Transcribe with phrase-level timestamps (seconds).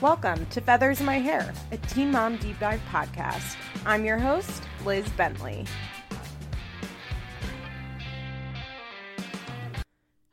[0.00, 3.54] Welcome to Feathers in My Hair, a Teen Mom Deep Dive podcast.
[3.84, 5.66] I'm your host, Liz Bentley.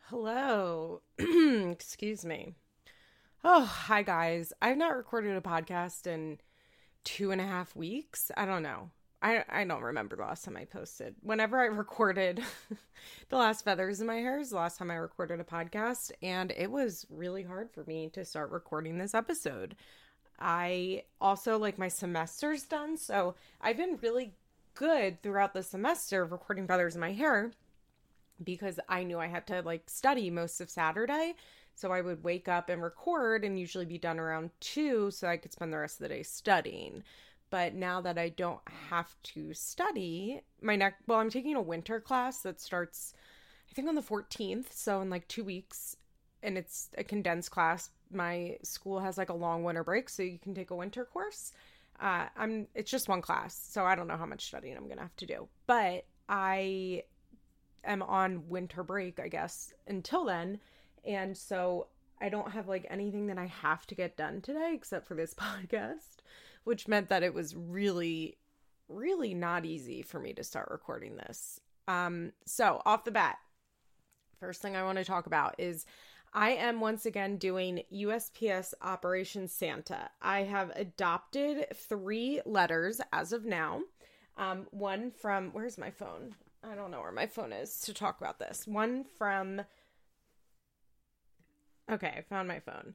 [0.03, 1.01] Hello.
[1.19, 2.55] Excuse me.
[3.43, 4.53] Oh, hi guys.
[4.61, 6.39] I've not recorded a podcast in
[7.04, 8.31] two and a half weeks.
[8.38, 8.91] I don't know.
[9.21, 11.15] I, I don't remember the last time I posted.
[11.21, 12.41] Whenever I recorded
[13.29, 16.52] the last feathers in my hair is the last time I recorded a podcast, and
[16.55, 19.75] it was really hard for me to start recording this episode.
[20.40, 24.34] I also like my semester's done, so I've been really
[24.76, 27.52] good throughout the semester of recording feathers in my hair
[28.43, 31.34] because I knew I had to like study most of Saturday.
[31.73, 35.38] So I would wake up and record and usually be done around two so I
[35.38, 37.04] could spend the rest of the day studying.
[37.49, 42.01] But now that I don't have to study, my next, well, I'm taking a winter
[42.01, 43.13] class that starts,
[43.71, 44.71] I think, on the 14th.
[44.71, 45.95] So in like two weeks,
[46.43, 47.89] and it's a condensed class.
[48.11, 51.53] My school has like a long winter break, so you can take a winter course.
[51.99, 53.67] Uh, I'm, it's just one class.
[53.70, 55.48] So I don't know how much studying I'm to have to do.
[55.65, 57.04] But I
[57.84, 60.59] am on winter break, I guess, until then.
[61.05, 61.87] And so
[62.21, 65.34] I don't have like anything that I have to get done today except for this
[65.34, 66.16] podcast
[66.68, 68.38] which meant that it was really,
[68.90, 71.62] really not easy for me to start recording this.
[71.88, 73.38] Um, so, off the bat,
[74.41, 75.85] first thing I want to talk about is
[76.34, 80.09] I am once again doing USPS Operation Santa.
[80.22, 83.84] I have adopted three letters as of now.
[84.35, 86.35] Um, one from, where's my phone?
[86.69, 88.68] I don't know where my phone is to talk about this.
[88.68, 89.62] One from,
[91.90, 92.94] okay, I found my phone.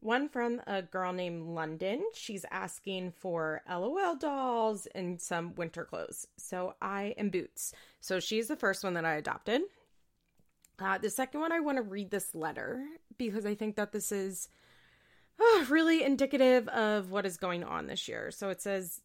[0.00, 2.04] One from a girl named London.
[2.14, 6.26] She's asking for LOL dolls and some winter clothes.
[6.36, 7.72] So I am boots.
[8.00, 9.62] So she's the first one that I adopted.
[10.78, 12.84] Uh, the second one, I want to read this letter
[13.16, 14.48] because I think that this is
[15.40, 18.30] uh, really indicative of what is going on this year.
[18.30, 19.00] So it says,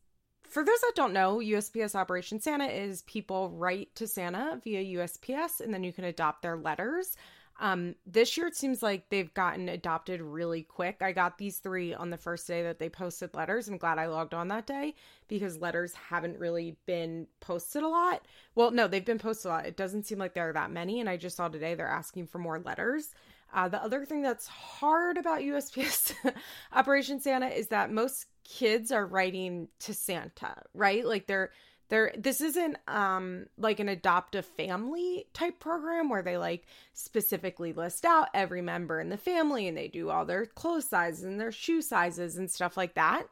[0.50, 5.62] for those that don't know, USPS Operation Santa is people write to Santa via USPS
[5.62, 7.16] and then you can adopt their letters.
[7.62, 10.98] Um, this year it seems like they've gotten adopted really quick.
[11.00, 13.68] I got these three on the first day that they posted letters.
[13.68, 14.96] I'm glad I logged on that day
[15.28, 18.26] because letters haven't really been posted a lot.
[18.56, 19.66] Well, no, they've been posted a lot.
[19.68, 21.00] It doesn't seem like there are that many.
[21.02, 23.14] And I just saw today they're asking for more letters.
[23.54, 26.16] Uh, the other thing that's hard about USPS
[26.74, 31.06] Operation Santa is that most kids are writing to Santa, right?
[31.06, 31.52] Like they're
[31.92, 37.74] there this isn't um like an adopt a family type program where they like specifically
[37.74, 41.40] list out every member in the family and they do all their clothes sizes and
[41.40, 43.28] their shoe sizes and stuff like that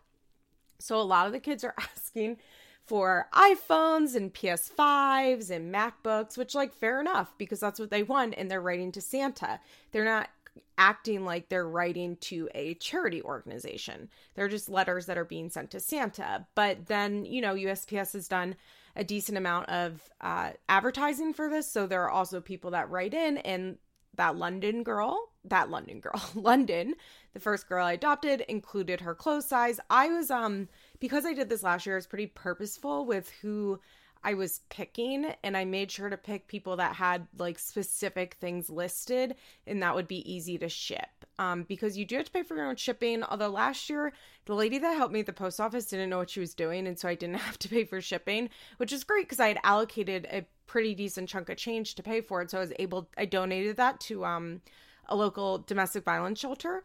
[0.78, 2.38] so a lot of the kids are asking
[2.86, 8.34] for iPhones and PS5s and MacBooks, which, like, fair enough because that's what they want
[8.36, 9.59] and they're writing to Santa.
[9.91, 10.30] They're not
[10.78, 14.09] acting like they're writing to a charity organization.
[14.36, 16.47] They're just letters that are being sent to Santa.
[16.56, 18.56] But then, you know, USPS has done
[18.96, 21.72] a decent amount of uh, advertising for this.
[21.72, 23.78] So there are also people that write in, and
[24.16, 26.96] that London girl, that London girl, London,
[27.34, 29.80] the first girl I adopted, included her clothes size.
[29.90, 30.68] I was, um,
[31.00, 33.80] because I did this last year, I was pretty purposeful with who
[34.24, 38.69] I was picking and I made sure to pick people that had like specific things
[38.69, 39.35] listed
[39.66, 41.07] and that would be easy to ship.
[41.38, 43.24] Um, because you do have to pay for your own shipping.
[43.24, 44.12] Although last year,
[44.46, 46.85] the lady that helped me at the post office didn't know what she was doing,
[46.85, 49.59] and so I didn't have to pay for shipping, which is great because I had
[49.63, 52.52] allocated a pretty decent chunk of change to pay for it.
[52.52, 54.62] So I was able, I donated that to um,
[55.08, 56.84] a local domestic violence shelter.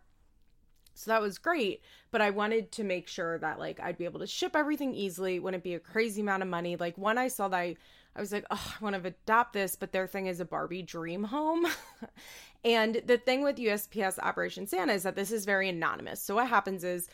[0.95, 4.21] So that was great, but I wanted to make sure that like I'd be able
[4.21, 6.77] to ship everything easily, wouldn't be a crazy amount of money.
[6.77, 7.77] Like when I saw that I,
[8.17, 10.83] I was like, oh, I want to adopt this, but their thing is a Barbie
[10.83, 11.67] dream home.
[12.65, 16.23] and the thing with USPS Operation Santa is that this is very anonymous.
[16.23, 17.09] So what happens is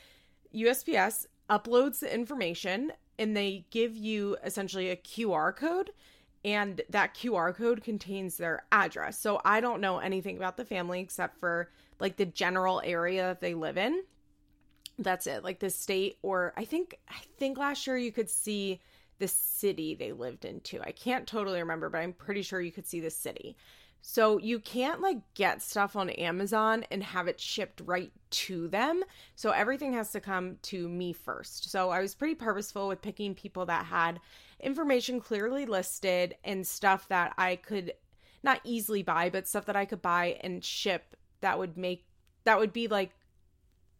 [0.54, 5.90] USPS uploads the information and they give you essentially a QR code
[6.44, 9.18] and that QR code contains their address.
[9.18, 13.40] So I don't know anything about the family except for like the general area that
[13.40, 14.02] they live in.
[14.98, 15.44] That's it.
[15.44, 18.80] Like the state or I think I think last year you could see
[19.18, 20.80] the city they lived in too.
[20.82, 23.56] I can't totally remember, but I'm pretty sure you could see the city.
[24.02, 29.02] So you can't like get stuff on Amazon and have it shipped right to them.
[29.36, 31.70] So everything has to come to me first.
[31.70, 34.20] So I was pretty purposeful with picking people that had
[34.58, 37.92] information clearly listed and stuff that I could
[38.42, 42.06] not easily buy, but stuff that I could buy and ship that would make
[42.44, 43.12] that would be like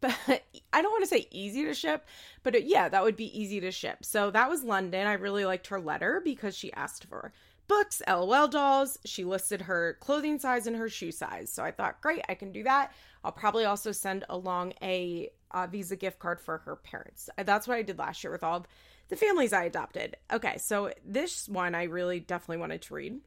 [0.03, 0.41] I
[0.73, 2.07] don't want to say easy to ship,
[2.41, 4.03] but it, yeah, that would be easy to ship.
[4.03, 5.05] So that was London.
[5.05, 7.31] I really liked her letter because she asked for
[7.67, 8.97] books, LOL dolls.
[9.05, 11.51] She listed her clothing size and her shoe size.
[11.51, 12.93] So I thought, great, I can do that.
[13.23, 17.29] I'll probably also send along a uh, Visa gift card for her parents.
[17.37, 18.67] That's what I did last year with all of
[19.09, 20.17] the families I adopted.
[20.31, 23.19] Okay, so this one I really definitely wanted to read.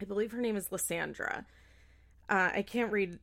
[0.00, 1.46] I believe her name is Lysandra.
[2.28, 3.18] Uh, I can't read.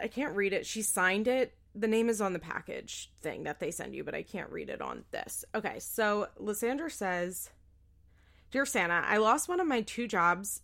[0.00, 0.66] I can't read it.
[0.66, 1.54] She signed it.
[1.74, 4.68] The name is on the package thing that they send you, but I can't read
[4.68, 5.44] it on this.
[5.54, 7.50] Okay, so Lysandra says,
[8.50, 10.62] "Dear Santa, I lost one of my two jobs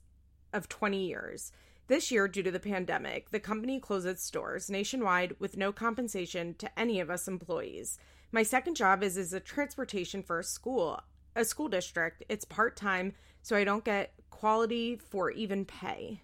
[0.53, 1.53] of 20 years.
[1.91, 6.55] This year, due to the pandemic, the company closed its stores nationwide with no compensation
[6.55, 7.99] to any of us employees.
[8.31, 11.01] My second job is as a transportation for a school,
[11.35, 12.23] a school district.
[12.29, 16.23] It's part time, so I don't get quality for even pay.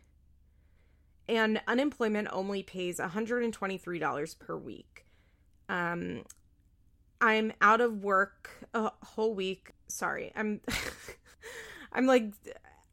[1.29, 5.07] And unemployment only pays $123 per week.
[5.69, 6.23] Um,
[7.21, 9.73] I'm out of work a whole week.
[9.89, 10.61] Sorry, I'm
[11.93, 12.33] I'm like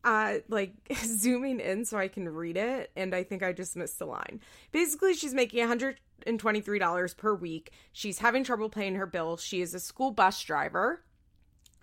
[0.04, 0.74] uh like
[1.06, 4.40] zooming in so I can read it and I think I just missed a line.
[4.72, 7.72] Basically, she's making $123 per week.
[7.92, 9.44] She's having trouble paying her bills.
[9.44, 11.04] She is a school bus driver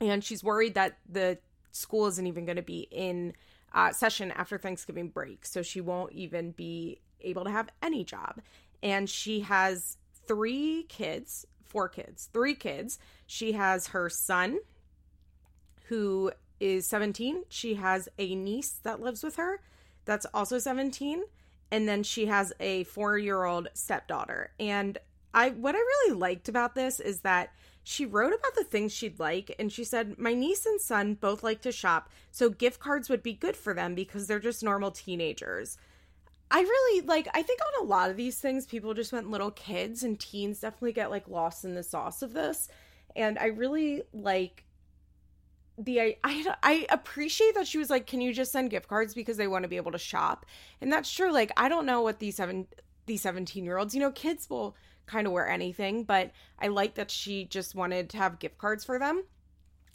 [0.00, 1.38] and she's worried that the
[1.72, 3.34] school isn't even going to be in
[3.72, 5.46] uh, session after Thanksgiving break.
[5.46, 8.40] So she won't even be able to have any job.
[8.82, 12.98] And she has three kids, four kids, three kids.
[13.26, 14.58] She has her son,
[15.84, 17.44] who is 17.
[17.48, 19.60] She has a niece that lives with her
[20.04, 21.22] that's also 17.
[21.70, 24.50] And then she has a four year old stepdaughter.
[24.58, 24.98] And
[25.32, 27.52] I what I really liked about this is that
[27.90, 31.42] she wrote about the things she'd like, and she said, My niece and son both
[31.42, 34.92] like to shop, so gift cards would be good for them because they're just normal
[34.92, 35.76] teenagers.
[36.52, 39.50] I really like, I think on a lot of these things, people just went little
[39.50, 42.68] kids, and teens definitely get like lost in the sauce of this.
[43.16, 44.64] And I really like
[45.76, 49.14] the I, I I appreciate that she was like, "Can you just send gift cards
[49.14, 50.46] because they want to be able to shop?"
[50.80, 51.32] And that's true.
[51.32, 52.68] Like, I don't know what these seven
[53.06, 54.76] these seventeen year olds, you know, kids will
[55.10, 58.84] kind of wear anything, but I like that she just wanted to have gift cards
[58.84, 59.24] for them.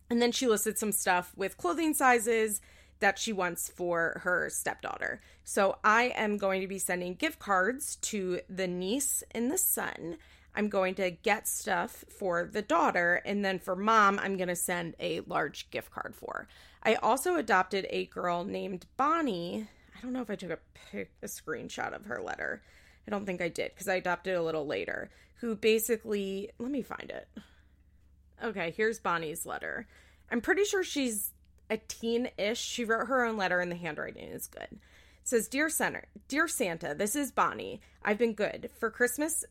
[0.10, 2.62] And then she listed some stuff with clothing sizes
[3.00, 5.22] that she wants for her stepdaughter.
[5.44, 10.18] So I am going to be sending gift cards to the niece and the son.
[10.56, 14.56] I'm going to get stuff for the daughter, and then for mom, I'm going to
[14.56, 16.48] send a large gift card for.
[16.82, 19.68] I also adopted a girl named Bonnie.
[19.98, 20.60] I don't know if I took a,
[20.92, 22.62] pic, a screenshot of her letter.
[23.08, 26.82] I don't think I did because I adopted a little later, who basically, let me
[26.82, 27.28] find it.
[28.44, 29.88] Okay, here's Bonnie's letter.
[30.32, 31.32] I'm pretty sure she's
[31.70, 32.60] a teen ish.
[32.60, 34.68] She wrote her own letter and the handwriting is good.
[34.72, 34.80] It
[35.24, 37.82] says, Dear Center, Dear Santa, this is Bonnie.
[38.04, 38.70] I've been good.
[38.78, 39.46] For Christmas,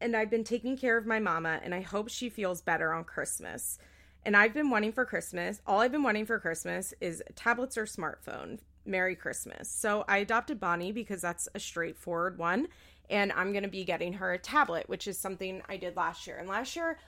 [0.00, 3.04] and I've been taking care of my mama, and I hope she feels better on
[3.04, 3.78] Christmas.
[4.24, 7.84] And I've been wanting for Christmas, all I've been wanting for Christmas is tablets or
[7.84, 8.58] smartphone.
[8.84, 9.68] Merry Christmas.
[9.68, 12.68] So I adopted Bonnie because that's a straightforward one.
[13.10, 16.26] And I'm going to be getting her a tablet, which is something I did last
[16.26, 16.36] year.
[16.36, 16.98] And last year,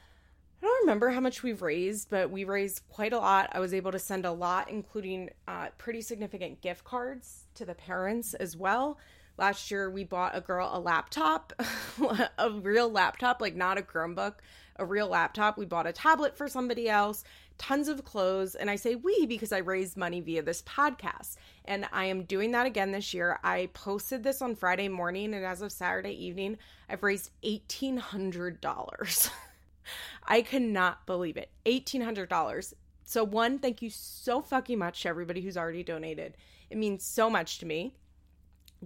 [0.63, 3.49] I don't remember how much we've raised, but we raised quite a lot.
[3.53, 7.75] I was able to send a lot, including uh, pretty significant gift cards to the
[7.75, 8.99] parents as well.
[9.39, 11.55] Last year, we bought a girl a laptop,
[12.39, 14.35] a real laptop, like not a Chromebook,
[14.77, 15.57] a real laptop.
[15.57, 17.25] We bought a tablet for somebody else
[17.61, 18.55] tons of clothes.
[18.55, 21.37] And I say we because I raised money via this podcast.
[21.67, 23.39] And I am doing that again this year.
[23.45, 26.57] I posted this on Friday morning, and as of Saturday evening,
[26.89, 29.31] I've raised $1,800.
[30.25, 31.51] I cannot believe it.
[31.67, 32.73] $1,800.
[33.05, 36.37] So, one, thank you so fucking much to everybody who's already donated.
[36.71, 37.95] It means so much to me.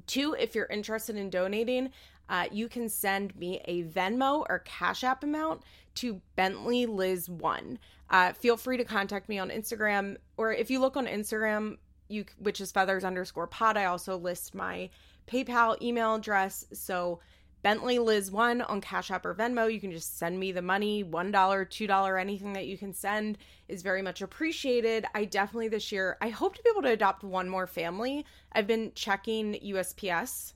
[0.08, 1.90] Two, if you're interested in donating,
[2.28, 5.62] uh, you can send me a Venmo or Cash App amount
[5.96, 7.78] to Bentley Liz One.
[8.10, 11.78] Uh, feel free to contact me on Instagram, or if you look on Instagram,
[12.08, 13.76] you which is feathers underscore pod.
[13.76, 14.90] I also list my
[15.26, 16.66] PayPal email address.
[16.72, 17.20] So
[17.62, 19.72] Bentley Liz One on Cash App or Venmo.
[19.72, 22.92] You can just send me the money, one dollar, two dollar, anything that you can
[22.92, 23.38] send
[23.68, 25.06] is very much appreciated.
[25.14, 28.26] I definitely this year I hope to be able to adopt one more family.
[28.52, 30.52] I've been checking USPS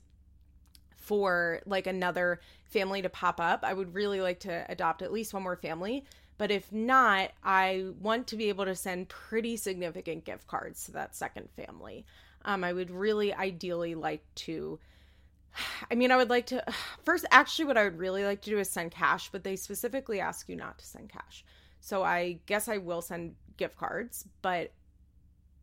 [1.09, 3.61] for like another family to pop up.
[3.63, 6.05] I would really like to adopt at least one more family.
[6.37, 10.91] But if not, I want to be able to send pretty significant gift cards to
[10.91, 12.05] that second family.
[12.45, 14.77] Um, I would really ideally like to.
[15.89, 16.63] I mean, I would like to.
[17.03, 20.19] First, actually, what I would really like to do is send cash, but they specifically
[20.19, 21.43] ask you not to send cash.
[21.81, 24.71] So I guess I will send gift cards, but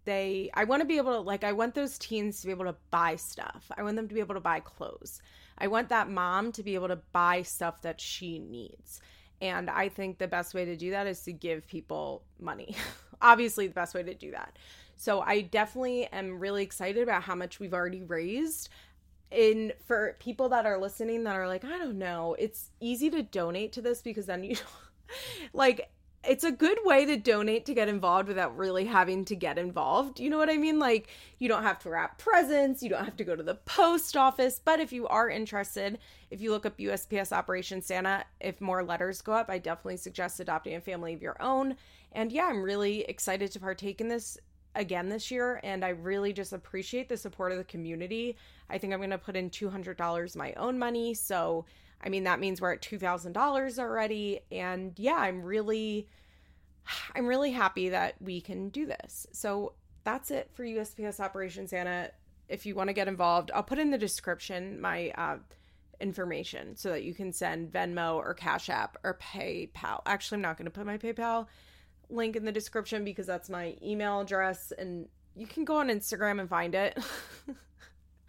[0.07, 2.65] they I want to be able to like I want those teens to be able
[2.65, 3.71] to buy stuff.
[3.77, 5.21] I want them to be able to buy clothes.
[5.59, 9.01] I want that mom to be able to buy stuff that she needs.
[9.41, 12.75] And I think the best way to do that is to give people money.
[13.21, 14.59] Obviously, the best way to do that.
[14.97, 18.71] So I definitely am really excited about how much we've already raised.
[19.31, 23.23] In for people that are listening that are like, I don't know, it's easy to
[23.23, 24.57] donate to this because then you
[25.53, 25.91] like
[26.29, 30.21] it's a good way to donate to get involved without really having to get involved.
[30.21, 30.79] You know what I mean?
[30.79, 34.17] Like, you don't have to wrap presents, you don't have to go to the post
[34.17, 34.61] office.
[34.65, 35.99] But if you are interested,
[36.31, 40.41] if you look up USPS Operation Santa, if more letters go up, I definitely suggest
[40.41, 41.77] adopting a family of your own.
[42.13, 44.39] And yeah, I'm really excited to partake in this
[44.75, 45.61] again this year.
[45.65, 48.37] And I really just appreciate the support of the community.
[48.71, 51.15] I think I'm going to put in $200 my own money.
[51.15, 51.65] So,
[52.03, 54.41] I mean, that means we're at $2,000 already.
[54.53, 56.09] And yeah, I'm really,
[57.15, 59.27] I'm really happy that we can do this.
[59.33, 59.73] So
[60.05, 62.11] that's it for USPS Operation Santa.
[62.49, 65.39] If you want to get involved, I'll put in the description my uh,
[66.01, 70.03] information so that you can send Venmo or Cash App or PayPal.
[70.07, 71.47] Actually, I'm not going to put my PayPal
[72.09, 76.41] link in the description because that's my email address and you can go on Instagram
[76.41, 76.99] and find it.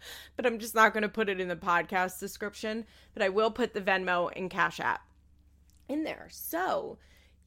[0.36, 2.84] but I'm just not going to put it in the podcast description.
[3.14, 5.02] But I will put the Venmo and Cash App
[5.88, 6.28] in there.
[6.30, 6.98] So,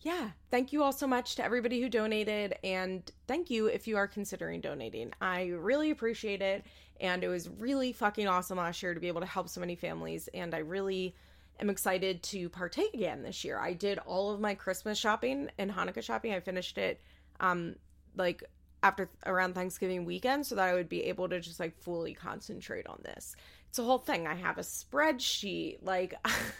[0.01, 2.55] yeah, thank you all so much to everybody who donated.
[2.63, 5.11] And thank you if you are considering donating.
[5.21, 6.65] I really appreciate it.
[6.99, 9.75] And it was really fucking awesome last year to be able to help so many
[9.75, 10.29] families.
[10.33, 11.15] And I really
[11.59, 13.59] am excited to partake again this year.
[13.59, 16.33] I did all of my Christmas shopping and Hanukkah shopping.
[16.33, 17.01] I finished it
[17.39, 17.75] um
[18.15, 18.43] like
[18.83, 22.87] after around Thanksgiving weekend so that I would be able to just like fully concentrate
[22.87, 23.35] on this.
[23.69, 24.27] It's a whole thing.
[24.27, 25.77] I have a spreadsheet.
[25.81, 26.15] Like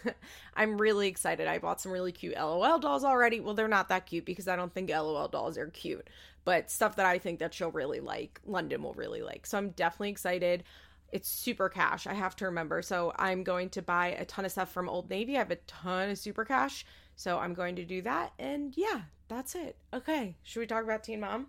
[0.56, 1.48] I'm really excited.
[1.48, 3.40] I bought some really cute LOL dolls already.
[3.40, 6.10] Well, they're not that cute because I don't think LOL dolls are cute,
[6.46, 9.46] but stuff that I think that she'll really like, London will really like.
[9.46, 10.64] So I'm definitely excited.
[11.12, 12.08] It's super cash.
[12.08, 12.82] I have to remember.
[12.82, 15.36] So I'm going to buy a ton of stuff from Old Navy.
[15.36, 16.86] I have a ton of super cash.
[17.18, 18.32] So I'm going to do that.
[18.40, 19.76] And yeah, that's it.
[19.94, 20.38] Okay.
[20.44, 21.48] Should we talk about Teen Mom?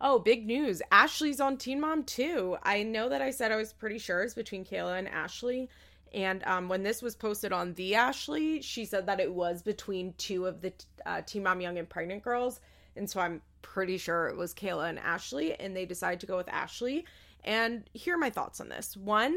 [0.00, 0.82] Oh, big news.
[0.92, 2.58] Ashley's on Teen Mom 2.
[2.62, 5.70] I know that I said I was pretty sure it's between Kayla and Ashley.
[6.12, 10.14] And um, when this was posted on The Ashley, she said that it was between
[10.18, 10.72] two of the
[11.04, 12.60] uh, Teen Mom Young and Pregnant girls.
[12.94, 15.54] And so I'm pretty sure it was Kayla and Ashley.
[15.54, 17.06] And they decided to go with Ashley.
[17.44, 18.96] And here are my thoughts on this.
[18.96, 19.36] One,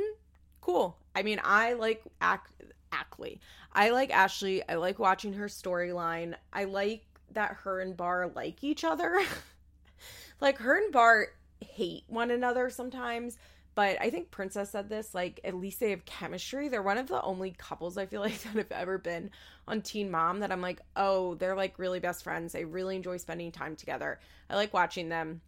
[0.62, 0.98] cool.
[1.16, 2.42] I mean, I like Ac-
[2.92, 3.40] Ackley.
[3.72, 4.68] I like Ashley.
[4.68, 6.36] I like watching her storyline.
[6.52, 9.22] I like that her and Bar like each other.
[10.42, 11.28] like her and Bar
[11.62, 13.38] hate one another sometimes,
[13.76, 16.68] but I think Princess said this like at least they have chemistry.
[16.68, 19.32] They're one of the only couples I feel like that have ever been
[19.68, 22.54] on Teen Mom that I'm like, "Oh, they're like really best friends.
[22.54, 24.20] They really enjoy spending time together."
[24.50, 25.42] I like watching them.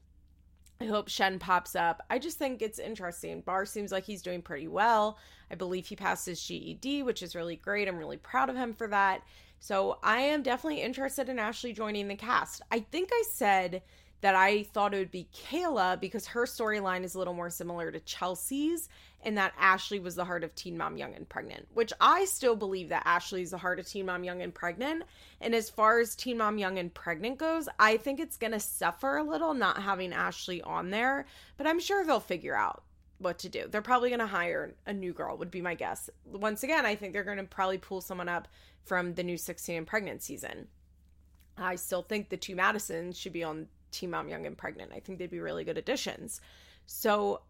[0.80, 2.02] I hope Shen pops up.
[2.10, 3.42] I just think it's interesting.
[3.42, 5.20] Bar seems like he's doing pretty well.
[5.52, 7.88] I believe he passed his GED, which is really great.
[7.88, 9.22] I'm really proud of him for that.
[9.60, 12.64] So I am definitely interested in Ashley joining the cast.
[12.72, 13.84] I think I said
[14.22, 17.92] that I thought it would be Kayla because her storyline is a little more similar
[17.92, 18.88] to Chelsea's,
[19.24, 22.56] and that Ashley was the heart of Teen Mom Young and Pregnant, which I still
[22.56, 25.04] believe that Ashley is the heart of Teen Mom Young and Pregnant.
[25.40, 28.60] And as far as Teen Mom Young and Pregnant goes, I think it's going to
[28.60, 31.26] suffer a little not having Ashley on there,
[31.58, 32.84] but I'm sure they'll figure out
[33.20, 33.68] what to do.
[33.70, 36.10] They're probably going to hire a new girl, would be my guess.
[36.26, 38.48] Once again, I think they're going to probably pull someone up
[38.84, 40.68] from the new 16 and pregnant season.
[41.58, 44.92] I still think the two Madisons should be on Teen Mom Young and Pregnant.
[44.94, 46.42] I think they'd be really good additions.
[46.86, 47.42] So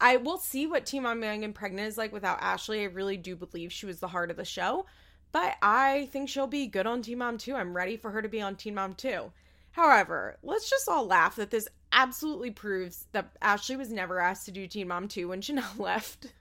[0.00, 2.82] I will see what Teen Mom Young and Pregnant is like without Ashley.
[2.82, 4.86] I really do believe she was the heart of the show.
[5.32, 7.54] But I think she'll be good on Teen Mom 2.
[7.54, 9.30] I'm ready for her to be on Teen Mom 2.
[9.72, 14.52] However, let's just all laugh that this absolutely proves that Ashley was never asked to
[14.52, 16.32] do Teen Mom 2 when Jenelle left.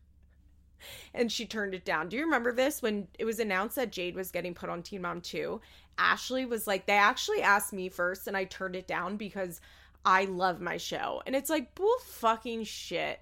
[1.14, 2.10] And she turned it down.
[2.10, 5.02] Do you remember this when it was announced that Jade was getting put on Teen
[5.02, 5.60] Mom 2?
[5.98, 9.60] Ashley was like, they actually asked me first and I turned it down because
[10.06, 11.22] I love my show.
[11.26, 13.20] And it's like, bull fucking shit.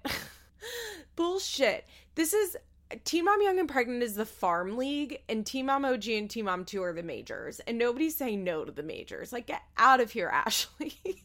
[1.16, 1.86] Bullshit.
[2.14, 2.56] This is
[3.04, 6.46] Teen Mom Young and Pregnant is the farm league, and Teen Mom OG and Teen
[6.46, 7.60] Mom 2 are the majors.
[7.60, 9.32] And nobody's saying no to the majors.
[9.32, 11.24] Like, get out of here, Ashley.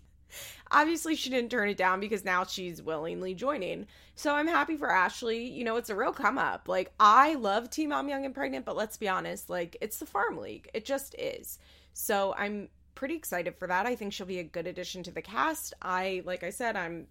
[0.74, 3.86] Obviously, she didn't turn it down because now she's willingly joining.
[4.16, 5.46] So I'm happy for Ashley.
[5.46, 6.68] You know, it's a real come up.
[6.68, 10.08] Like, I love Teen Mom Young and Pregnant, but let's be honest, like, it's the
[10.08, 10.68] farm league.
[10.74, 11.60] It just is.
[11.94, 13.86] So I'm pretty excited for that.
[13.86, 15.76] I think she'll be a good addition to the cast.
[15.82, 17.06] I, like I said, I'm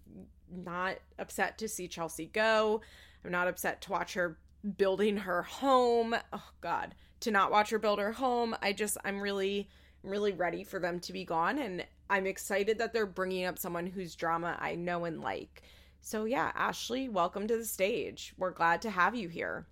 [0.51, 2.81] not upset to see Chelsea go.
[3.23, 4.37] I'm not upset to watch her
[4.77, 6.15] building her home.
[6.33, 6.95] Oh, God.
[7.21, 8.55] To not watch her build her home.
[8.61, 9.69] I just, I'm really
[10.03, 13.87] really ready for them to be gone and I'm excited that they're bringing up someone
[13.87, 15.63] whose drama I know and like.
[16.01, 18.33] So yeah, Ashley, welcome to the stage.
[18.37, 19.67] We're glad to have you here.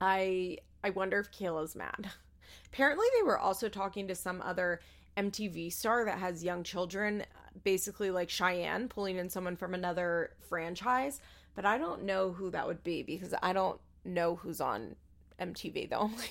[0.00, 2.10] I I wonder if Kayla's mad.
[2.66, 4.80] Apparently they were also talking to some other
[5.16, 7.24] MTV star that has young children.
[7.64, 11.20] basically like Cheyenne pulling in someone from another franchise,
[11.54, 14.96] but I don't know who that would be because I don't know who's on
[15.38, 15.90] MTV.
[15.90, 16.26] The only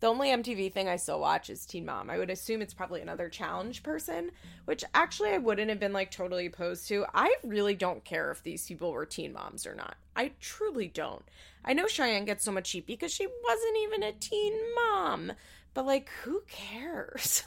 [0.00, 2.08] the only MTV thing I still watch is Teen Mom.
[2.08, 4.30] I would assume it's probably another challenge person,
[4.64, 7.04] which actually I wouldn't have been like totally opposed to.
[7.14, 9.96] I really don't care if these people were teen moms or not.
[10.16, 11.22] I truly don't.
[11.66, 15.32] I know Cheyenne gets so much heat because she wasn't even a teen mom,
[15.74, 17.44] but like, who cares?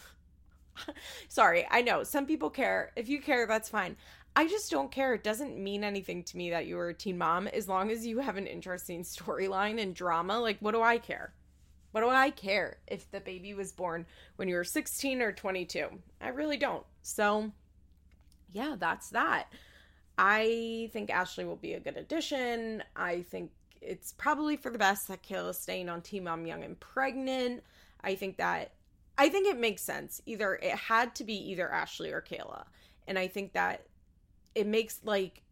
[1.27, 2.91] Sorry, I know some people care.
[2.95, 3.95] If you care, that's fine.
[4.35, 5.15] I just don't care.
[5.15, 8.05] It doesn't mean anything to me that you were a teen mom as long as
[8.05, 10.39] you have an interesting storyline and drama.
[10.39, 11.33] Like, what do I care?
[11.93, 14.07] What do I care if the baby was born
[14.37, 15.87] when you were 16 or 22?
[16.19, 16.83] I really don't.
[17.03, 17.51] So,
[18.51, 19.45] yeah, that's that.
[20.17, 22.83] I think Ashley will be a good addition.
[22.95, 26.79] I think it's probably for the best that Kayla's staying on Teen Mom Young and
[26.79, 27.63] Pregnant.
[28.03, 28.71] I think that
[29.15, 30.19] I think it makes sense.
[30.25, 32.63] Either it had to be either Ashley or Kayla.
[33.07, 33.85] And I think that
[34.55, 35.43] it makes like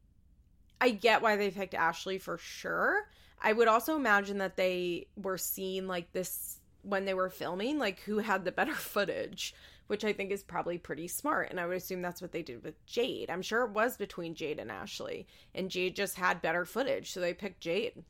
[0.80, 3.08] I get why they picked Ashley for sure.
[3.42, 8.00] I would also imagine that they were seeing like this when they were filming, like
[8.02, 9.56] who had the better footage,
[9.88, 11.50] which I think is probably pretty smart.
[11.50, 13.30] And I would assume that's what they did with Jade.
[13.30, 17.20] I'm sure it was between Jade and Ashley, and Jade just had better footage, so
[17.20, 18.04] they picked Jade.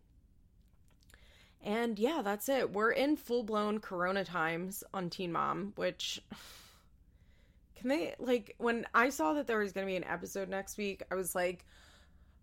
[1.63, 2.73] And yeah, that's it.
[2.73, 6.21] We're in full blown Corona times on Teen Mom, which
[7.75, 10.77] can they like when I saw that there was going to be an episode next
[10.77, 11.65] week, I was like,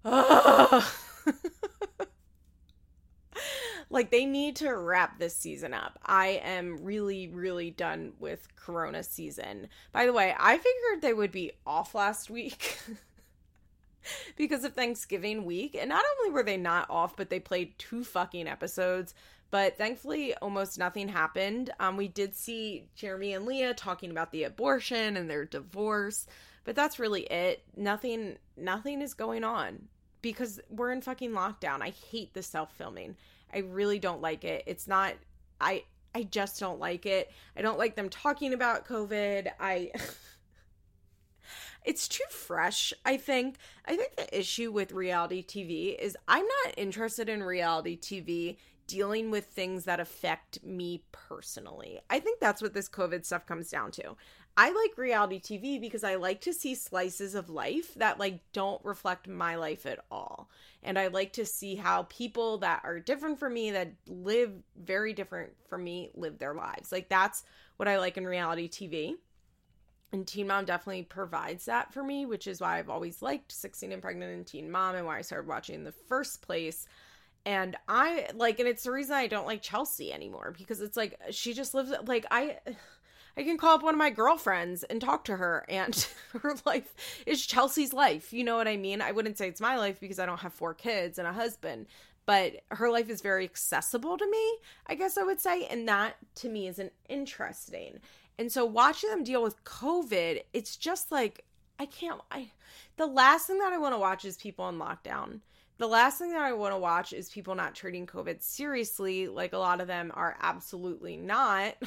[0.05, 0.95] oh.
[3.91, 5.99] like they need to wrap this season up.
[6.05, 9.69] I am really, really done with Corona season.
[9.93, 12.79] By the way, I figured they would be off last week.
[14.37, 15.75] because of Thanksgiving week.
[15.79, 19.15] And not only were they not off, but they played two fucking episodes.
[19.51, 21.71] But thankfully, almost nothing happened.
[21.81, 26.27] Um, we did see Jeremy and Leah talking about the abortion and their divorce,
[26.65, 27.63] but that's really it.
[27.75, 29.89] Nothing, nothing is going on
[30.21, 31.81] because we're in fucking lockdown.
[31.81, 33.17] I hate the self filming.
[33.53, 34.65] I really don't like it.
[34.67, 35.15] It's not.
[35.61, 37.31] I I just don't like it.
[37.57, 39.49] I don't like them talking about COVID.
[39.61, 39.91] I.
[41.85, 43.57] it's too fresh, I think.
[43.87, 48.57] I think the issue with reality TV is I'm not interested in reality TV
[48.89, 52.01] dealing with things that affect me personally.
[52.11, 54.17] I think that's what this COVID stuff comes down to.
[54.57, 58.85] I like reality TV because I like to see slices of life that like don't
[58.85, 60.51] reflect my life at all.
[60.83, 65.13] And I like to see how people that are different from me that live very
[65.13, 66.91] different from me live their lives.
[66.91, 67.45] Like that's
[67.77, 69.15] what I like in reality TV.
[70.11, 73.93] And Teen Mom definitely provides that for me, which is why I've always liked 16
[73.93, 76.89] and Pregnant and Teen Mom and why I started watching in the first place.
[77.49, 81.19] And I like, and it's the reason I don't like Chelsea anymore because it's like
[81.31, 82.59] she just lives like I.
[83.39, 85.95] I can call up one of my girlfriends and talk to her, and
[86.43, 86.93] her life
[87.25, 88.33] is Chelsea's life.
[88.33, 89.01] You know what I mean?
[89.01, 91.87] I wouldn't say it's my life because I don't have four kids and a husband,
[92.27, 94.59] but her life is very accessible to me,
[94.89, 95.67] I guess I would say.
[95.67, 98.01] And that to me is an interesting.
[98.39, 101.45] And so watching them deal with COVID, it's just like
[101.79, 102.51] I can't I
[102.97, 105.41] the last thing that I want to watch is people in lockdown.
[105.79, 109.53] The last thing that I want to watch is people not treating COVID seriously, like
[109.53, 111.77] a lot of them are absolutely not.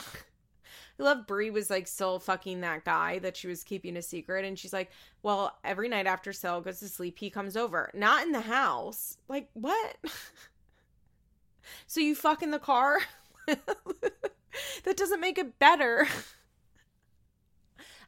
[1.00, 4.46] I love Bri was like still fucking that guy that she was keeping a secret,
[4.46, 4.92] and she's like,
[5.24, 9.18] "Well, every night after Sel goes to sleep, he comes over, not in the house.
[9.28, 9.98] Like what?
[11.88, 13.00] so you fuck in the car?
[13.46, 16.08] that doesn't make it better."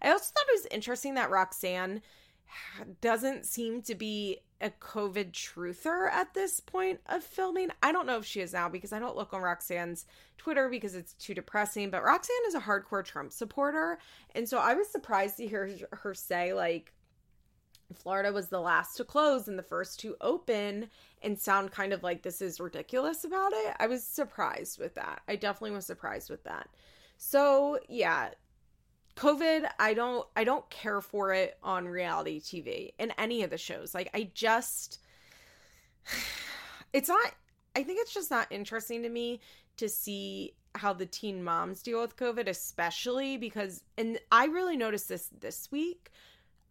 [0.01, 2.01] I also thought it was interesting that Roxanne
[3.01, 7.69] doesn't seem to be a COVID truther at this point of filming.
[7.81, 10.05] I don't know if she is now because I don't look on Roxanne's
[10.37, 13.99] Twitter because it's too depressing, but Roxanne is a hardcore Trump supporter.
[14.33, 16.93] And so I was surprised to hear her say, like,
[17.93, 20.89] Florida was the last to close and the first to open
[21.21, 23.75] and sound kind of like this is ridiculous about it.
[23.79, 25.21] I was surprised with that.
[25.27, 26.69] I definitely was surprised with that.
[27.17, 28.29] So, yeah,
[29.15, 33.57] COVID, I don't I don't care for it on reality TV in any of the
[33.57, 33.93] shows.
[33.93, 34.99] Like I just
[36.93, 37.33] it's not
[37.75, 39.39] I think it's just not interesting to me
[39.77, 45.09] to see how the teen moms deal with COVID, especially because and I really noticed
[45.09, 46.11] this this week.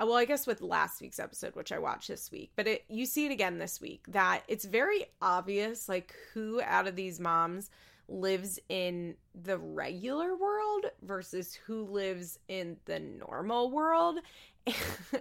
[0.01, 2.85] Uh, well, I guess with last week's episode, which I watched this week, but it
[2.89, 7.21] you see it again this week that it's very obvious like who out of these
[7.21, 7.71] moms
[8.09, 14.19] lives in the regular world versus who lives in the normal world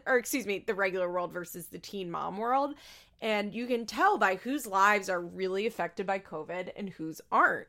[0.06, 2.76] or excuse me the regular world versus the teen mom world.
[3.22, 7.68] And you can tell by whose lives are really affected by covid and whose aren't.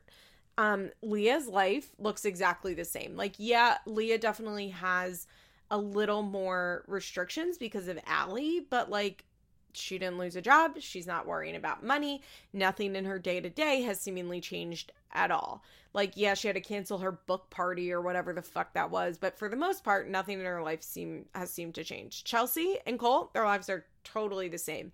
[0.57, 3.15] Um leah's life looks exactly the same.
[3.15, 5.27] Like yeah leah definitely has
[5.71, 9.25] a little more restrictions because of Ali, but like
[9.73, 10.79] she didn't lose a job.
[10.79, 12.21] She's not worrying about money.
[12.53, 15.63] Nothing in her day to day has seemingly changed at all.
[15.93, 19.17] Like, yeah, she had to cancel her book party or whatever the fuck that was,
[19.17, 22.23] but for the most part, nothing in her life seem has seemed to change.
[22.23, 24.91] Chelsea and Cole, their lives are totally the same.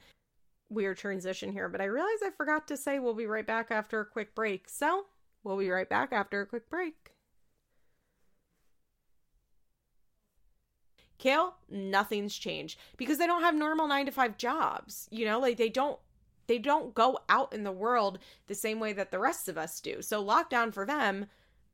[0.70, 4.02] Weird transition here, but I realize I forgot to say we'll be right back after
[4.02, 4.68] a quick break.
[4.68, 5.06] So,
[5.44, 7.14] we'll be right back after a quick break.
[11.20, 15.08] Kail, nothing's changed because they don't have normal 9 to 5 jobs.
[15.12, 16.00] You know, like they don't
[16.48, 19.80] they don't go out in the world the same way that the rest of us
[19.80, 20.02] do.
[20.02, 21.28] So lockdown for them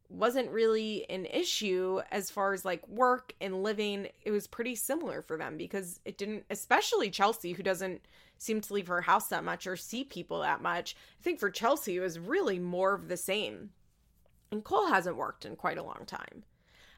[0.09, 4.09] wasn't really an issue as far as like work and living.
[4.23, 8.01] It was pretty similar for them because it didn't especially Chelsea who doesn't
[8.37, 10.95] seem to leave her house that much or see people that much.
[11.21, 13.69] I think for Chelsea it was really more of the same.
[14.51, 16.43] And Cole hasn't worked in quite a long time.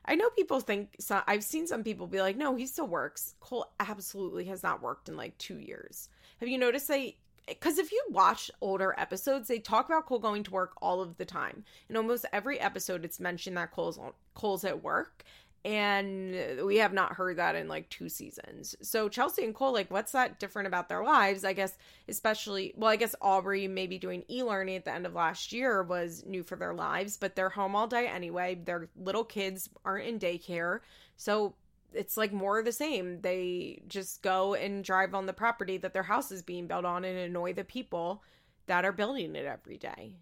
[0.08, 3.36] I know people think so I've seen some people be like, "No, he still works."
[3.40, 6.10] Cole absolutely has not worked in like 2 years.
[6.40, 7.18] Have you noticed they
[7.48, 11.18] because if you watch older episodes, they talk about Cole going to work all of
[11.18, 11.64] the time.
[11.90, 14.00] In almost every episode, it's mentioned that Cole's
[14.34, 15.24] Cole's at work,
[15.68, 18.74] and we have not heard that in like two seasons.
[18.82, 21.44] So Chelsea and Cole, like, what's that different about their lives?
[21.44, 21.78] I guess,
[22.08, 25.84] especially, well, I guess Aubrey maybe doing e learning at the end of last year
[25.84, 28.56] was new for their lives, but they're home all day anyway.
[28.56, 30.80] Their little kids aren't in daycare.
[31.18, 31.54] So
[31.94, 33.20] it's like more of the same.
[33.20, 37.04] They just go and drive on the property that their house is being built on
[37.04, 38.24] and annoy the people
[38.68, 40.14] that are building it every day.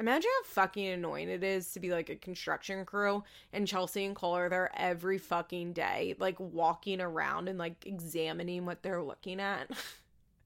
[0.00, 4.16] Imagine how fucking annoying it is to be like a construction crew and Chelsea and
[4.16, 9.40] Cole are there every fucking day, like walking around and like examining what they're looking
[9.40, 9.70] at.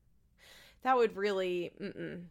[0.83, 2.23] that would really, mm-mm,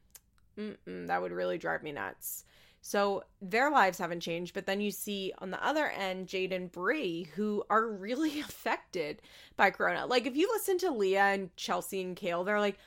[0.60, 2.44] mm-mm, that would really drive me nuts.
[2.82, 6.70] So their lives haven't changed, but then you see on the other end Jade and
[6.70, 9.22] Bri who are really affected
[9.56, 10.06] by Corona.
[10.06, 12.78] Like if you listen to Leah and Chelsea and Kail, they're like,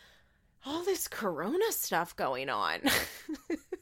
[0.67, 2.81] all this Corona stuff going on.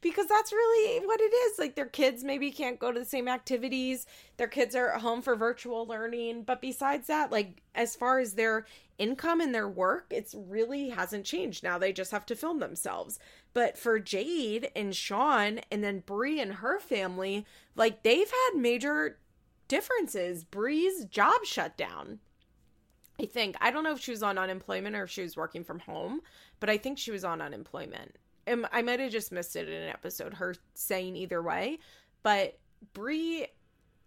[0.00, 1.58] because that's really what it is.
[1.58, 4.06] Like their kids maybe can't go to the same activities.
[4.36, 6.44] Their kids are at home for virtual learning.
[6.44, 8.66] But besides that, like as far as their
[8.98, 11.62] income and their work, it's really hasn't changed.
[11.62, 13.18] Now they just have to film themselves.
[13.52, 19.18] But for Jade and Sean and then Bri and her family, like they've had major
[19.68, 20.44] differences.
[20.44, 22.20] Bri's job shut down.
[23.20, 23.56] I think.
[23.60, 26.22] I don't know if she was on unemployment or if she was working from home,
[26.58, 28.16] but I think she was on unemployment.
[28.46, 31.78] I might have just missed it in an episode, her saying either way.
[32.22, 32.58] But
[32.92, 33.46] Bri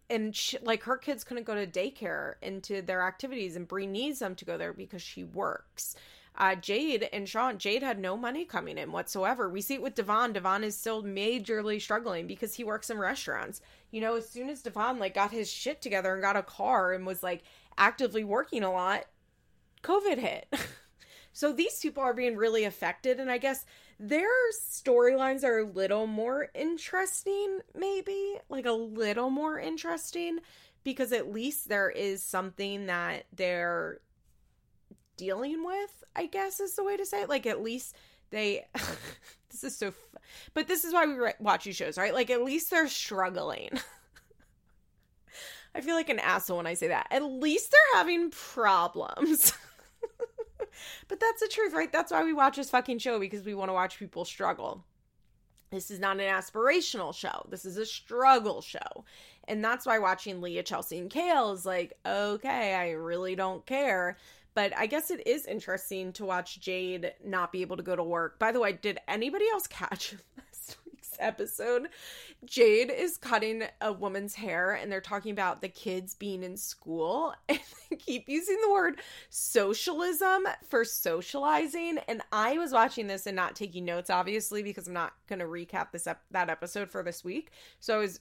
[0.09, 4.19] and she, like her kids couldn't go to daycare into their activities, and Bri needs
[4.19, 5.95] them to go there because she works.
[6.35, 9.49] Uh, Jade and Sean, Jade had no money coming in whatsoever.
[9.49, 10.33] We see it with Devon.
[10.33, 13.61] Devon is still majorly struggling because he works in restaurants.
[13.91, 16.93] You know, as soon as Devon like got his shit together and got a car
[16.93, 17.43] and was like
[17.77, 19.05] actively working a lot,
[19.83, 20.51] COVID hit.
[21.33, 23.65] so these people are being really affected, and I guess
[23.99, 30.39] their storylines are a little more interesting, maybe like a little more interesting,
[30.83, 33.99] because at least there is something that they're
[35.17, 37.29] dealing with, I guess is the way to say it.
[37.29, 37.95] Like, at least
[38.29, 38.65] they.
[39.49, 39.87] this is so.
[39.87, 40.15] F-
[40.53, 42.13] but this is why we watch these shows, right?
[42.13, 43.69] Like, at least they're struggling.
[45.75, 47.07] I feel like an asshole when I say that.
[47.09, 49.53] At least they're having problems.
[51.07, 51.91] but that's the truth, right?
[51.91, 54.85] That's why we watch this fucking show because we want to watch people struggle.
[55.71, 57.47] This is not an aspirational show.
[57.49, 59.05] This is a struggle show.
[59.47, 64.17] And that's why watching Leah, Chelsea, and Kail is like, okay, I really don't care.
[64.53, 68.03] But I guess it is interesting to watch Jade not be able to go to
[68.03, 68.37] work.
[68.37, 70.15] By the way, did anybody else catch
[71.19, 71.89] episode?
[72.45, 77.33] Jade is cutting a woman's hair and they're talking about the kids being in school
[77.49, 78.99] and they keep using the word
[79.29, 84.93] socialism for socializing and I was watching this and not taking notes obviously because I'm
[84.93, 87.51] not going to recap this ep- that episode for this week.
[87.79, 88.19] So I was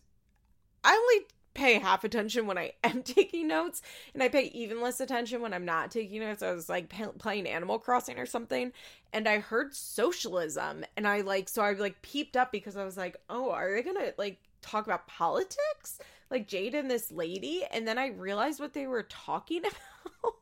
[0.84, 3.82] I only pay half attention when I am taking notes,
[4.14, 6.42] and I pay even less attention when I'm not taking notes.
[6.42, 8.72] I was like p- playing Animal Crossing or something,
[9.12, 12.96] and I heard socialism, and I like so I like peeped up because I was
[12.96, 15.98] like, oh, are they gonna like talk about politics?
[16.30, 20.34] Like Jade and this lady, and then I realized what they were talking about.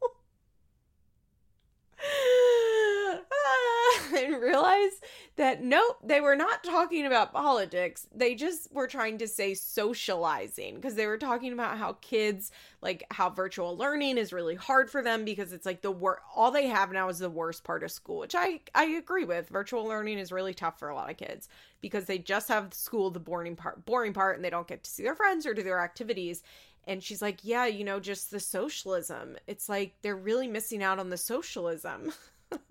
[4.17, 4.93] and realize
[5.37, 8.07] that nope, they were not talking about politics.
[8.15, 12.51] They just were trying to say socializing because they were talking about how kids
[12.83, 16.51] like how virtual learning is really hard for them because it's like the wor- all
[16.51, 19.49] they have now is the worst part of school, which I I agree with.
[19.49, 21.49] Virtual learning is really tough for a lot of kids
[21.81, 24.91] because they just have school the boring part boring part and they don't get to
[24.91, 26.43] see their friends or do their activities
[26.87, 29.37] And she's like, Yeah, you know, just the socialism.
[29.47, 32.13] It's like they're really missing out on the socialism.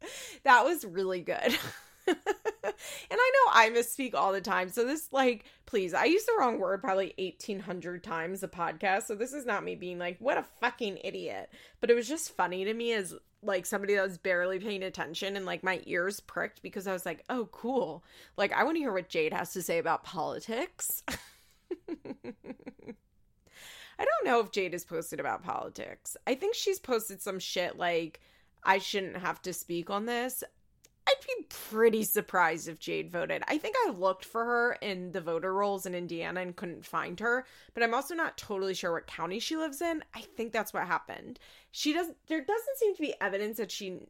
[0.44, 1.56] that was really good.
[2.08, 2.16] and
[3.10, 4.68] I know I misspeak all the time.
[4.68, 9.02] So this like please, I used the wrong word probably 1800 times a podcast.
[9.04, 11.50] So this is not me being like what a fucking idiot.
[11.80, 15.36] But it was just funny to me as like somebody that was barely paying attention
[15.36, 18.02] and like my ears pricked because I was like, "Oh, cool.
[18.36, 21.02] Like I want to hear what Jade has to say about politics."
[24.00, 26.16] I don't know if Jade has posted about politics.
[26.26, 28.20] I think she's posted some shit like
[28.68, 30.44] I shouldn't have to speak on this.
[31.08, 33.42] I'd be pretty surprised if Jade voted.
[33.48, 37.18] I think I looked for her in the voter rolls in Indiana and couldn't find
[37.18, 40.04] her, but I'm also not totally sure what county she lives in.
[40.14, 41.38] I think that's what happened.
[41.70, 44.00] She does there doesn't seem to be evidence that she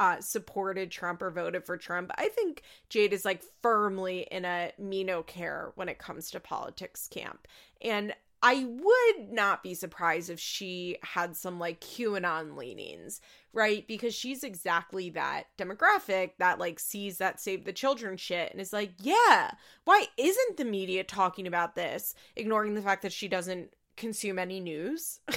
[0.00, 2.10] uh, supported Trump or voted for Trump.
[2.16, 6.40] I think Jade is like firmly in a me no care when it comes to
[6.40, 7.46] politics camp.
[7.82, 13.20] And I would not be surprised if she had some like QAnon leanings,
[13.52, 13.86] right?
[13.86, 18.72] Because she's exactly that demographic that like sees that save the children shit and is
[18.72, 19.50] like, yeah,
[19.84, 22.14] why isn't the media talking about this?
[22.36, 25.18] Ignoring the fact that she doesn't consume any news.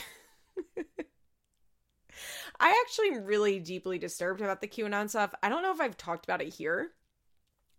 [2.60, 5.34] I actually am really deeply disturbed about the QAnon stuff.
[5.42, 6.92] I don't know if I've talked about it here,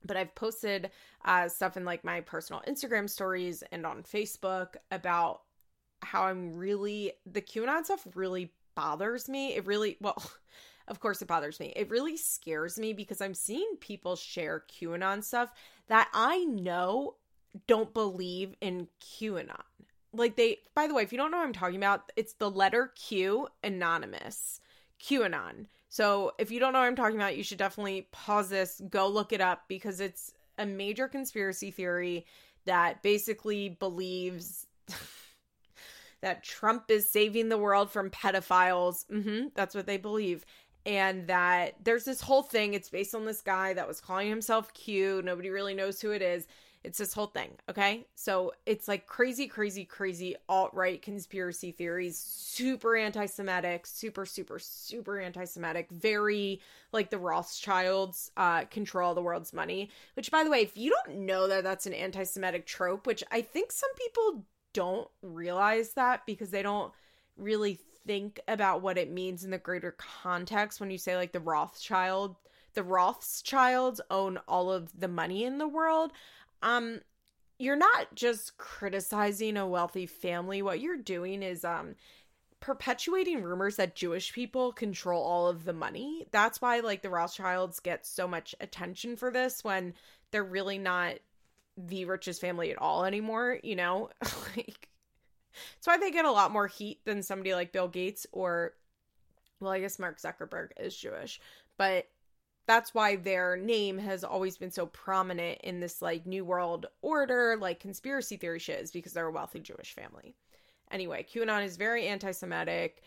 [0.05, 0.91] but I've posted
[1.25, 5.43] uh, stuff in like my personal Instagram stories and on Facebook about
[6.03, 9.55] how I'm really the QAnon stuff really bothers me.
[9.55, 10.23] It really well,
[10.89, 11.73] of course it bothers me.
[11.77, 15.53] It really scares me because I'm seeing people share QAnon stuff
[15.89, 17.17] that I know
[17.67, 19.61] don't believe in QAnon.
[20.13, 22.51] Like they by the way, if you don't know what I'm talking about, it's the
[22.51, 24.61] letter Q anonymous.
[25.01, 25.67] QAnon.
[25.93, 29.09] So if you don't know what I'm talking about, you should definitely pause this, go
[29.09, 32.25] look it up because it's a major conspiracy theory
[32.65, 34.67] that basically believes
[36.23, 39.05] that Trump is saving the world from pedophiles.
[39.13, 40.47] Mm-hmm, that's what they believe.
[40.87, 42.73] And that there's this whole thing.
[42.73, 45.21] It's based on this guy that was calling himself Q.
[45.23, 46.47] Nobody really knows who it is.
[46.85, 48.07] It's this whole thing, okay?
[48.17, 54.59] So it's like crazy, crazy, crazy alt right conspiracy theories, super anti Semitic, super, super,
[54.59, 56.61] super anti Semitic, very
[56.93, 59.91] like the Rothschilds uh, control the world's money.
[60.15, 63.23] Which, by the way, if you don't know that that's an anti Semitic trope, which
[63.31, 66.93] I think some people don't realize that because they don't
[67.37, 71.41] really think about what it means in the greater context when you say like the
[71.41, 72.37] Rothschild
[72.75, 76.13] the Rothschilds own all of the money in the world
[76.63, 77.01] um
[77.59, 81.95] you're not just criticizing a wealthy family what you're doing is um
[82.63, 86.27] perpetuating rumors that Jewish people control all of the money.
[86.31, 89.95] That's why like the Rothschilds get so much attention for this when
[90.31, 91.17] they're really not
[91.77, 94.11] the richest family at all anymore, you know?
[94.57, 94.89] like
[95.75, 98.75] that's why they get a lot more heat than somebody like Bill Gates or
[99.59, 101.41] well, I guess Mark Zuckerberg is Jewish,
[101.77, 102.07] but
[102.67, 107.57] that's why their name has always been so prominent in this like new world order
[107.61, 110.35] like conspiracy theory shit is because they're a wealthy jewish family.
[110.91, 113.03] Anyway qanon is very anti-semitic.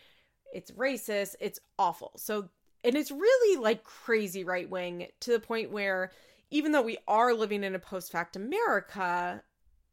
[0.52, 1.34] It's racist.
[1.40, 2.12] It's awful.
[2.16, 2.48] So
[2.84, 6.12] and it's really like crazy right wing to the point where
[6.50, 9.42] even though we are living in a post fact america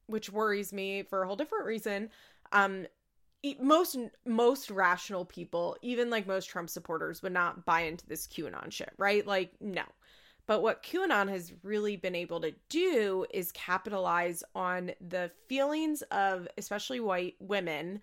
[0.07, 2.09] which worries me for a whole different reason
[2.51, 2.85] um
[3.59, 8.71] most most rational people, even like most Trump supporters, would not buy into this QAnon
[8.71, 9.25] shit, right?
[9.25, 9.83] Like, no.
[10.45, 16.47] But what QAnon has really been able to do is capitalize on the feelings of
[16.57, 18.01] especially white women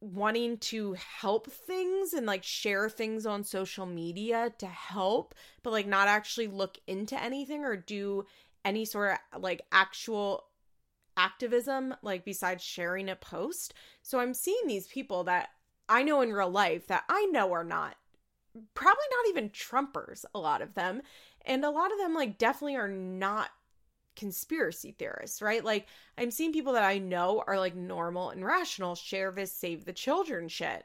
[0.00, 5.86] wanting to help things and like share things on social media to help, but like
[5.86, 8.24] not actually look into anything or do
[8.64, 10.44] any sort of like actual
[11.18, 13.74] activism like besides sharing a post.
[14.02, 15.48] So I'm seeing these people that
[15.88, 17.96] I know in real life that I know are not
[18.74, 21.02] probably not even Trumpers, a lot of them.
[21.44, 23.50] And a lot of them like definitely are not
[24.16, 25.64] conspiracy theorists, right?
[25.64, 29.84] Like I'm seeing people that I know are like normal and rational share this save
[29.84, 30.84] the children shit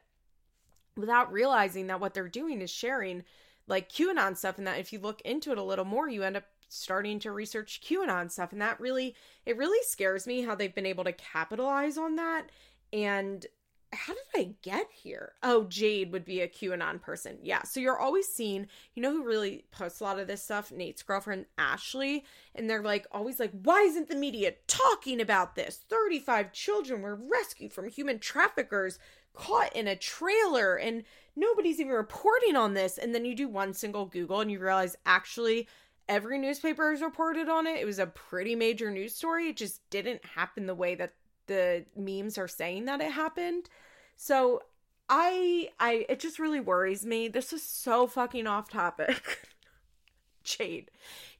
[0.95, 3.23] without realizing that what they're doing is sharing
[3.67, 6.37] like QAnon stuff and that if you look into it a little more you end
[6.37, 6.43] up
[6.73, 10.85] starting to research QAnon stuff and that really it really scares me how they've been
[10.85, 12.49] able to capitalize on that
[12.91, 13.45] and
[13.93, 15.33] how did I get here?
[15.41, 17.37] Oh, Jade would be a QAnon person.
[17.43, 17.63] Yeah.
[17.63, 20.71] So you're always seeing, you know who really posts a lot of this stuff?
[20.71, 22.25] Nate's girlfriend, Ashley.
[22.55, 25.79] And they're like, always like, why isn't the media talking about this?
[25.89, 28.99] 35 children were rescued from human traffickers
[29.33, 31.03] caught in a trailer and
[31.35, 32.97] nobody's even reporting on this.
[32.97, 35.67] And then you do one single Google and you realize actually
[36.07, 37.79] every newspaper has reported on it.
[37.79, 39.49] It was a pretty major news story.
[39.49, 41.13] It just didn't happen the way that
[41.47, 43.69] the memes are saying that it happened.
[44.15, 44.61] So
[45.09, 47.27] I I it just really worries me.
[47.27, 49.39] This is so fucking off topic.
[50.43, 50.91] Jade.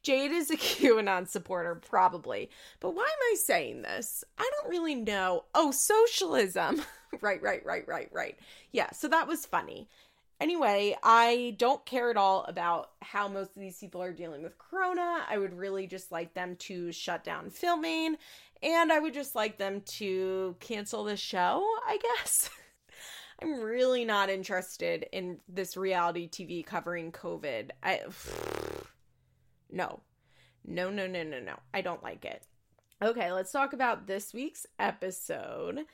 [0.02, 2.50] Jade is a QAnon supporter, probably.
[2.80, 4.24] But why am I saying this?
[4.38, 5.46] I don't really know.
[5.54, 6.82] Oh, socialism.
[7.22, 8.38] right, right, right, right, right.
[8.72, 9.88] Yeah, so that was funny.
[10.44, 14.58] Anyway, I don't care at all about how most of these people are dealing with
[14.58, 15.24] Corona.
[15.30, 18.18] I would really just like them to shut down filming
[18.62, 22.50] and I would just like them to cancel the show, I guess.
[23.42, 27.70] I'm really not interested in this reality TV covering COVID.
[27.82, 28.02] I
[29.72, 30.02] no.
[30.66, 31.56] No, no, no, no, no.
[31.74, 32.46] I don't like it.
[33.02, 35.86] Okay, let's talk about this week's episode.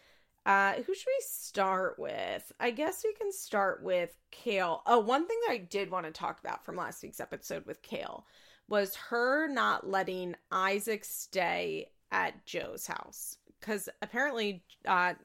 [0.45, 2.52] Uh, who should we start with?
[2.60, 4.82] I guess we can start with Kail.
[4.86, 7.82] Oh, one thing that I did want to talk about from last week's episode with
[7.82, 8.25] Kail
[8.67, 13.38] was her not letting Isaac stay at Joe's house.
[13.60, 15.15] Because apparently, uh,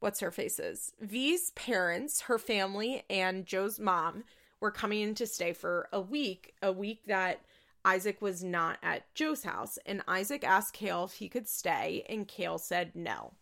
[0.00, 0.92] what's her faces?
[1.00, 4.24] Vee's parents, her family, and Joe's mom
[4.60, 7.40] were coming in to stay for a week, a week that
[7.84, 9.78] Isaac was not at Joe's house.
[9.84, 13.34] And Isaac asked Kail if he could stay, and Kail said no.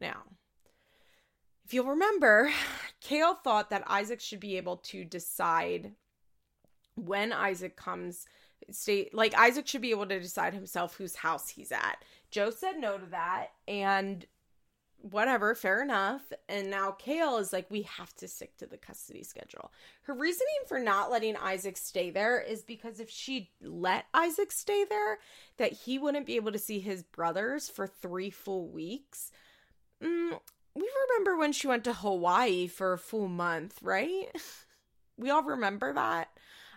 [0.00, 0.22] Now,
[1.64, 2.50] if you'll remember,
[3.00, 5.92] Kail thought that Isaac should be able to decide
[6.94, 8.26] when Isaac comes
[8.70, 12.04] stay like Isaac should be able to decide himself whose house he's at.
[12.30, 14.26] Joe said no to that and
[15.00, 16.22] whatever, fair enough.
[16.48, 19.72] And now Kail is like, we have to stick to the custody schedule.
[20.02, 24.84] Her reasoning for not letting Isaac stay there is because if she let Isaac stay
[24.84, 25.18] there,
[25.56, 29.30] that he wouldn't be able to see his brothers for three full weeks.
[30.02, 30.38] Mm,
[30.74, 34.26] we remember when she went to Hawaii for a full month, right?
[35.16, 36.28] we all remember that.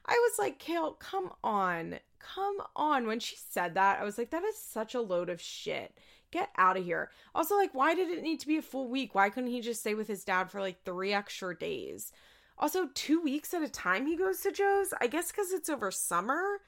[0.05, 1.99] I was like, Kail, come on.
[2.19, 3.07] Come on.
[3.07, 5.97] When she said that, I was like, that is such a load of shit.
[6.31, 7.11] Get out of here.
[7.35, 9.13] Also, like, why did it need to be a full week?
[9.13, 12.11] Why couldn't he just stay with his dad for like three extra days?
[12.57, 14.93] Also, two weeks at a time he goes to Joe's?
[14.99, 16.61] I guess because it's over summer.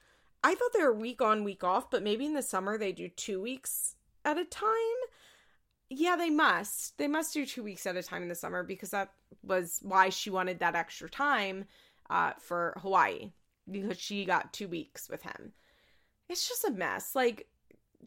[0.43, 3.07] I thought they were week on, week off, but maybe in the summer they do
[3.07, 4.69] two weeks at a time.
[5.95, 6.97] Yeah, they must.
[6.97, 9.11] They must do two weeks at a time in the summer because that
[9.43, 11.65] was why she wanted that extra time
[12.09, 13.31] uh, for Hawaii
[13.69, 15.53] because she got two weeks with him.
[16.29, 17.13] It's just a mess.
[17.13, 17.47] Like,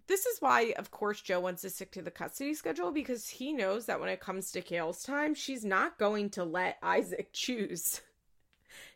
[0.09, 3.53] this is why, of course, Joe wants to stick to the custody schedule because he
[3.53, 8.01] knows that when it comes to Kail's time, she's not going to let Isaac choose.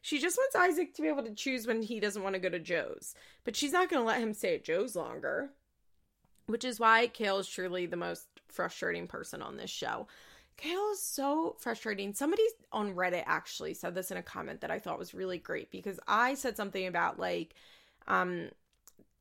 [0.03, 2.49] She just wants Isaac to be able to choose when he doesn't want to go
[2.49, 5.51] to Joe's, but she's not going to let him stay at Joe's longer.
[6.47, 10.07] Which is why Kail is truly the most frustrating person on this show.
[10.57, 12.13] Kail is so frustrating.
[12.13, 15.71] Somebody on Reddit actually said this in a comment that I thought was really great
[15.71, 17.55] because I said something about like,
[18.07, 18.51] um,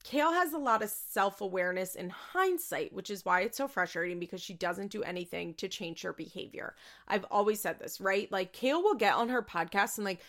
[0.04, 4.20] Kail has a lot of self awareness in hindsight, which is why it's so frustrating
[4.20, 6.76] because she doesn't do anything to change her behavior.
[7.08, 8.32] I've always said this, right?
[8.32, 10.22] Like, Kail will get on her podcast and like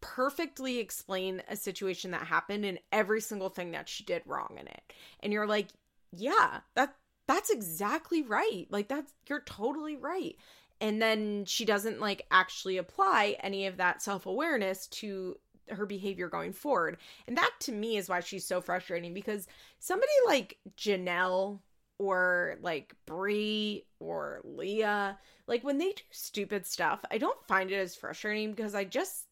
[0.00, 4.66] perfectly explain a situation that happened and every single thing that she did wrong in
[4.66, 4.92] it.
[5.20, 5.68] And you're like,
[6.12, 6.94] yeah, that
[7.28, 8.66] that's exactly right.
[8.70, 10.34] Like that's you're totally right.
[10.80, 15.36] And then she doesn't like actually apply any of that self-awareness to
[15.70, 16.96] her behavior going forward.
[17.26, 19.46] And that to me is why she's so frustrating because
[19.78, 21.60] somebody like Jenelle
[21.98, 27.76] or like Bri or Leah, like when they do stupid stuff, I don't find it
[27.76, 29.26] as frustrating because I just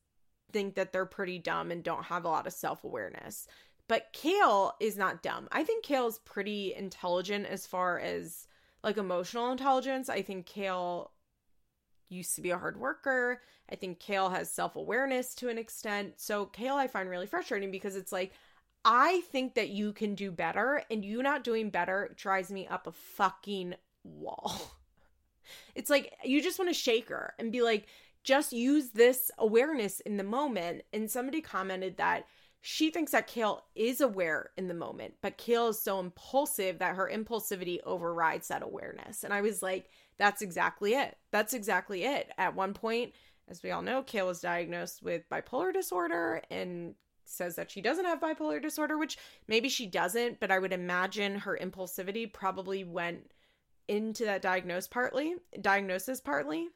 [0.53, 3.47] think that they're pretty dumb and don't have a lot of self awareness.
[3.89, 5.49] But Kail is not dumb.
[5.53, 8.49] I think Kail is pretty intelligent as far as
[8.83, 10.09] like emotional intelligence.
[10.09, 11.13] I think Kail
[12.09, 13.43] used to be a hard worker.
[13.71, 16.15] I think Kail has self awareness to an extent.
[16.17, 18.33] So, Kail, I find really frustrating because it's like,
[18.85, 22.87] I think that you can do better, and you not doing better drives me up
[22.87, 24.73] a fucking wall.
[25.77, 27.87] It's like you just want to shake her and be like,
[28.25, 30.83] just use this awareness in the moment.
[30.93, 32.27] And somebody commented that
[32.69, 36.97] she thinks that Kail is aware in the moment, but Kail is so impulsive that
[36.97, 39.23] her impulsivity overrides that awareness.
[39.23, 41.17] And I was like, that's exactly it.
[41.31, 42.29] That's exactly it.
[42.37, 43.13] At one point,
[43.47, 48.05] as we all know, Kail was diagnosed with bipolar disorder and says that she doesn't
[48.05, 53.31] have bipolar disorder, which maybe she doesn't, but I would imagine her impulsivity probably went
[53.87, 56.67] into that diagnosis partly, diagnosis partly.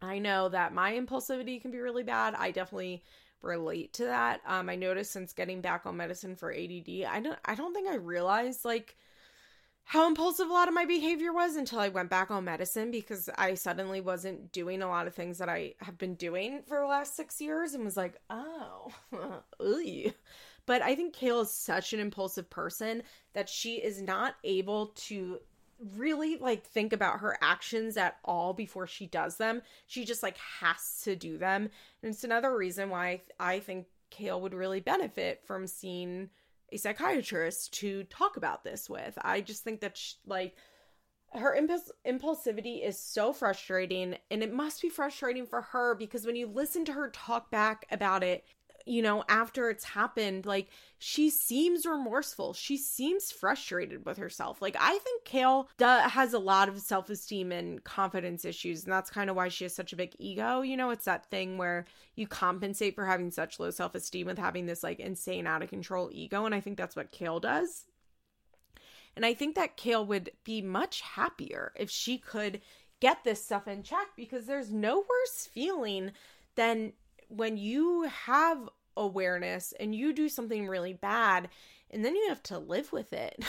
[0.00, 2.34] I know that my impulsivity can be really bad.
[2.34, 3.02] I definitely
[3.42, 4.40] relate to that.
[4.46, 7.88] Um, I noticed since getting back on medicine for ADD, I don't I don't think
[7.88, 8.96] I realized like
[9.88, 13.30] how impulsive a lot of my behavior was until I went back on medicine because
[13.38, 16.86] I suddenly wasn't doing a lot of things that I have been doing for the
[16.86, 18.92] last six years and was like, oh,
[20.66, 25.38] but I think Kail is such an impulsive person that she is not able to
[25.94, 29.62] really like think about her actions at all before she does them.
[29.86, 31.68] She just like has to do them.
[32.02, 36.30] And it's another reason why I think Kail would really benefit from seeing
[36.72, 39.16] a psychiatrist to talk about this with.
[39.22, 40.56] I just think that she, like
[41.32, 46.36] her impuls- impulsivity is so frustrating and it must be frustrating for her because when
[46.36, 48.44] you listen to her talk back about it
[48.86, 50.68] you know, after it's happened, like
[50.98, 52.54] she seems remorseful.
[52.54, 54.62] She seems frustrated with herself.
[54.62, 59.28] Like I think Kail has a lot of self-esteem and confidence issues, and that's kind
[59.28, 60.62] of why she has such a big ego.
[60.62, 61.84] You know, it's that thing where
[62.14, 66.08] you compensate for having such low self-esteem with having this like insane out of control
[66.12, 67.86] ego, and I think that's what Kail does.
[69.16, 72.60] And I think that Kail would be much happier if she could
[73.00, 76.12] get this stuff in check because there's no worse feeling
[76.54, 76.92] than
[77.28, 81.48] when you have awareness and you do something really bad
[81.90, 83.44] and then you have to live with it.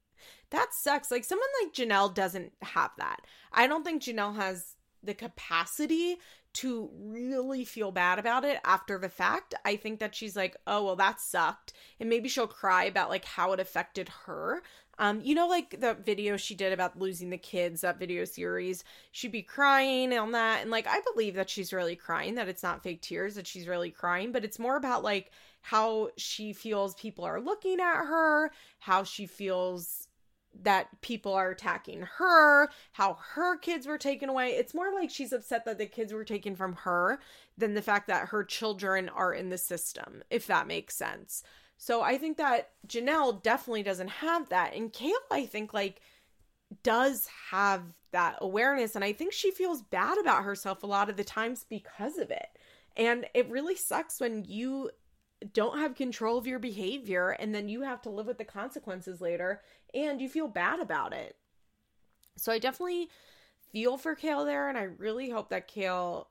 [0.50, 1.10] that sucks.
[1.10, 3.20] Like someone like Jenelle doesn't have that.
[3.52, 6.16] I don't think Jenelle has the capacity
[6.54, 9.54] to really feel bad about it after the fact.
[9.64, 13.24] I think that she's like, "Oh, well that sucked." And maybe she'll cry about like
[13.24, 14.62] how it affected her.
[14.98, 18.82] Um, you know, like the video she did about losing the kids, that video series,
[19.12, 20.62] she'd be crying on that.
[20.62, 23.68] And like, I believe that she's really crying, that it's not fake tears, that she's
[23.68, 25.30] really crying, but it's more about like
[25.60, 30.08] how she feels people are looking at her, how she feels
[30.62, 34.50] that people are attacking her, how her kids were taken away.
[34.50, 37.20] It's more like she's upset that the kids were taken from her
[37.56, 41.42] than the fact that her children are in the system, if that makes sense.
[41.78, 44.74] So I think that Jenelle definitely doesn't have that.
[44.74, 46.02] And Kail, I think, like,
[46.82, 48.96] does have that awareness.
[48.96, 52.30] And I think she feels bad about herself a lot of the times because of
[52.30, 52.48] it.
[52.96, 54.90] And it really sucks when you
[55.52, 59.20] don't have control of your behavior and then you have to live with the consequences
[59.20, 59.62] later
[59.94, 61.36] and you feel bad about it.
[62.36, 63.08] So I definitely
[63.72, 64.68] feel for Kail there.
[64.68, 66.28] And I really hope that Kail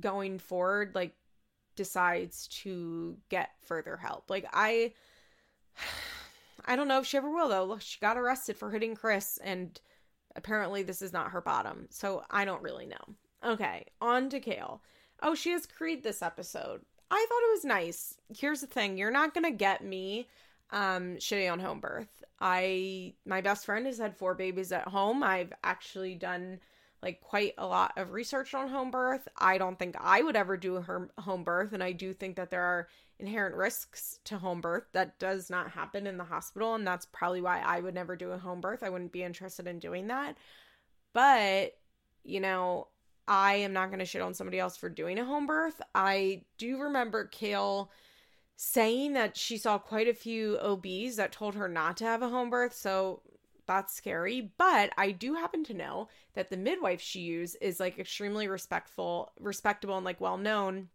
[0.00, 1.14] going forward, like,
[1.78, 4.28] decides to get further help.
[4.28, 4.92] Like I
[6.66, 7.64] I don't know if she ever will though.
[7.64, 9.80] Look, she got arrested for hitting Chris and
[10.34, 11.86] apparently this is not her bottom.
[11.90, 13.14] So I don't really know.
[13.46, 14.82] Okay, on to Kail.
[15.22, 16.80] Oh, she has Creed this episode.
[17.10, 18.18] I thought it was nice.
[18.36, 20.28] Here's the thing, you're not gonna get me
[20.70, 22.24] um shitty on home birth.
[22.40, 25.22] I my best friend has had four babies at home.
[25.22, 26.58] I've actually done
[27.02, 29.28] like quite a lot of research on home birth.
[29.36, 32.50] I don't think I would ever do her home birth, and I do think that
[32.50, 32.88] there are
[33.18, 37.40] inherent risks to home birth that does not happen in the hospital, and that's probably
[37.40, 38.82] why I would never do a home birth.
[38.82, 40.36] I wouldn't be interested in doing that.
[41.12, 41.76] But,
[42.24, 42.88] you know,
[43.26, 45.80] I am not going to shit on somebody else for doing a home birth.
[45.94, 47.90] I do remember Kail
[48.56, 52.28] saying that she saw quite a few OBs that told her not to have a
[52.28, 52.74] home birth.
[52.74, 53.22] So
[53.68, 54.50] that's scary.
[54.58, 59.30] But I do happen to know that the midwife she used is like extremely respectful,
[59.38, 60.88] respectable, and like well known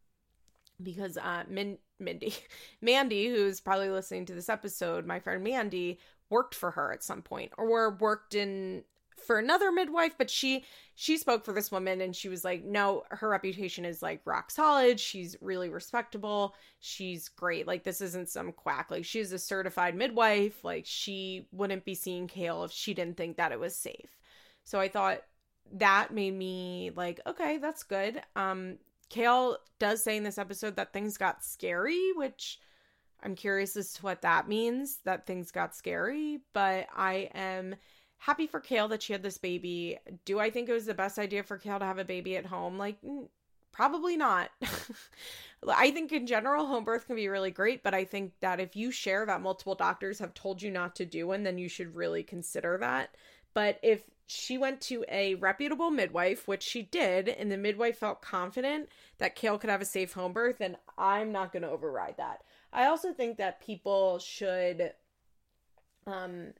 [0.81, 2.35] because uh Min- Mindy,
[2.81, 5.99] Mandy, who's probably listening to this episode, my friend Mandy
[6.29, 8.83] worked for her at some point or worked in
[9.25, 10.63] for another midwife but she
[10.95, 14.51] she spoke for this woman and she was like no her reputation is like rock
[14.51, 14.99] solid.
[14.99, 16.55] She's really respectable.
[16.79, 17.67] She's great.
[17.67, 18.91] Like this isn't some quack.
[18.91, 20.63] Like she's a certified midwife.
[20.63, 24.19] Like she wouldn't be seeing Kail if she didn't think that it was safe.
[24.63, 25.21] So i thought
[25.73, 28.21] that made me like okay that's good.
[28.35, 28.77] Um
[29.09, 32.59] Kail does say in this episode that things got scary which
[33.21, 37.75] i'm curious as to what that means that things got scary but i am
[38.23, 39.97] happy for Kail that she had this baby.
[40.23, 42.45] Do I think it was the best idea for Kail to have a baby at
[42.45, 42.77] home?
[42.77, 42.97] Like,
[43.73, 44.49] probably not.
[45.67, 48.77] I think in general, home birth can be really great, but I think that if
[48.77, 51.97] you share that multiple doctors have told you not to do one, then you should
[51.97, 53.13] really consider that.
[53.53, 58.21] But if she went to a reputable midwife, which she did, and the midwife felt
[58.21, 62.15] confident that Kail could have a safe home birth, then I'm not going to override
[62.17, 62.43] that.
[62.71, 64.93] I also think that people should
[66.05, 66.53] um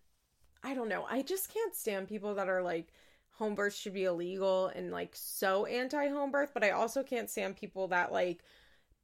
[0.64, 1.06] I don't know.
[1.10, 2.88] I just can't stand people that are like
[3.32, 7.30] home birth should be illegal and like so anti home birth, but I also can't
[7.30, 8.44] stand people that like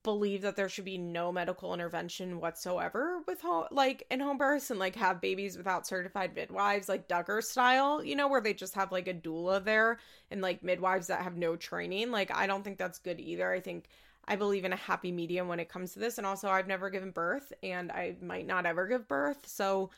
[0.03, 4.71] believe that there should be no medical intervention whatsoever with home like in home births
[4.71, 8.75] and like have babies without certified midwives like Duggar style, you know, where they just
[8.75, 9.99] have like a doula there
[10.31, 12.11] and like midwives that have no training.
[12.11, 13.51] Like I don't think that's good either.
[13.51, 13.89] I think
[14.25, 16.89] I believe in a happy medium when it comes to this and also I've never
[16.89, 19.45] given birth and I might not ever give birth.
[19.47, 19.89] So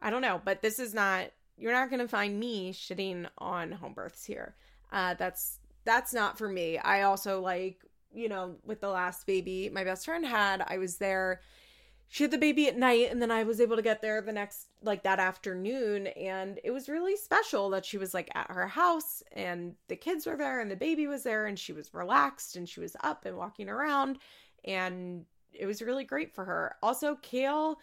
[0.00, 3.72] I don't know, but this is not you're not going to find me shitting on
[3.72, 4.54] home births here.
[4.92, 6.78] Uh that's that's not for me.
[6.78, 7.78] I also like,
[8.12, 11.40] you know, with the last baby my best friend had, I was there
[12.14, 14.32] she had the baby at night and then I was able to get there the
[14.32, 18.68] next like that afternoon and it was really special that she was like at her
[18.68, 22.54] house and the kids were there and the baby was there and she was relaxed
[22.54, 24.18] and she was up and walking around
[24.64, 26.76] and it was really great for her.
[26.82, 27.78] Also, Kail,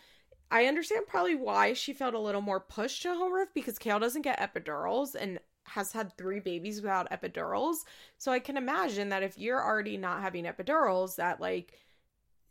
[0.51, 3.99] I understand probably why she felt a little more pushed to home birth because Kail
[3.99, 7.77] doesn't get epidurals and has had three babies without epidurals.
[8.17, 11.73] So I can imagine that if you're already not having epidurals, that like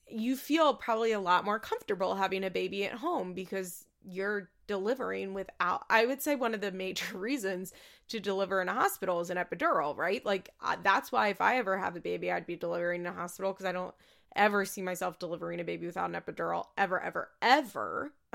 [0.08, 5.34] you feel probably a lot more comfortable having a baby at home because you're delivering
[5.34, 7.72] without i would say one of the major reasons
[8.08, 10.50] to deliver in a hospital is an epidural right like
[10.82, 13.66] that's why if i ever have a baby i'd be delivering in a hospital because
[13.66, 13.94] i don't
[14.36, 18.12] ever see myself delivering a baby without an epidural ever ever ever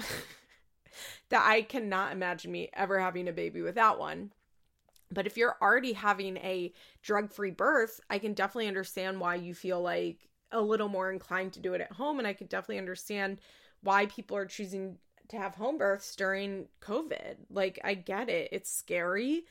[1.30, 4.32] that i cannot imagine me ever having a baby without one
[5.12, 9.54] but if you're already having a drug free birth i can definitely understand why you
[9.54, 12.80] feel like a little more inclined to do it at home and I could definitely
[12.80, 13.40] understand
[13.82, 14.98] why people are choosing
[15.30, 17.36] to have home births during COVID.
[17.50, 18.50] Like I get it.
[18.52, 19.44] It's scary.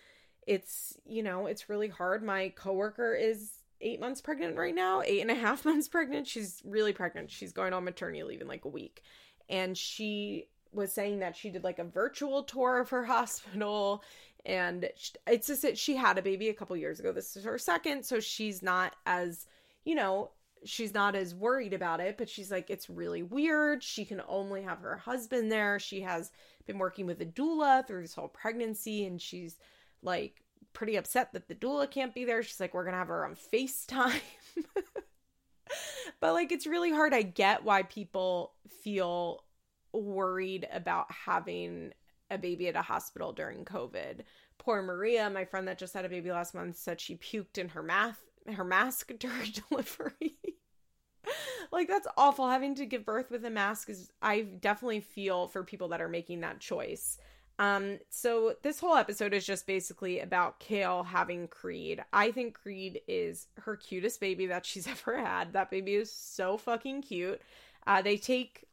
[0.47, 2.23] It's, you know, it's really hard.
[2.23, 3.51] My coworker is
[3.85, 6.27] eight months pregnant right now, eight and a half months pregnant.
[6.27, 7.31] She's really pregnant.
[7.31, 9.03] She's going on maternity leave in like a week.
[9.49, 14.03] And she was saying that she did like a virtual tour of her hospital
[14.47, 14.85] and
[15.27, 17.13] it's just that she had a baby a couple years ago.
[17.13, 19.47] This is her second, so she's not as,
[19.85, 20.33] you know,
[20.65, 23.83] she's not as worried about it, but she's like, it's really weird.
[23.83, 25.79] She can only have her husband there.
[25.79, 26.31] She has
[26.67, 29.57] been working with a doula through this whole pregnancy, and she's
[30.03, 30.43] like
[30.75, 32.43] pretty upset that the doula can't be there.
[32.43, 34.21] She's like, we're gonna have her on FaceTime.
[36.21, 37.15] but like, it's really hard.
[37.15, 38.53] I get why people
[38.83, 39.45] feel
[39.93, 41.93] worried about having
[42.31, 44.21] a baby at a hospital during COVID.
[44.59, 47.71] Poor Maria, my friend that just had a baby last month, said she puked in
[47.71, 48.21] her math
[48.53, 50.37] her mask during delivery.
[51.73, 55.65] like that's awful having to give birth with a mask is I definitely feel for
[55.65, 57.19] people that are making that choice.
[57.59, 62.03] Um so this whole episode is just basically about Kail having Creed.
[62.13, 65.53] I think Creed is her cutest baby that she's ever had.
[65.53, 67.41] That baby is so fucking cute.
[67.87, 68.65] Uh they take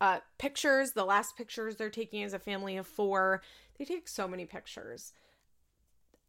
[0.00, 3.42] uh pictures, the last pictures they're taking as a family of 4.
[3.78, 5.12] They take so many pictures.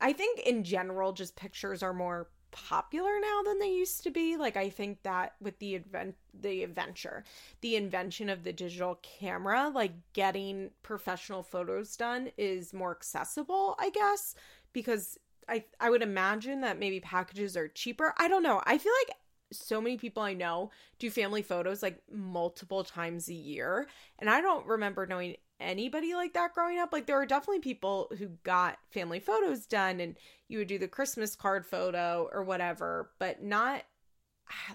[0.02, 4.38] I think in general, just pictures are more popular now than they used to be.
[4.38, 7.24] Like I think that with the advent the adventure,
[7.62, 13.90] the invention of the digital camera, like getting professional photos done is more accessible, I
[13.90, 14.36] guess,
[14.74, 18.14] because I I would imagine that maybe packages are cheaper.
[18.18, 18.62] I don't know.
[18.66, 19.18] I feel like
[19.52, 20.70] so many people I know
[21.00, 23.88] do family photos like multiple times a year,
[24.20, 26.94] and I don't remember knowing anybody like that growing up.
[26.94, 30.18] Like there were definitely people who got family photos done and
[30.50, 33.84] you would do the Christmas card photo or whatever, but not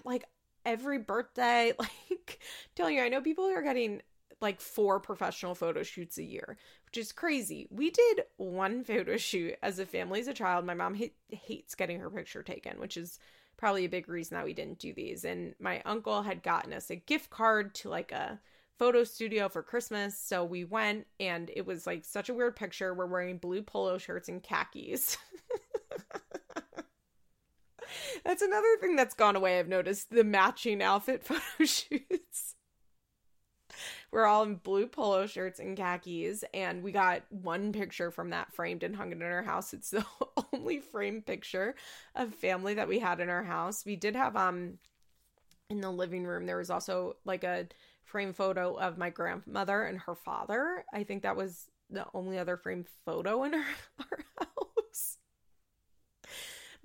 [0.03, 0.25] like
[0.65, 1.73] every birthday.
[2.09, 2.39] Like
[2.75, 4.01] telling you, I know people are getting
[4.41, 7.67] like four professional photo shoots a year, which is crazy.
[7.69, 10.65] We did one photo shoot as a family as a child.
[10.65, 10.99] My mom
[11.29, 13.19] hates getting her picture taken, which is
[13.57, 15.25] probably a big reason that we didn't do these.
[15.25, 18.39] And my uncle had gotten us a gift card to like a
[18.77, 20.17] photo studio for Christmas.
[20.17, 22.93] So we went and it was like such a weird picture.
[22.93, 25.17] We're wearing blue polo shirts and khakis.
[28.23, 29.59] that's another thing that's gone away.
[29.59, 32.55] I've noticed the matching outfit photo shoots.
[34.11, 38.53] We're all in blue polo shirts and khakis, and we got one picture from that
[38.53, 39.73] framed and hung it in our house.
[39.73, 40.05] It's the
[40.53, 41.75] only framed picture
[42.15, 43.85] of family that we had in our house.
[43.85, 44.77] We did have um
[45.69, 47.67] in the living room there was also like a
[48.03, 50.85] frame photo of my grandmother and her father.
[50.93, 53.65] I think that was the only other frame photo in our,
[53.99, 55.17] our house.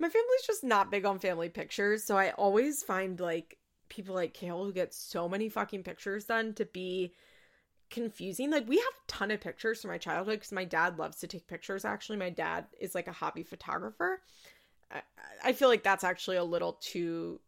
[0.01, 4.33] My family's just not big on family pictures, so I always find like people like
[4.33, 7.13] Kail who get so many fucking pictures done to be
[7.91, 8.49] confusing.
[8.49, 11.27] Like we have a ton of pictures from my childhood because my dad loves to
[11.27, 11.85] take pictures.
[11.85, 14.23] Actually, my dad is like a hobby photographer.
[14.91, 15.01] I,
[15.43, 17.39] I feel like that's actually a little too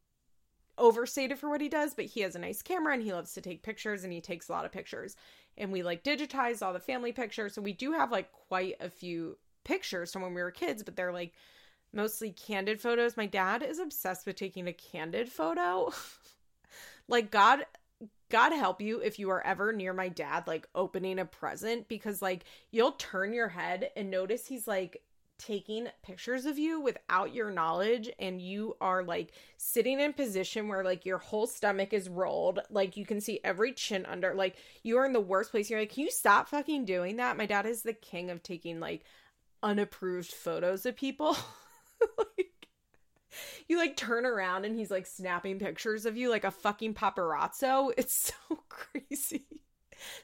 [0.77, 3.41] overstated for what he does, but he has a nice camera and he loves to
[3.41, 5.15] take pictures and he takes a lot of pictures.
[5.57, 7.55] And we like digitize all the family pictures.
[7.55, 10.95] So we do have like quite a few pictures from when we were kids, but
[10.95, 11.33] they're like
[11.93, 13.17] mostly candid photos.
[13.17, 15.93] My dad is obsessed with taking a candid photo.
[17.07, 17.65] like God
[18.29, 22.21] God help you if you are ever near my dad like opening a present because
[22.21, 25.03] like you'll turn your head and notice he's like
[25.37, 30.83] taking pictures of you without your knowledge and you are like sitting in position where
[30.83, 34.97] like your whole stomach is rolled like you can see every chin under like you
[34.97, 37.65] are in the worst place you're like can you stop fucking doing that my dad
[37.65, 39.03] is the king of taking like
[39.61, 41.35] unapproved photos of people
[42.17, 42.67] like
[43.67, 47.91] you like turn around and he's like snapping pictures of you like a fucking paparazzo.
[47.97, 49.45] It's so crazy.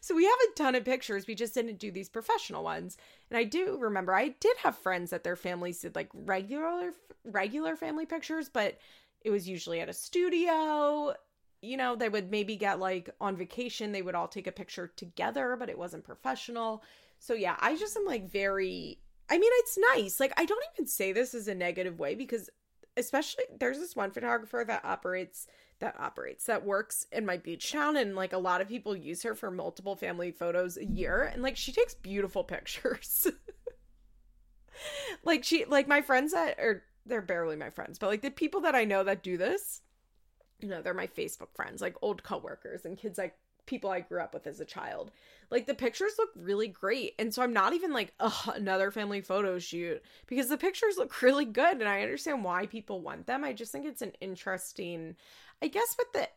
[0.02, 1.26] So we have a ton of pictures.
[1.26, 2.98] We just didn't do these professional ones.
[3.30, 6.94] And I do remember I did have friends that their families did like regular
[7.26, 8.78] regular family pictures, but
[9.22, 11.14] it was usually at a studio.
[11.62, 14.88] You know, they would maybe get like on vacation, they would all take a picture
[14.88, 16.84] together, but it wasn't professional.
[17.20, 19.00] So yeah, I just am like very
[19.30, 20.20] I mean, it's nice.
[20.20, 22.50] Like I don't even say this as a negative way because
[22.98, 25.48] especially there's this one photographer that operates
[25.80, 29.24] that operates that works in my beach town and like a lot of people use
[29.24, 33.28] her for multiple family photos a year and like she takes beautiful pictures
[35.24, 38.62] like she like my friends that are they're barely my friends but like the people
[38.62, 39.82] that i know that do this
[40.60, 43.36] you know they're my facebook friends like old coworkers and kids like
[43.70, 45.12] people i grew up with as a child
[45.52, 48.14] like the pictures look really great and so i'm not even like
[48.56, 53.02] another family photo shoot because the pictures look really good and i understand why people
[53.02, 55.16] want them i just think it's an interesting
[55.62, 56.30] I guess with the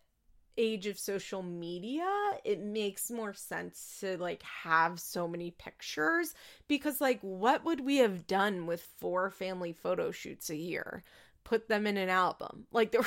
[0.59, 2.09] age of social media,
[2.45, 6.35] it makes more sense to like have so many pictures
[6.69, 11.03] because like what would we have done with four family photo shoots a year?
[11.45, 12.67] Put them in an album.
[12.73, 13.03] Like there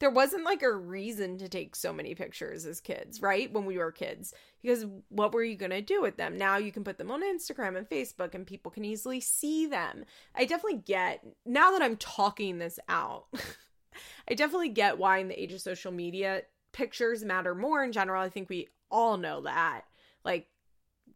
[0.00, 3.52] there wasn't like a reason to take so many pictures as kids, right?
[3.52, 4.34] When we were kids.
[4.62, 6.36] Because what were you going to do with them?
[6.36, 10.04] Now you can put them on Instagram and Facebook and people can easily see them.
[10.34, 13.26] I definitely get now that I'm talking this out.
[14.28, 18.22] I definitely get why in the age of social media, pictures matter more in general.
[18.22, 19.82] I think we all know that.
[20.24, 20.48] Like,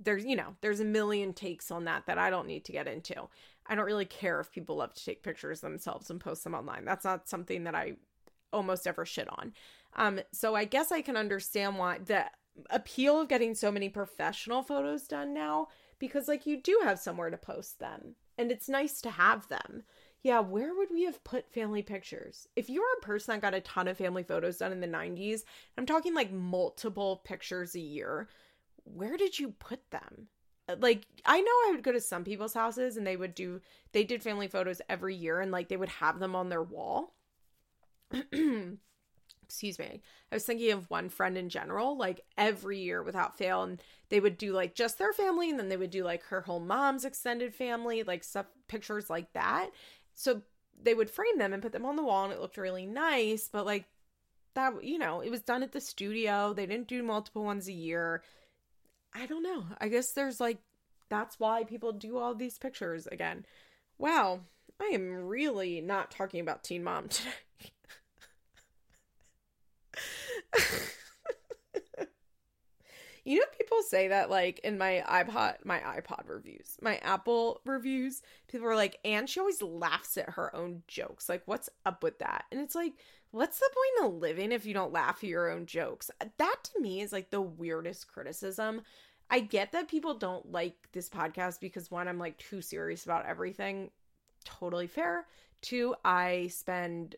[0.03, 2.89] there's, you know, there's a million takes on that that I don't need to get
[2.89, 3.29] into.
[3.67, 6.85] I don't really care if people love to take pictures themselves and post them online.
[6.85, 7.97] That's not something that I
[8.53, 9.53] almost ever shit on.
[9.97, 12.27] Um, so I guess I can understand why the
[12.71, 17.31] appeal of getting so many professional photos done now because like you do have somewhere
[17.31, 19.85] to post them and it's nice to have them
[20.23, 22.47] yeah, where would we have put family pictures?
[22.55, 25.45] If you're a person that got a ton of family photos done in the 90s,
[25.79, 28.29] I'm talking like multiple pictures a year,
[28.85, 30.29] where did you put them?
[30.69, 33.63] Uh, like, I know I would go to some people's houses and they would do,
[33.93, 37.15] they did family photos every year and like they would have them on their wall.
[39.45, 40.01] Excuse me.
[40.31, 43.63] I was thinking of one friend in general, like every year without fail.
[43.65, 46.41] And they would do like just their family and then they would do like her
[46.41, 49.71] whole mom's extended family, like stuff, pictures like that.
[50.15, 50.43] So
[50.81, 53.49] they would frame them and put them on the wall and it looked really nice
[53.53, 53.85] but like
[54.55, 56.53] that you know it was done at the studio.
[56.53, 58.23] They didn't do multiple ones a year.
[59.15, 59.65] I don't know.
[59.81, 60.59] I guess there's like
[61.09, 63.45] that's why people do all these pictures again.
[63.99, 64.41] Wow.
[64.81, 67.31] I am really not talking about teen mom today
[73.25, 78.23] You know, people say that like in my iPod, my iPod reviews, my Apple reviews,
[78.49, 81.29] people are like, and she always laughs at her own jokes.
[81.29, 82.47] Like, what's up with that?
[82.51, 82.95] And it's like,
[83.31, 86.11] what's the point of living if you don't laugh at your own jokes?
[86.39, 88.83] That to me is like the weirdest criticism.
[89.31, 93.27] I get that people don't like this podcast because one, I'm like too serious about
[93.27, 93.91] everything.
[94.45, 95.27] Totally fair.
[95.61, 97.17] Two, I spend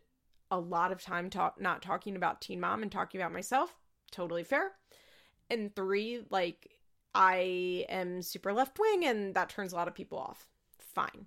[0.53, 3.74] a lot of time talk not talking about Teen Mom and talking about myself.
[4.12, 4.72] Totally fair
[5.53, 6.70] and three, like
[7.14, 10.48] I am super left wing and that turns a lot of people off.
[10.78, 11.26] Fine.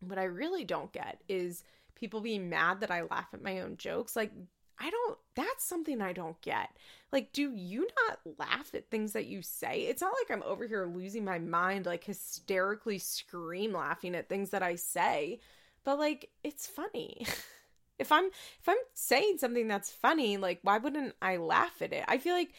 [0.00, 1.64] What I really don't get is
[1.94, 4.16] people being mad that I laugh at my own jokes.
[4.16, 4.32] Like,
[4.78, 6.70] I don't, that's something I don't get.
[7.12, 9.82] Like, do you not laugh at things that you say?
[9.82, 14.50] It's not like I'm over here losing my mind, like hysterically scream laughing at things
[14.50, 15.40] that I say,
[15.84, 17.26] but like, it's funny.
[18.02, 22.04] if I'm if I'm saying something that's funny, like why wouldn't I laugh at it?
[22.06, 22.52] I feel like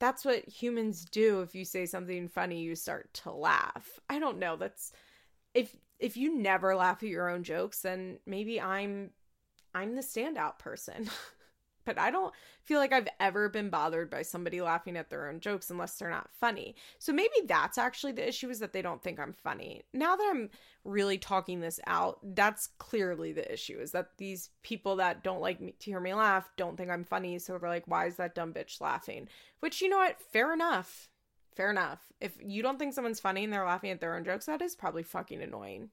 [0.00, 1.42] that's what humans do.
[1.42, 4.00] If you say something funny you start to laugh.
[4.08, 4.56] I don't know.
[4.56, 4.92] That's
[5.54, 9.10] if if you never laugh at your own jokes then maybe i'm
[9.74, 11.08] i'm the standout person
[11.84, 15.40] but I don't feel like I've ever been bothered by somebody laughing at their own
[15.40, 16.74] jokes unless they're not funny.
[16.98, 19.82] So maybe that's actually the issue is that they don't think I'm funny.
[19.92, 20.50] Now that I'm
[20.84, 25.60] really talking this out, that's clearly the issue is that these people that don't like
[25.60, 27.38] me to hear me laugh don't think I'm funny.
[27.38, 29.28] So they're like, why is that dumb bitch laughing?
[29.60, 30.20] Which, you know what?
[30.32, 31.08] Fair enough.
[31.56, 32.00] Fair enough.
[32.20, 34.74] If you don't think someone's funny and they're laughing at their own jokes, that is
[34.74, 35.90] probably fucking annoying.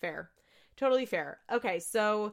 [0.00, 0.30] Fair.
[0.76, 1.38] Totally fair.
[1.52, 2.32] Okay, so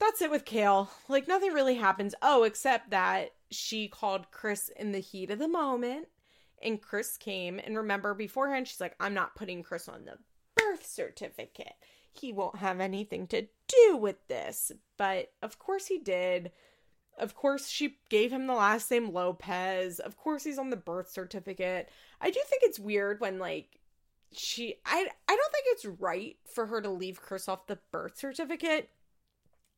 [0.00, 0.90] that's it with Kail.
[1.08, 2.14] Like nothing really happens.
[2.22, 6.08] Oh, except that she called Chris in the heat of the moment
[6.62, 10.18] and Chris came and remember beforehand she's like I'm not putting Chris on the
[10.56, 11.74] birth certificate.
[12.12, 14.72] He won't have anything to do with this.
[14.96, 16.50] But of course he did.
[17.18, 19.98] Of course she gave him the last name Lopez.
[19.98, 21.88] Of course he's on the birth certificate.
[22.20, 23.78] I do think it's weird when like
[24.32, 28.18] she I I don't think it's right for her to leave Chris off the birth
[28.18, 28.90] certificate.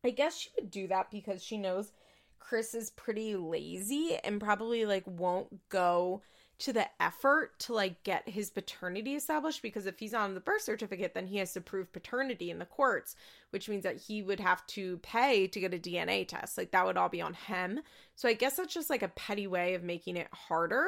[0.05, 1.93] I guess she would do that because she knows
[2.39, 6.23] Chris is pretty lazy and probably like won't go
[6.59, 10.63] to the effort to like get his paternity established because if he's on the birth
[10.63, 13.17] certificate then he has to prove paternity in the courts
[13.51, 16.57] which means that he would have to pay to get a DNA test.
[16.57, 17.81] Like that would all be on him.
[18.15, 20.87] So i guess that's just like a petty way of making it harder.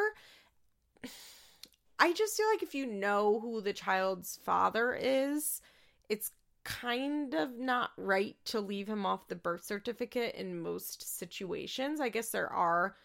[1.98, 5.60] I just feel like if you know who the child's father is
[6.08, 6.32] it's
[6.64, 12.08] kind of not right to leave him off the birth certificate in most situations i
[12.08, 12.96] guess there are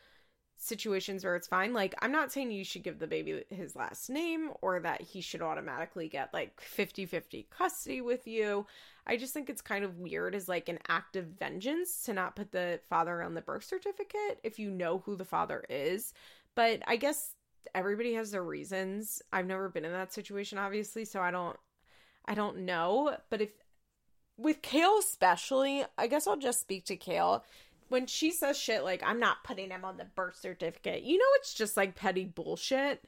[0.60, 1.74] situations where it's fine.
[1.74, 5.22] Like, I'm not saying you should give the baby his last name or that he
[5.22, 8.68] should automatically get like 50 50 custody with you.
[9.08, 12.36] I just think it's kind of weird as like an act of vengeance to not
[12.36, 16.14] put the father on the birth certificate if you know who the father is.
[16.56, 17.34] But I guess
[17.74, 19.22] everybody has their reasons.
[19.32, 21.58] I've never been in that situation, obviously, so I don't.
[22.30, 23.50] I don't know, but if
[24.38, 27.44] with Kail especially, I guess I'll just speak to Kail
[27.90, 31.26] when she says shit like I'm not putting him on the birth certificate, you know
[31.36, 33.04] it's just like petty bullshit.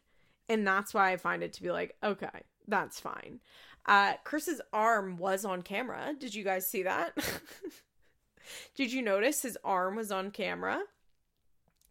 [0.49, 3.39] And that's why I find it to be like, okay, that's fine.
[3.85, 6.13] Uh Chris's arm was on camera.
[6.19, 7.15] Did you guys see that?
[8.75, 10.79] Did you notice his arm was on camera?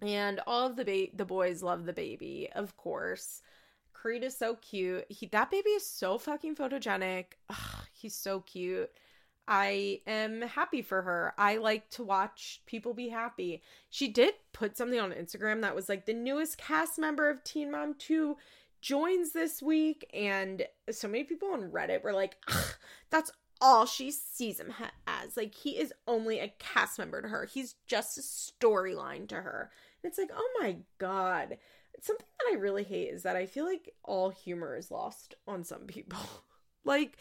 [0.03, 3.41] And all of the ba- the boys love the baby, of course.
[4.01, 5.05] Creed is so cute.
[5.11, 7.25] He that baby is so fucking photogenic.
[7.51, 8.91] Ugh, he's so cute.
[9.47, 11.35] I am happy for her.
[11.37, 13.63] I like to watch people be happy.
[13.91, 17.71] She did put something on Instagram that was like the newest cast member of Teen
[17.71, 18.37] Mom 2
[18.81, 22.37] joins this week and so many people on Reddit were like,
[23.11, 23.31] "That's
[23.61, 24.73] all she sees him
[25.07, 25.37] as.
[25.37, 27.45] Like he is only a cast member to her.
[27.45, 29.71] He's just a storyline to her."
[30.03, 31.59] And it's like, "Oh my god."
[32.01, 35.65] Something that I really hate is that I feel like all humor is lost on
[35.65, 36.19] some people.
[36.85, 37.19] like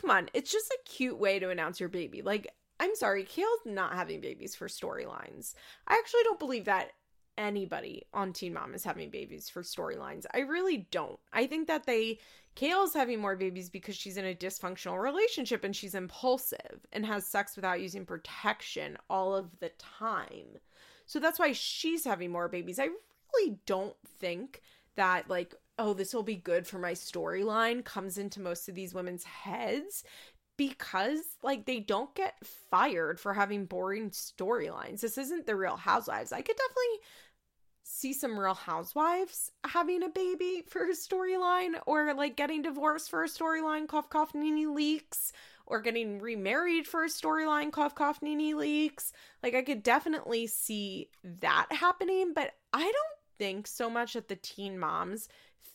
[0.00, 2.22] Come on, it's just a cute way to announce your baby.
[2.22, 5.52] Like, I'm sorry, Kail's not having babies for storylines.
[5.86, 6.92] I actually don't believe that
[7.36, 10.24] anybody on Teen Mom is having babies for storylines.
[10.32, 11.18] I really don't.
[11.34, 12.18] I think that they
[12.54, 17.26] Kail's having more babies because she's in a dysfunctional relationship and she's impulsive and has
[17.26, 20.58] sex without using protection all of the time.
[21.04, 22.78] So that's why she's having more babies.
[22.78, 22.88] I
[23.34, 24.62] really don't think
[24.96, 28.92] that like oh, this will be good for my storyline comes into most of these
[28.92, 30.04] women's heads
[30.58, 32.34] because like they don't get
[32.70, 35.00] fired for having boring storylines.
[35.00, 36.32] This isn't the real housewives.
[36.32, 37.00] I could definitely
[37.82, 43.24] see some real housewives having a baby for a storyline or like getting divorced for
[43.24, 45.32] a storyline, cough cough NeNe Leakes,
[45.64, 49.12] or getting remarried for a storyline, cough cough NeNe Leakes.
[49.42, 51.08] Like I could definitely see
[51.40, 55.28] that happening, but I don't think so much that the teen moms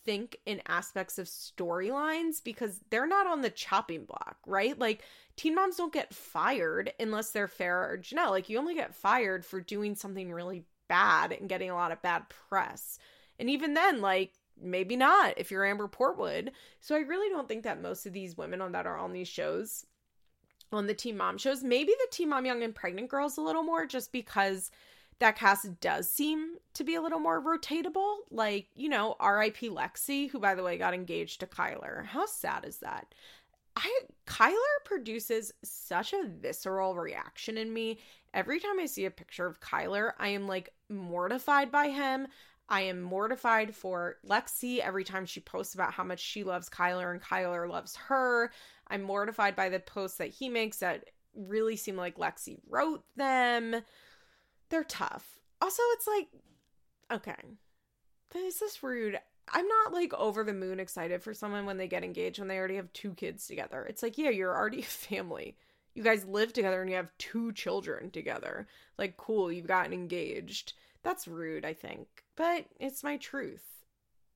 [0.05, 4.77] think in aspects of storylines because they're not on the chopping block, right?
[4.77, 5.03] Like
[5.35, 8.29] teen moms don't get fired unless they're Farrah or Jenelle.
[8.29, 12.01] Like you only get fired for doing something really bad and getting a lot of
[12.03, 12.99] bad press.
[13.39, 16.49] And even then, like maybe not if you're Amber Portwood.
[16.79, 19.27] So I really don't think that most of these women on that are on these
[19.27, 19.85] shows
[20.71, 23.63] on the Teen Mom shows, maybe the Teen Mom Young and Pregnant girls a little
[23.63, 24.69] more just because
[25.19, 28.17] that cast does seem to be a little more rotatable.
[28.31, 29.69] Like, you know, R.I.P.
[29.69, 32.05] Lexi, who by the way got engaged to Kyler.
[32.05, 33.13] How sad is that?
[33.77, 34.55] I Kyler
[34.85, 37.99] produces such a visceral reaction in me.
[38.33, 42.27] Every time I see a picture of Kyler, I am like mortified by him.
[42.67, 47.11] I am mortified for Lexi every time she posts about how much she loves Kyler
[47.11, 48.51] and Kyler loves her.
[48.87, 51.05] I'm mortified by the posts that he makes that
[51.35, 53.75] really seem like Lexi wrote them
[54.69, 55.39] they're tough.
[55.61, 56.27] Also, it's like,
[57.11, 57.35] okay,
[58.35, 59.19] is this rude?
[59.53, 62.57] I'm not like over the moon excited for someone when they get engaged when they
[62.57, 63.85] already have two kids together.
[63.87, 65.55] It's like, yeah, you're already a family.
[65.93, 68.67] You guys live together and you have two children together.
[68.97, 70.73] Like, cool, you've gotten engaged.
[71.03, 72.07] That's rude, I think.
[72.35, 73.63] But it's my truth.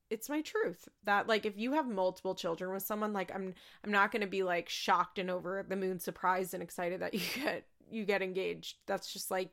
[0.08, 3.54] It's my truth that like if you have multiple children with someone like I'm
[3.84, 7.14] I'm not going to be like shocked and over the moon surprised and excited that
[7.14, 8.78] you get you get engaged.
[8.86, 9.52] That's just like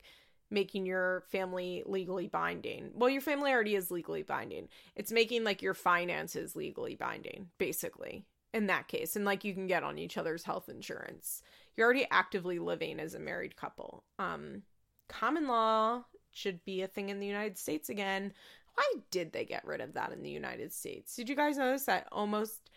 [0.49, 2.91] making your family legally binding.
[2.93, 4.69] Well, your family already is legally binding.
[4.95, 9.15] It's making like your finances legally binding, basically, in that case.
[9.15, 11.41] And like you can get on each other's health insurance.
[11.75, 14.03] You're already actively living as a married couple.
[14.19, 14.63] Um
[15.09, 18.33] common law should be a thing in the United States again.
[18.75, 21.15] Why did they get rid of that in the United States?
[21.15, 22.69] Did you guys notice that almost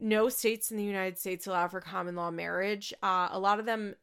[0.00, 2.94] no states in the United States allow for common law marriage?
[3.02, 3.94] Uh, a lot of them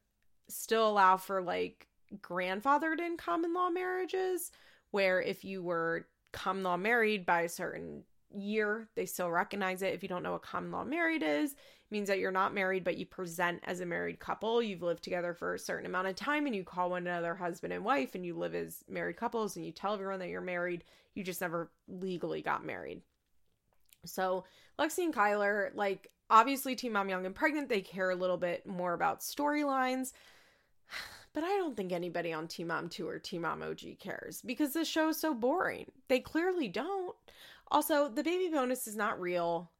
[0.49, 1.87] still allow for like
[2.19, 4.51] grandfathered in common law marriages,
[4.91, 8.03] where if you were common law married by a certain
[8.33, 9.93] year, they still recognize it.
[9.93, 11.55] If you don't know what common law married is,
[11.89, 14.63] means that you're not married, but you present as a married couple.
[14.63, 17.73] You've lived together for a certain amount of time and you call one another husband
[17.73, 20.83] and wife and you live as married couples and you tell everyone that you're married.
[21.15, 23.01] You just never legally got married.
[24.05, 24.45] So,
[24.79, 28.65] Lexi and Kyler, like, obviously, Teen Mom Young and Pregnant, they care a little bit
[28.65, 30.13] more about storylines.
[31.33, 34.73] But I don't think anybody on Teen Mom 2 or Teen Mom OG cares because
[34.73, 35.91] the show is so boring.
[36.09, 37.15] They clearly don't.
[37.69, 39.71] Also, the baby bonus is not real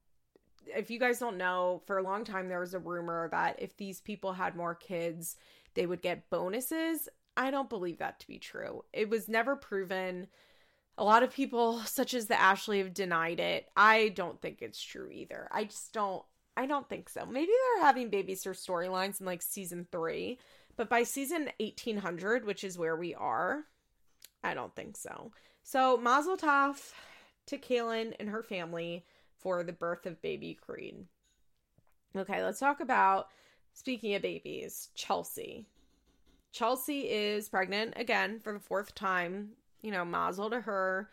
[0.76, 3.76] if you guys don't know, for a long time there was a rumor that if
[3.78, 5.36] these people had more kids,
[5.74, 7.10] they would get bonuses.
[7.38, 8.84] I don't believe that to be true.
[8.93, 10.28] It was never proven.
[10.97, 13.70] A lot of people, such as the Ashley, have denied it.
[13.76, 15.47] I don't think it's true either.
[15.52, 16.24] I just don't.
[16.58, 17.26] I don't think so.
[17.26, 20.38] Maybe they're having babies for storylines in like season three,
[20.76, 23.65] but by season 1800, which is where we are,
[24.43, 25.32] I don't think so.
[25.63, 26.91] So, Mazel Tov
[27.47, 29.05] to Kailyn and her family
[29.39, 31.05] for the birth of baby Creed.
[32.15, 33.28] Okay, let's talk about
[33.74, 35.67] speaking of babies, Chelsea.
[36.51, 39.51] Chelsea is pregnant again for the fourth time.
[39.82, 41.09] You know, mazel to her.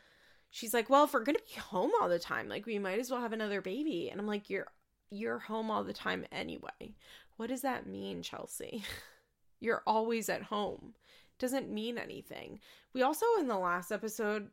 [0.50, 3.11] She's like, "Well, if we're to be home all the time, like we might as
[3.11, 4.66] well have another baby." And I'm like, "You're
[5.11, 6.94] you're home all the time anyway.
[7.36, 8.82] What does that mean, Chelsea?
[9.61, 10.94] you're always at home.
[11.38, 12.61] Doesn't mean anything."
[12.92, 14.50] We also in the last episode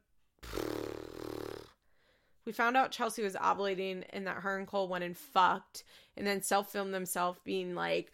[2.46, 5.84] we found out Chelsea was ovulating and that her and Cole went and fucked
[6.16, 8.12] and then self filmed themselves being like,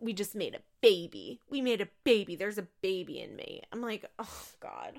[0.00, 1.40] We just made a baby.
[1.48, 2.36] We made a baby.
[2.36, 3.62] There's a baby in me.
[3.72, 4.98] I'm like, Oh, God.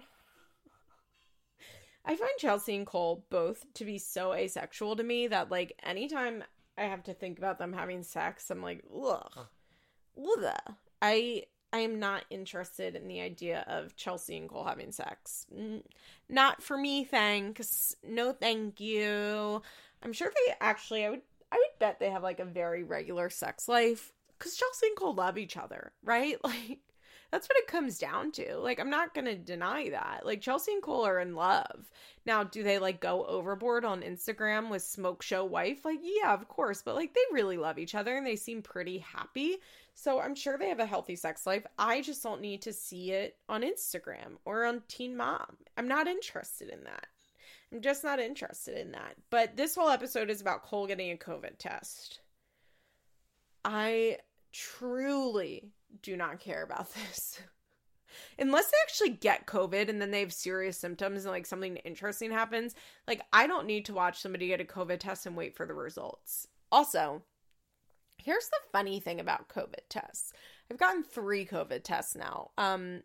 [2.05, 6.43] I find Chelsea and Cole both to be so asexual to me that, like, anytime
[6.77, 9.47] I have to think about them having sex, I'm like, ugh.
[10.17, 10.55] Ugh.
[11.02, 15.45] I I am not interested in the idea of Chelsea and Cole having sex.
[16.28, 17.95] Not for me, thanks.
[18.04, 19.62] No, thank you.
[20.02, 21.06] I'm sure they actually.
[21.06, 21.22] I would.
[21.52, 25.16] I would bet they have like a very regular sex life because Chelsea and Cole
[25.16, 26.38] love each other, right?
[26.43, 26.80] Like
[27.32, 28.57] that's what it comes down to.
[28.57, 30.25] Like, I'm not gonna deny that.
[30.25, 31.89] Like, Chelsea and Cole are in love.
[32.25, 35.84] Now, do they like go overboard on Instagram with smoke show wife?
[35.86, 38.99] Like, yeah, of course, but like they really love each other and they seem pretty
[38.99, 39.57] happy.
[39.95, 41.65] So I'm sure they have a healthy sex life.
[41.77, 45.57] I just don't need to see it on Instagram or on Teen Mom.
[45.77, 47.07] I'm not interested in that.
[47.71, 49.15] I'm just not interested in that.
[49.30, 52.19] But this whole episode is about Cole getting a COVID test.
[53.65, 54.17] I
[54.51, 55.71] truly
[56.01, 57.39] do not care about this.
[58.37, 62.31] Unless they actually get COVID and then they have serious symptoms and like something interesting
[62.31, 62.73] happens,
[63.07, 65.73] like I don't need to watch somebody get a COVID test and wait for the
[65.73, 66.47] results.
[66.71, 67.21] Also,
[68.17, 70.33] here's the funny thing about COVID tests.
[70.71, 72.51] I've gotten 3 COVID tests now.
[72.57, 73.03] Um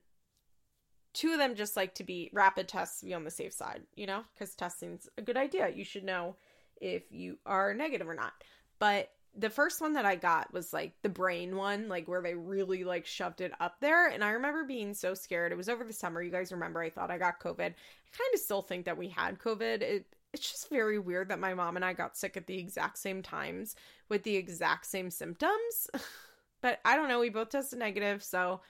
[1.13, 3.83] two of them just like to be rapid tests to be on the safe side,
[3.95, 5.69] you know, cuz testing's a good idea.
[5.69, 6.37] You should know
[6.81, 8.33] if you are negative or not.
[8.79, 12.35] But the first one that I got was like the brain one, like where they
[12.35, 14.09] really like shoved it up there.
[14.09, 15.53] And I remember being so scared.
[15.53, 16.23] It was over the summer.
[16.23, 17.61] You guys remember I thought I got COVID.
[17.61, 19.83] I kind of still think that we had COVID.
[19.83, 22.99] It it's just very weird that my mom and I got sick at the exact
[22.99, 23.77] same times
[24.09, 25.89] with the exact same symptoms.
[26.61, 28.61] but I don't know, we both tested negative, so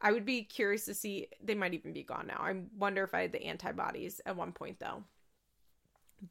[0.00, 2.40] I would be curious to see they might even be gone now.
[2.40, 5.02] I wonder if I had the antibodies at one point though.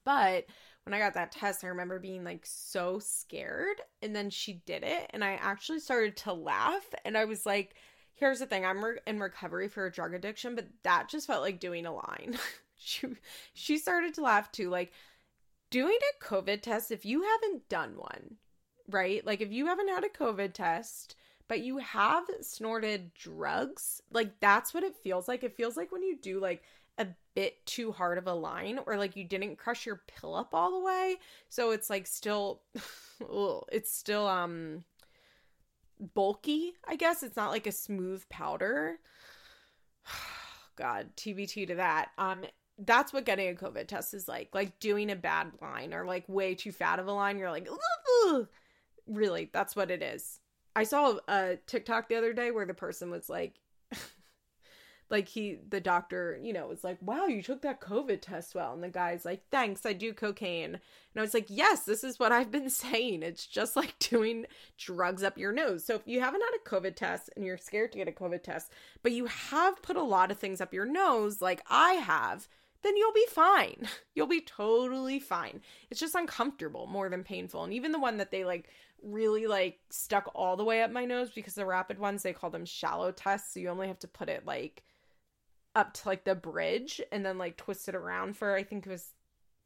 [0.06, 0.46] But
[0.88, 3.82] when I got that test, I remember being like so scared.
[4.02, 6.86] And then she did it, and I actually started to laugh.
[7.04, 7.76] And I was like,
[8.14, 11.42] here's the thing I'm re- in recovery for a drug addiction, but that just felt
[11.42, 12.38] like doing a line.
[12.78, 13.06] she,
[13.54, 14.70] she started to laugh too.
[14.70, 14.94] Like,
[15.72, 18.38] doing a COVID test, if you haven't done one,
[18.90, 19.26] right?
[19.26, 21.18] Like, if you haven't had a COVID test,
[21.50, 25.44] but you have snorted drugs, like, that's what it feels like.
[25.44, 26.64] It feels like when you do like
[26.98, 30.54] a bit too hard of a line or like you didn't crush your pill up
[30.54, 31.18] all the way.
[31.50, 32.62] So it's like still
[33.72, 34.84] it's still um
[36.14, 37.24] bulky i guess.
[37.24, 38.98] It's not like a smooth powder.
[40.76, 42.10] God tbt to that.
[42.18, 42.46] Um
[42.80, 44.50] that's what getting a covid test is like.
[44.54, 47.68] Like doing a bad line or like way too fat of a line you're like
[49.08, 50.40] really that's what it is.
[50.76, 53.60] I saw a tiktok the other day where the person was like
[55.10, 58.74] like he the doctor you know was like wow you took that covid test well
[58.74, 60.82] and the guy's like thanks i do cocaine and
[61.16, 64.46] i was like yes this is what i've been saying it's just like doing
[64.78, 67.92] drugs up your nose so if you haven't had a covid test and you're scared
[67.92, 68.72] to get a covid test
[69.04, 72.48] but you have put a lot of things up your nose like i have
[72.84, 73.88] then you'll be fine.
[74.16, 75.62] You'll be totally fine.
[75.90, 77.64] It's just uncomfortable more than painful.
[77.64, 78.70] And even the one that they like
[79.04, 82.50] really like stuck all the way up my nose because the rapid ones they call
[82.50, 83.54] them shallow tests.
[83.54, 84.84] So you only have to put it like
[85.78, 88.90] up to like the bridge and then like twist it around for I think it
[88.90, 89.14] was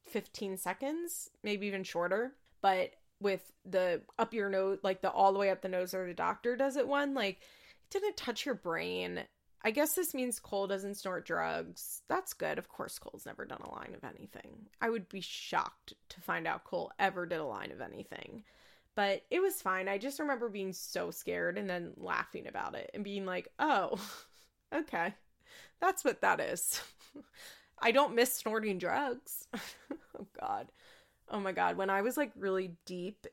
[0.10, 2.34] 15 seconds, maybe even shorter.
[2.62, 2.92] But
[3.22, 6.14] with the up your nose, like the all the way up the nose or the
[6.14, 9.22] doctor does it one, like it didn't touch your brain.
[9.64, 12.02] I guess this means Cole doesn't snort drugs.
[12.10, 12.58] That's good.
[12.58, 14.68] Of course, Cole's never done a line of anything.
[14.82, 18.44] I would be shocked to find out Cole ever did a line of anything.
[18.96, 19.88] But it was fine.
[19.88, 23.98] I just remember being so scared and then laughing about it and being like, oh,
[24.76, 25.14] okay,
[25.82, 26.82] that's what that is.
[27.80, 29.48] I don't miss snorting drugs.
[29.56, 30.68] oh, God.
[31.30, 31.78] Oh, my God.
[31.78, 33.28] When I was like really deep,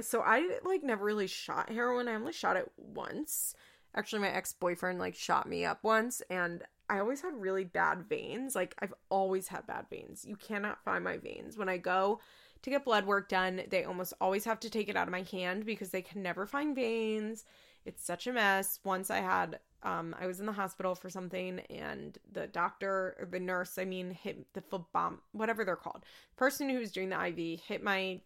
[0.00, 2.08] so I like never really shot heroin.
[2.08, 3.54] I only shot it once
[3.94, 8.54] actually my ex-boyfriend like shot me up once and I always had really bad veins.
[8.54, 10.24] Like I've always had bad veins.
[10.26, 11.56] You cannot find my veins.
[11.56, 12.20] When I go
[12.62, 15.22] to get blood work done, they almost always have to take it out of my
[15.22, 17.44] hand because they can never find veins.
[17.84, 18.78] It's such a mess.
[18.84, 23.26] Once I had um I was in the hospital for something and the doctor or
[23.30, 26.04] the nurse, I mean, hit the foot bomb, whatever they're called.
[26.36, 28.20] Person who was doing the IV hit my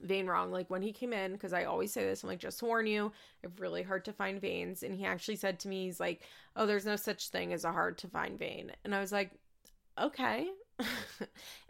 [0.00, 0.50] vein wrong.
[0.50, 2.86] Like when he came in, because I always say this, I'm like, just to warn
[2.86, 4.82] you, it's really hard to find veins.
[4.82, 6.22] And he actually said to me, he's like,
[6.56, 8.72] oh, there's no such thing as a hard to find vein.
[8.84, 9.30] And I was like,
[10.00, 10.48] okay.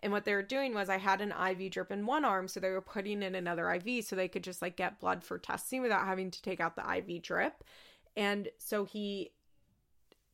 [0.00, 2.60] and what they were doing was I had an IV drip in one arm, so
[2.60, 5.82] they were putting in another IV so they could just like get blood for testing
[5.82, 7.64] without having to take out the IV drip.
[8.16, 9.32] And so he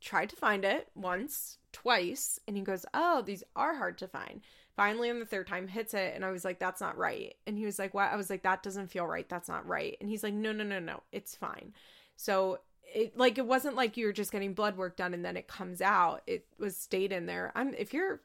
[0.00, 4.40] tried to find it once, twice, and he goes, Oh, these are hard to find.
[4.76, 7.34] Finally on the third time hits it and i was like that's not right.
[7.48, 8.12] And he was like what?
[8.12, 9.28] I was like that doesn't feel right.
[9.28, 9.96] That's not right.
[10.00, 11.02] And he's like no no no no.
[11.10, 11.72] It's fine.
[12.14, 15.36] So it like it wasn't like you were just getting blood work done and then
[15.36, 16.22] it comes out.
[16.28, 17.50] It was stayed in there.
[17.56, 18.20] I'm if you're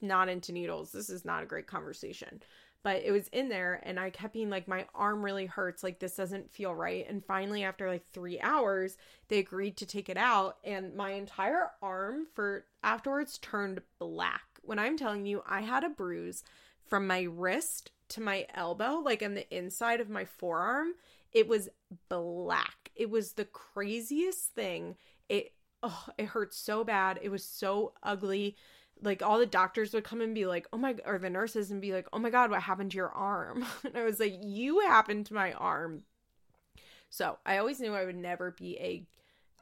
[0.00, 2.42] not into needles this is not a great conversation
[2.86, 5.98] but it was in there and i kept being like my arm really hurts like
[5.98, 8.96] this doesn't feel right and finally after like three hours
[9.28, 14.78] they agreed to take it out and my entire arm for afterwards turned black when
[14.78, 16.42] I'm telling you, I had a bruise
[16.84, 20.92] from my wrist to my elbow, like on the inside of my forearm.
[21.32, 21.68] It was
[22.08, 22.90] black.
[22.94, 24.96] It was the craziest thing.
[25.28, 27.18] It oh, it hurt so bad.
[27.22, 28.56] It was so ugly.
[29.02, 31.80] Like all the doctors would come and be like, "Oh my," or the nurses and
[31.82, 34.80] be like, "Oh my god, what happened to your arm?" And I was like, "You
[34.80, 36.04] happened to my arm."
[37.10, 39.06] So I always knew I would never be a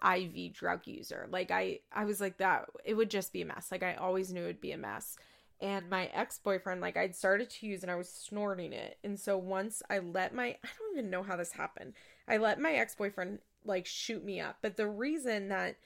[0.05, 1.27] IV drug user.
[1.31, 3.69] Like I I was like that it would just be a mess.
[3.71, 5.17] Like I always knew it would be a mess.
[5.61, 8.99] And my ex-boyfriend like I'd started to use and I was snorting it.
[9.05, 11.95] And so once I let my I don't even know how this happened.
[12.29, 14.59] I let my ex-boyfriend like shoot me up.
[14.63, 15.77] But the reason that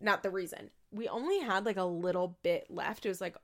[0.00, 0.70] not the reason.
[0.92, 3.06] We only had like a little bit left.
[3.06, 3.36] It was like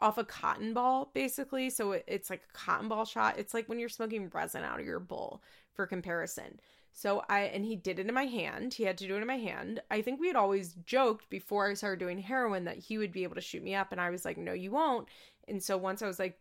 [0.00, 1.70] off a cotton ball basically.
[1.70, 3.38] So it's like a cotton ball shot.
[3.38, 5.42] It's like when you're smoking resin out of your bowl
[5.74, 6.60] for comparison.
[6.92, 8.74] So I and he did it in my hand.
[8.74, 9.80] He had to do it in my hand.
[9.90, 13.22] I think we had always joked before I started doing heroin that he would be
[13.24, 15.08] able to shoot me up and I was like, "No, you won't."
[15.48, 16.38] And so once I was like,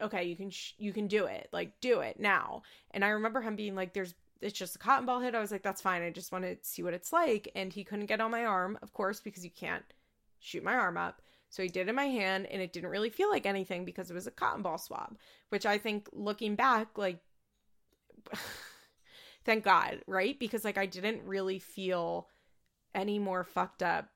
[0.00, 1.48] "Okay, you can sh- you can do it.
[1.52, 5.06] Like do it now." And I remember him being like, "There's it's just a cotton
[5.06, 6.02] ball hit." I was like, "That's fine.
[6.02, 8.78] I just want to see what it's like." And he couldn't get on my arm,
[8.82, 9.84] of course, because you can't
[10.38, 11.22] shoot my arm up.
[11.50, 14.14] So he did in my hand and it didn't really feel like anything because it
[14.14, 15.18] was a cotton ball swab,
[15.48, 17.18] which I think looking back like
[19.44, 20.38] thank God, right?
[20.38, 22.28] Because like I didn't really feel
[22.94, 24.08] any more fucked up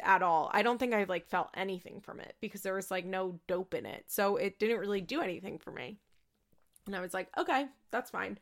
[0.00, 0.50] at all.
[0.52, 3.74] I don't think I like felt anything from it because there was like no dope
[3.74, 4.04] in it.
[4.08, 5.98] So it didn't really do anything for me.
[6.86, 8.38] And I was like, okay, that's fine.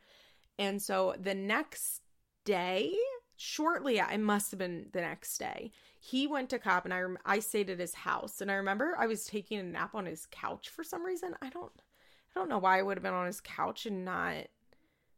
[0.57, 2.01] And so the next
[2.45, 2.93] day,
[3.37, 7.39] shortly, it must have been the next day, he went to cop and I, I
[7.39, 8.41] stayed at his house.
[8.41, 11.35] And I remember I was taking a nap on his couch for some reason.
[11.41, 11.71] I don't,
[12.35, 14.47] I don't know why I would have been on his couch and not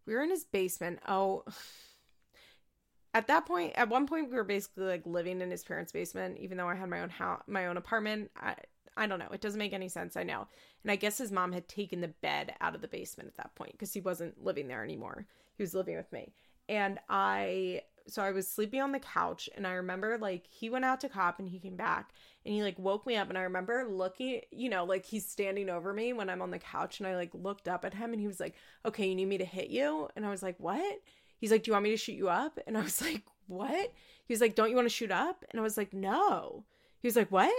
[0.06, 1.00] we were in his basement.
[1.08, 1.44] Oh,
[3.14, 6.38] at that point, at one point, we were basically like living in his parents' basement,
[6.40, 8.32] even though I had my own house, my own apartment.
[8.36, 8.56] I,
[8.96, 9.30] I don't know.
[9.32, 10.16] It doesn't make any sense.
[10.16, 10.48] I know.
[10.84, 13.56] And I guess his mom had taken the bed out of the basement at that
[13.56, 15.26] point because he wasn't living there anymore.
[15.58, 16.34] He was living with me.
[16.70, 20.86] And I so I was sleeping on the couch and I remember like he went
[20.86, 22.12] out to cop and he came back
[22.46, 25.70] and he like woke me up and I remember looking, you know, like he's standing
[25.70, 28.20] over me when I'm on the couch and I like looked up at him and
[28.20, 31.02] he was like, "Okay, you need me to hit you?" And I was like, "What?"
[31.38, 33.94] He's like, "Do you want me to shoot you up?" And I was like, "What?"
[34.26, 36.66] He was like, "Don't you want to shoot up?" And I was like, "No."
[37.02, 37.54] He was like, "What?"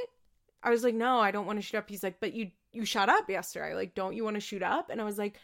[0.65, 2.85] I was like, "No, I don't want to shoot up." He's like, "But you you
[2.85, 3.75] shot up yesterday.
[3.75, 5.39] Like, don't you want to shoot up?" And I was like,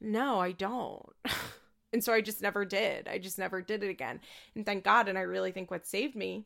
[0.00, 1.06] "No, I don't."
[1.92, 3.08] And so I just never did.
[3.08, 4.20] I just never did it again.
[4.54, 5.08] And thank God.
[5.08, 6.44] And I really think what saved me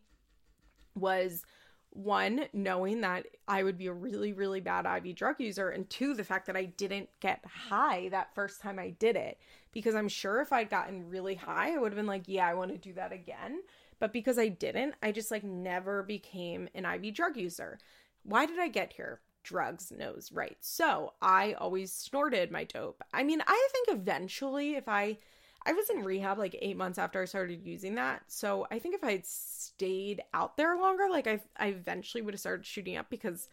[0.95, 1.43] was
[1.91, 6.15] one, knowing that I would be a really, really bad IV drug user, and two,
[6.15, 9.39] the fact that I didn't get high that first time I did it.
[9.73, 12.55] Because I'm sure if I'd gotten really high, I would have been like, yeah, I
[12.55, 13.61] want to do that again.
[13.99, 17.79] But because I didn't, I just like never became an IV drug user.
[18.23, 19.21] Why did I get here?
[19.43, 20.57] drugs knows right.
[20.61, 23.03] So I always snorted my dope.
[23.13, 25.19] I mean, I think eventually, if I,
[25.67, 28.23] I was in rehab like eight months after I started using that.
[28.29, 32.35] So I think if I had stayed out there longer, like I, I eventually would
[32.35, 33.49] have started shooting up because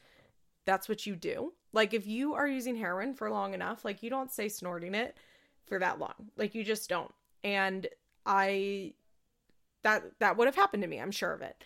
[0.65, 1.53] that's what you do.
[1.74, 5.18] Like if you are using heroin for long enough, like you don't stay snorting it
[5.65, 6.32] for that long.
[6.38, 7.13] Like you just don't.
[7.43, 7.88] And
[8.26, 8.93] I,
[9.84, 10.99] that that would have happened to me.
[10.99, 11.63] I'm sure of it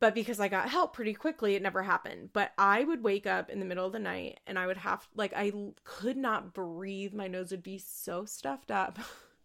[0.00, 2.30] but because I got help pretty quickly, it never happened.
[2.32, 5.08] But I would wake up in the middle of the night and I would have,
[5.14, 5.52] like, I
[5.84, 7.14] could not breathe.
[7.14, 8.98] My nose would be so stuffed up.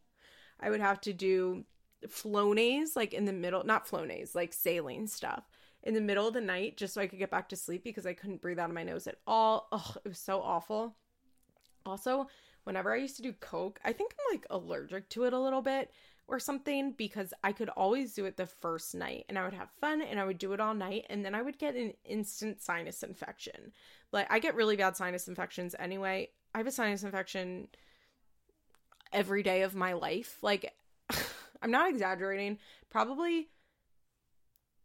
[0.59, 1.65] I would have to do
[2.07, 5.43] Flonase, like in the middle, not Flonase, like saline stuff
[5.83, 8.05] in the middle of the night just so I could get back to sleep because
[8.05, 9.67] I couldn't breathe out of my nose at all.
[9.71, 10.95] Oh, it was so awful.
[11.85, 12.27] Also,
[12.63, 15.61] whenever I used to do Coke, I think I'm like allergic to it a little
[15.61, 15.91] bit
[16.27, 19.69] or something because I could always do it the first night and I would have
[19.81, 22.61] fun and I would do it all night and then I would get an instant
[22.61, 23.73] sinus infection.
[24.11, 26.29] Like I get really bad sinus infections anyway.
[26.55, 27.67] I have a sinus infection
[29.11, 30.37] every day of my life.
[30.41, 30.73] Like
[31.61, 32.59] I'm not exaggerating.
[32.89, 33.49] Probably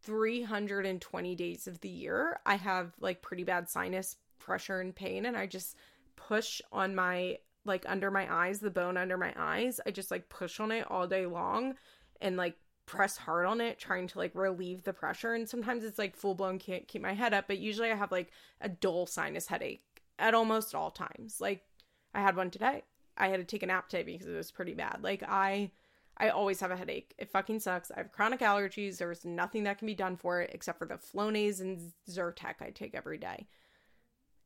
[0.03, 5.35] 320 days of the year I have like pretty bad sinus pressure and pain and
[5.35, 5.75] I just
[6.15, 9.79] push on my like under my eyes, the bone under my eyes.
[9.85, 11.75] I just like push on it all day long
[12.21, 12.55] and like
[12.85, 15.33] press hard on it trying to like relieve the pressure.
[15.33, 18.11] And sometimes it's like full blown can't keep my head up but usually i have
[18.11, 18.31] like
[18.61, 19.83] a dull sinus headache
[20.17, 21.39] at almost all times.
[21.39, 21.63] Like
[22.13, 22.83] i had one today.
[23.17, 24.99] I had to take a nap today because it was pretty bad.
[25.01, 25.71] Like i
[26.17, 27.13] i always have a headache.
[27.17, 27.91] It fucking sucks.
[27.91, 28.97] I have chronic allergies.
[28.97, 32.71] There's nothing that can be done for it except for the flonase and zyrtec i
[32.71, 33.47] take every day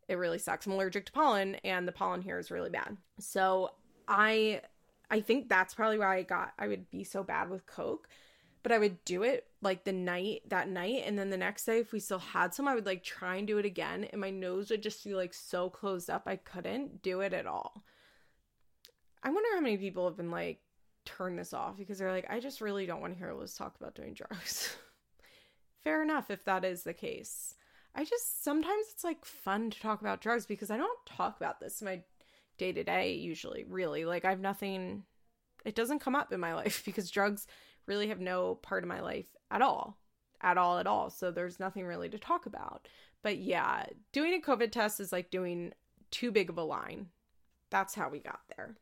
[0.08, 0.66] it really sucks.
[0.66, 2.98] I'm allergic to pollen and the pollen here is really bad.
[3.20, 3.72] So
[4.08, 4.62] I
[5.10, 8.08] I think that's probably why I got I would be so bad with Coke.
[8.64, 11.80] But I would do it like the night that night and then the next day
[11.80, 14.30] if we still had some I would like try and do it again and my
[14.30, 17.84] nose would just be like so closed up I couldn't do it at all.
[19.22, 20.60] I wonder how many people have been like
[21.06, 23.76] turn this off because they're like I just really don't want to hear Liz talk
[23.80, 24.76] about doing drugs.
[25.84, 27.56] Fair enough if that is the case.
[27.96, 31.60] I just sometimes it's like fun to talk about drugs because I don't talk about
[31.60, 32.02] this in my
[32.58, 34.06] day to day usually, really.
[34.06, 35.04] Like I have nothing
[35.66, 37.48] it doesn't come up in my life because drugs
[37.86, 39.98] really have no part of my life at all.
[40.42, 41.10] At all at all.
[41.10, 42.88] So there's nothing really to talk about.
[43.22, 45.74] But yeah, doing a COVID test is like doing
[46.12, 47.08] too big of a line.
[47.70, 48.76] That's how we got there.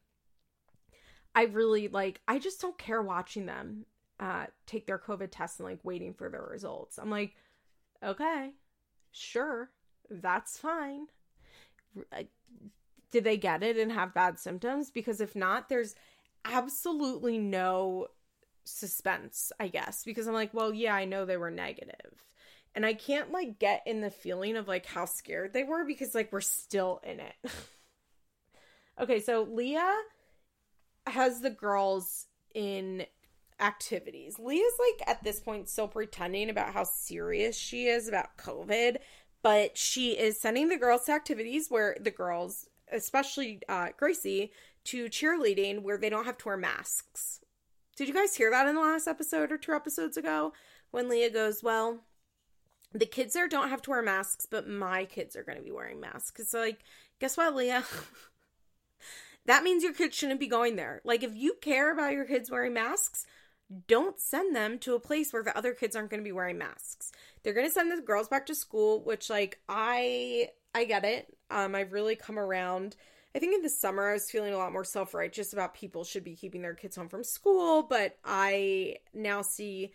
[1.35, 3.85] I really like I just don't care watching them
[4.19, 6.97] uh take their COVID test and like waiting for their results.
[6.97, 7.35] I'm like,
[8.03, 8.51] okay,
[9.11, 9.69] Sure,
[10.09, 11.07] that's fine.
[13.11, 14.89] Did they get it and have bad symptoms?
[14.89, 15.95] Because if not, there's
[16.45, 18.07] absolutely no
[18.63, 22.23] suspense, I guess, because I'm like, well, yeah, I know they were negative.
[22.73, 26.15] And I can't like get in the feeling of like how scared they were because
[26.15, 27.35] like we're still in it.
[28.99, 29.93] okay, so Leah
[31.05, 33.05] has the girls in
[33.61, 34.37] activities.
[34.39, 38.97] Leah's like at this point still pretending about how serious she is about COVID,
[39.43, 44.51] but she is sending the girls to activities where the girls, especially uh, Gracie,
[44.85, 47.39] to cheerleading where they don't have to wear masks.
[47.95, 50.53] Did you guys hear that in the last episode or two episodes ago
[50.89, 51.99] when Leah goes, Well,
[52.93, 55.71] the kids there don't have to wear masks, but my kids are going to be
[55.71, 56.39] wearing masks.
[56.39, 56.79] It's like,
[57.19, 57.83] guess what, Leah?
[59.45, 61.01] that means your kids shouldn't be going there.
[61.03, 63.25] Like, if you care about your kids wearing masks,
[63.87, 66.57] don't send them to a place where the other kids aren't going to be wearing
[66.57, 67.11] masks.
[67.43, 71.35] They're going to send the girls back to school, which like I I get it.
[71.49, 72.95] Um I've really come around.
[73.33, 76.23] I think in the summer I was feeling a lot more self-righteous about people should
[76.23, 79.93] be keeping their kids home from school, but I now see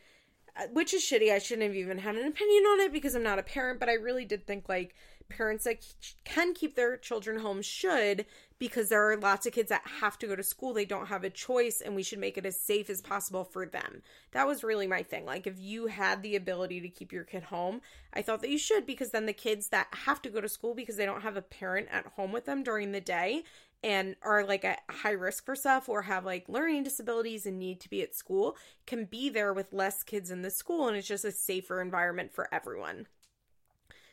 [0.56, 1.32] uh, which is shitty.
[1.32, 3.90] I shouldn't have even had an opinion on it because I'm not a parent, but
[3.90, 4.94] I really did think like
[5.28, 5.84] parents that
[6.24, 8.26] can keep their children home should
[8.58, 10.72] because there are lots of kids that have to go to school.
[10.72, 13.66] They don't have a choice and we should make it as safe as possible for
[13.66, 14.02] them.
[14.32, 15.26] That was really my thing.
[15.26, 17.80] Like if you had the ability to keep your kid home
[18.12, 20.74] i thought that you should because then the kids that have to go to school
[20.74, 23.42] because they don't have a parent at home with them during the day
[23.82, 27.80] and are like at high risk for stuff or have like learning disabilities and need
[27.80, 31.08] to be at school can be there with less kids in the school and it's
[31.08, 33.06] just a safer environment for everyone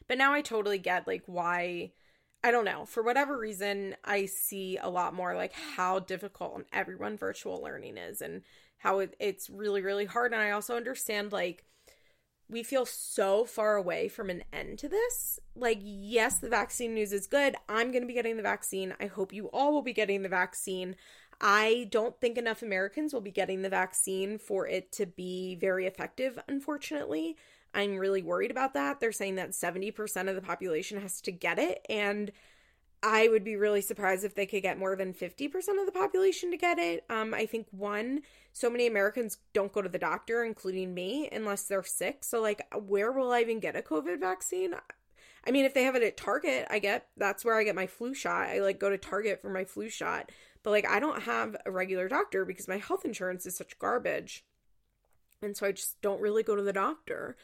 [0.07, 1.91] but now I totally get like why
[2.43, 2.85] I don't know.
[2.85, 7.97] For whatever reason, I see a lot more like how difficult on everyone virtual learning
[7.97, 8.41] is and
[8.80, 10.34] how it, it's really, really hard.
[10.34, 11.63] And I also understand like
[12.49, 15.39] we feel so far away from an end to this.
[15.55, 17.55] Like, yes, the vaccine news is good.
[17.69, 18.93] I'm going to be getting the vaccine.
[18.99, 20.97] I hope you all will be getting the vaccine.
[21.39, 25.88] I don't think enough Americans will be getting the vaccine for it to be very
[25.88, 27.38] effective, unfortunately.
[27.74, 29.00] I'm really worried about that.
[29.00, 31.86] They're saying that 70% of the population has to get it.
[31.90, 32.32] And
[33.02, 36.52] I would be really surprised if they could get more than 50% of the population
[36.52, 37.04] to get it.
[37.10, 38.22] Um, I think one,
[38.54, 42.24] so many Americans don't go to the doctor, including me, unless they're sick.
[42.24, 44.76] So, like, where will I even get a COVID vaccine?
[45.45, 47.88] I mean, if they have it at Target, I get that's where I get my
[47.88, 48.48] flu shot.
[48.48, 50.32] I like go to Target for my flu shot.
[50.64, 54.45] But like I don't have a regular doctor because my health insurance is such garbage.
[55.41, 57.36] And so I just don't really go to the doctor.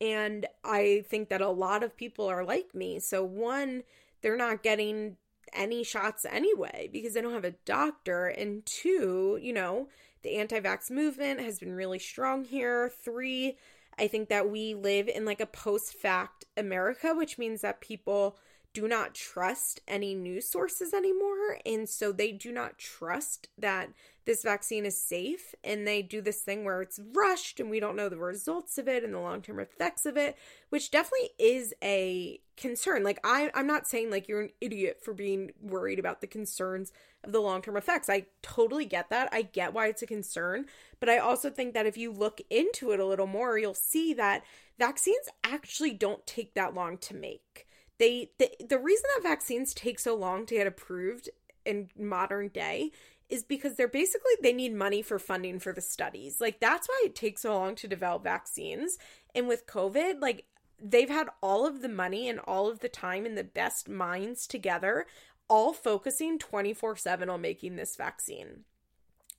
[0.00, 3.00] And I think that a lot of people are like me.
[3.00, 3.82] So one,
[4.22, 5.16] they're not getting
[5.52, 8.26] any shots anyway because they don't have a doctor.
[8.26, 9.88] And two, you know,
[10.22, 12.90] the anti vax movement has been really strong here.
[13.02, 13.56] Three,
[13.98, 18.38] I think that we live in like a post fact America, which means that people
[18.74, 21.58] do not trust any news sources anymore.
[21.64, 23.88] And so they do not trust that
[24.24, 25.54] this vaccine is safe.
[25.64, 28.86] And they do this thing where it's rushed and we don't know the results of
[28.86, 30.36] it and the long term effects of it,
[30.68, 33.04] which definitely is a concern.
[33.04, 36.92] Like, I, I'm not saying like you're an idiot for being worried about the concerns
[37.24, 38.10] of the long term effects.
[38.10, 39.30] I totally get that.
[39.32, 40.66] I get why it's a concern.
[41.00, 44.12] But I also think that if you look into it a little more, you'll see
[44.14, 44.44] that
[44.78, 47.67] vaccines actually don't take that long to make
[47.98, 51.28] they the, the reason that vaccines take so long to get approved
[51.64, 52.90] in modern day
[53.28, 56.40] is because they're basically they need money for funding for the studies.
[56.40, 58.98] Like that's why it takes so long to develop vaccines.
[59.34, 60.46] And with COVID, like
[60.82, 64.46] they've had all of the money and all of the time and the best minds
[64.46, 65.06] together
[65.48, 68.64] all focusing 24/7 on making this vaccine.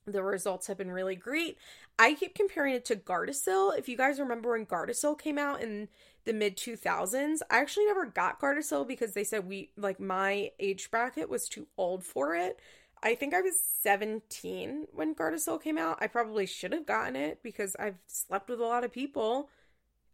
[0.06, 1.58] The results have been really great.
[1.98, 3.78] I keep comparing it to Gardasil.
[3.78, 5.88] If you guys remember when Gardasil came out in
[6.26, 10.92] the mid 2000s, I actually never got Gardasil because they said we like my age
[10.92, 12.60] bracket was too old for it.
[13.02, 16.00] I think I was 17 when Gardasil came out.
[16.02, 19.50] I probably should have gotten it because I've slept with a lot of people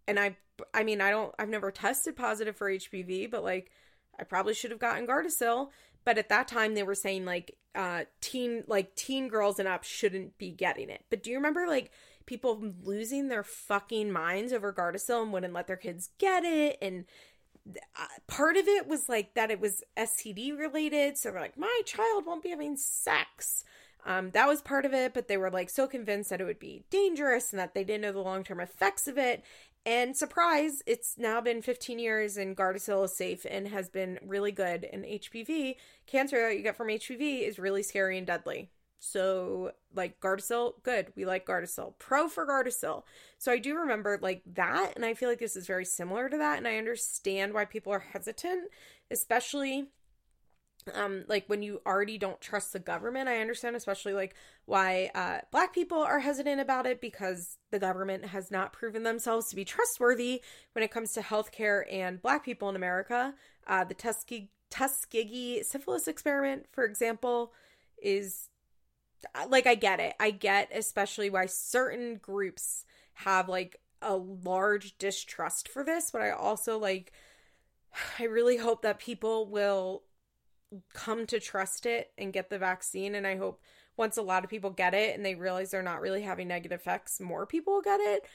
[0.07, 0.37] and I
[0.73, 3.71] I mean, I don't I've never tested positive for HPV, but like
[4.19, 5.69] I probably should have gotten Gardasil,
[6.05, 9.83] but at that time they were saying like uh teen like teen girls and up
[9.83, 11.03] shouldn't be getting it.
[11.09, 11.91] But do you remember like
[12.25, 17.05] people losing their fucking minds over Gardasil and wouldn't let their kids get it and
[17.67, 21.81] uh, part of it was like that it was STD related so they're like my
[21.85, 23.63] child won't be having sex
[24.05, 26.59] um, that was part of it, but they were like so convinced that it would
[26.59, 29.43] be dangerous and that they didn't know the long term effects of it.
[29.85, 34.51] And surprise, it's now been 15 years and Gardasil is safe and has been really
[34.51, 34.87] good.
[34.91, 35.75] And HPV,
[36.07, 38.69] cancer that you get from HPV, is really scary and deadly.
[39.05, 41.13] So, like Gardasil, good.
[41.15, 41.93] We like Gardasil.
[41.99, 43.03] Pro for Gardasil.
[43.37, 44.93] So, I do remember like that.
[44.95, 46.57] And I feel like this is very similar to that.
[46.57, 48.71] And I understand why people are hesitant,
[49.11, 49.89] especially
[50.93, 55.39] um like when you already don't trust the government i understand especially like why uh
[55.51, 59.65] black people are hesitant about it because the government has not proven themselves to be
[59.65, 63.33] trustworthy when it comes to healthcare and black people in america
[63.65, 67.51] uh the tuskegee tuskegee syphilis experiment for example
[67.99, 68.49] is
[69.49, 75.67] like i get it i get especially why certain groups have like a large distrust
[75.67, 77.11] for this but i also like
[78.19, 80.03] i really hope that people will
[80.93, 83.15] come to trust it and get the vaccine.
[83.15, 83.61] And I hope
[83.97, 86.79] once a lot of people get it and they realize they're not really having negative
[86.79, 88.25] effects, more people will get it.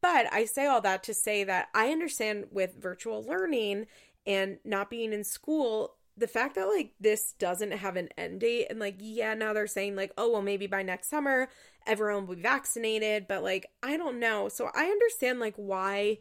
[0.00, 3.86] But I say all that to say that I understand with virtual learning
[4.26, 8.66] and not being in school, the fact that like this doesn't have an end date
[8.68, 11.48] and like, yeah, now they're saying like, oh, well, maybe by next summer
[11.86, 13.26] everyone will be vaccinated.
[13.28, 14.48] But like, I don't know.
[14.48, 16.18] So I understand like why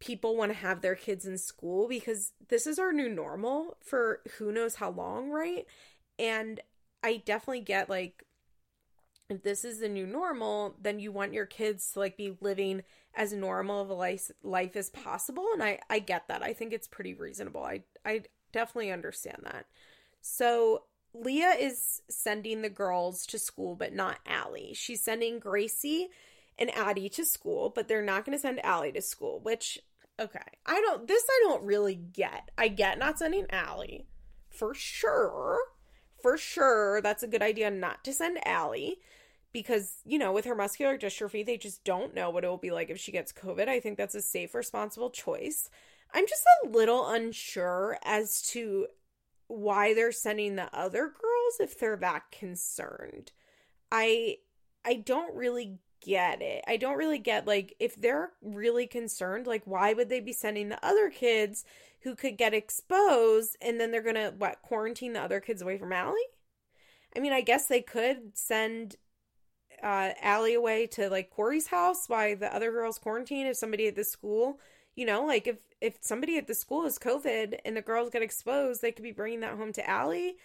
[0.00, 4.20] people want to have their kids in school because this is our new normal for
[4.38, 5.66] who knows how long, right?
[6.18, 6.60] And
[7.02, 8.24] I definitely get like
[9.30, 12.82] if this is the new normal, then you want your kids to like be living
[13.14, 16.42] as normal of a life, life as possible and I I get that.
[16.42, 17.62] I think it's pretty reasonable.
[17.62, 18.22] I I
[18.54, 19.66] definitely understand that.
[20.22, 24.72] So Leah is sending the girls to school, but not Ali.
[24.74, 26.08] She's sending Gracie
[26.58, 29.78] and Addie to school, but they're not going to send Ali to school, which
[30.18, 30.38] okay.
[30.64, 32.50] I don't this I don't really get.
[32.56, 34.06] I get not sending Ali.
[34.48, 35.58] For sure.
[36.22, 38.98] For sure that's a good idea not to send Ali
[39.52, 42.72] because, you know, with her muscular dystrophy, they just don't know what it will be
[42.72, 43.68] like if she gets COVID.
[43.68, 45.70] I think that's a safe, responsible choice.
[46.14, 48.86] I'm just a little unsure as to
[49.48, 53.32] why they're sending the other girls if they're that concerned.
[53.90, 54.38] I
[54.84, 56.62] I don't really get it.
[56.68, 60.68] I don't really get like if they're really concerned, like why would they be sending
[60.68, 61.64] the other kids
[62.02, 65.78] who could get exposed and then they're going to what quarantine the other kids away
[65.78, 66.20] from Ali?
[67.16, 68.96] I mean, I guess they could send
[69.82, 73.46] uh, Ali away to like Corey's house while the other girls quarantine.
[73.46, 74.58] If somebody at the school,
[74.96, 78.22] you know, like if if somebody at the school is COVID and the girls get
[78.22, 80.36] exposed, they could be bringing that home to Ali.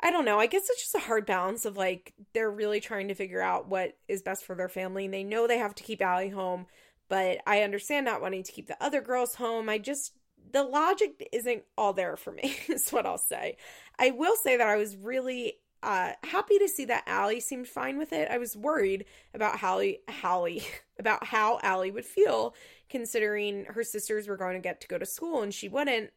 [0.00, 0.40] I don't know.
[0.40, 3.68] I guess it's just a hard balance of like they're really trying to figure out
[3.68, 6.66] what is best for their family and they know they have to keep Ali home,
[7.08, 9.68] but I understand not wanting to keep the other girls home.
[9.68, 10.12] I just
[10.52, 13.56] the logic isn't all there for me, is what I'll say.
[13.98, 17.98] I will say that I was really uh, happy to see that Ali seemed fine
[17.98, 18.30] with it.
[18.30, 19.04] I was worried
[19.34, 20.64] about Hallie, Hallie,
[20.98, 22.54] about how Ali would feel
[22.92, 26.10] considering her sisters were going to get to go to school and she wouldn't.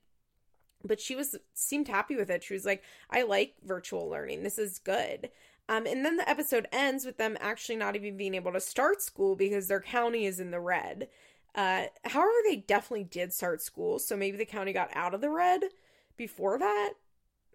[0.83, 2.43] But she was seemed happy with it.
[2.43, 4.43] She was like, "I like virtual learning.
[4.43, 5.31] This is good."
[5.67, 9.01] Um, and then the episode ends with them actually not even being able to start
[9.01, 11.07] school because their county is in the red.
[11.55, 15.29] Uh, however, they definitely did start school, so maybe the county got out of the
[15.29, 15.61] red
[16.17, 16.93] before that.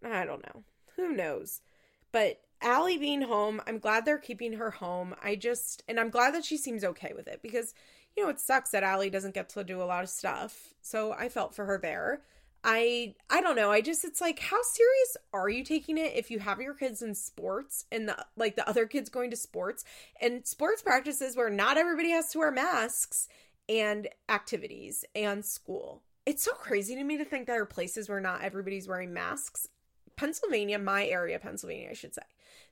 [0.03, 0.65] I don't know.
[0.97, 1.61] Who knows?
[2.11, 5.15] But Ali being home, I'm glad they're keeping her home.
[5.23, 7.75] I just, and I'm glad that she seems okay with it because,
[8.17, 10.75] you know, it sucks that Ali doesn't get to do a lot of stuff.
[10.83, 12.23] So I felt for her there.
[12.63, 13.71] I I don't know.
[13.71, 17.01] I just it's like how serious are you taking it if you have your kids
[17.01, 19.85] in sports and the like the other kids going to sports
[20.21, 23.29] and sports practices where not everybody has to wear masks
[23.69, 26.03] and activities and school.
[26.27, 29.67] It's so crazy to me to think there are places where not everybody's wearing masks
[30.21, 32.21] Pennsylvania, my area, Pennsylvania, I should say,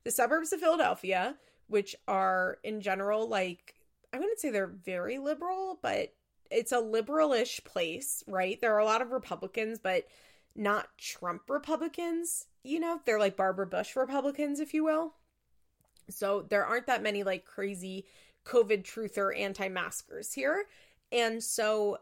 [0.05, 1.37] the suburbs of Philadelphia,
[1.67, 3.75] which are in general like,
[4.13, 6.15] I wouldn't say they're very liberal, but
[6.51, 8.61] it's a liberalish place, right?
[8.61, 10.07] There are a lot of Republicans, but
[10.57, 15.15] not Trump Republicans, you know, they're like Barbara Bush Republicans, if you will.
[16.11, 18.07] So there aren't that many like crazy
[18.45, 20.65] COVID truther anti maskers here.
[21.13, 21.99] And so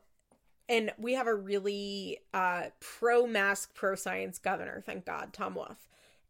[0.69, 5.87] and we have a really uh, pro mask, pro science governor, thank God, Tom Wolf.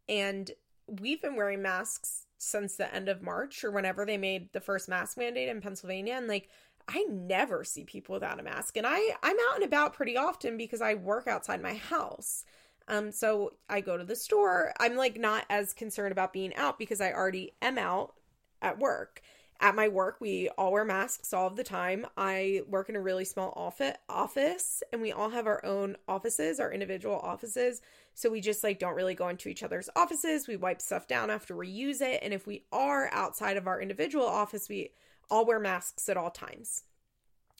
[0.07, 0.51] And
[0.85, 4.89] we've been wearing masks since the end of March or whenever they made the first
[4.89, 6.15] mask mandate in Pennsylvania.
[6.15, 6.49] And like,
[6.87, 8.77] I never see people without a mask.
[8.77, 12.45] And I, I'm out and about pretty often because I work outside my house.
[12.87, 14.73] Um, so I go to the store.
[14.79, 18.13] I'm like not as concerned about being out because I already am out
[18.61, 19.21] at work
[19.59, 23.25] at my work we all wear masks all the time i work in a really
[23.25, 27.81] small office office and we all have our own offices our individual offices
[28.17, 30.47] so we just like don't really go into each other's offices.
[30.47, 32.21] We wipe stuff down after we use it.
[32.23, 34.89] And if we are outside of our individual office we
[35.29, 36.81] all wear masks at all times.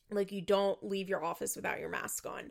[0.10, 2.50] Like you don't leave your office without your mask on.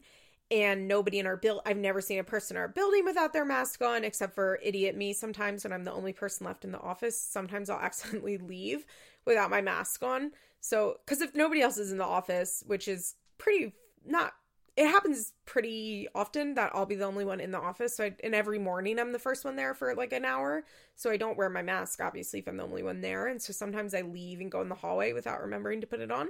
[0.53, 3.45] And nobody in our build I've never seen a person in our building without their
[3.45, 6.79] mask on except for idiot me sometimes when I'm the only person left in the
[6.79, 7.21] office.
[7.21, 8.87] Sometimes I'll accidentally leave
[9.25, 10.31] without my mask on.
[10.61, 13.75] So cuz if nobody else is in the office which is pretty
[14.05, 14.35] not
[14.77, 17.97] it happens pretty often that I'll be the only one in the office.
[17.97, 20.65] So I, and every morning I'm the first one there for like an hour.
[20.97, 23.27] So I don't wear my mask obviously if I'm the only one there.
[23.27, 26.11] And so sometimes I leave and go in the hallway without remembering to put it
[26.11, 26.29] on.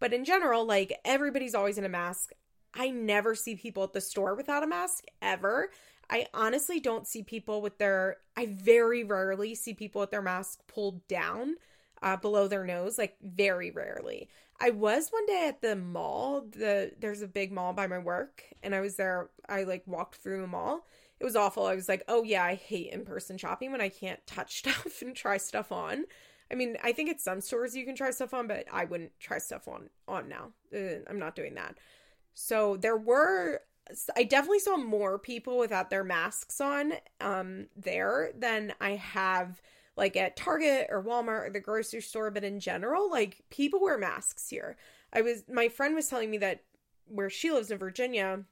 [0.00, 2.32] But in general like everybody's always in a mask.
[2.74, 5.68] I never see people at the store without a mask ever.
[6.08, 10.60] I honestly don't see people with their, I very rarely see people with their mask
[10.66, 11.56] pulled down
[12.02, 14.28] uh, below their nose, like very rarely.
[14.62, 16.44] I was one day at the mall.
[16.48, 19.30] The there's a big mall by my work, and I was there.
[19.48, 20.86] I like walked through the mall.
[21.18, 21.66] It was awful.
[21.66, 25.02] I was like, oh yeah, I hate in person shopping when I can't touch stuff
[25.02, 26.04] and try stuff on.
[26.48, 29.18] I mean, I think at some stores you can try stuff on, but I wouldn't
[29.18, 30.52] try stuff on on now.
[30.72, 31.78] Uh, I'm not doing that.
[32.34, 33.62] So there were
[34.16, 39.60] I definitely saw more people without their masks on um there than I have
[39.96, 43.98] like at Target or Walmart or the grocery store, but in general, like people wear
[43.98, 44.76] masks here.
[45.12, 46.62] I was my friend was telling me that
[47.06, 48.44] where she lives in Virginia,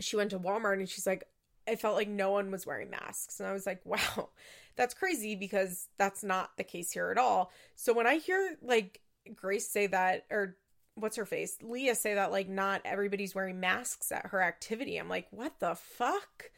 [0.00, 1.24] she went to Walmart and she's like,
[1.68, 3.40] I felt like no one was wearing masks.
[3.40, 4.30] And I was like, wow,
[4.76, 7.52] that's crazy because that's not the case here at all.
[7.76, 9.00] So when I hear like
[9.34, 10.56] Grace say that or
[10.96, 15.08] what's her face leah say that like not everybody's wearing masks at her activity i'm
[15.08, 16.50] like what the fuck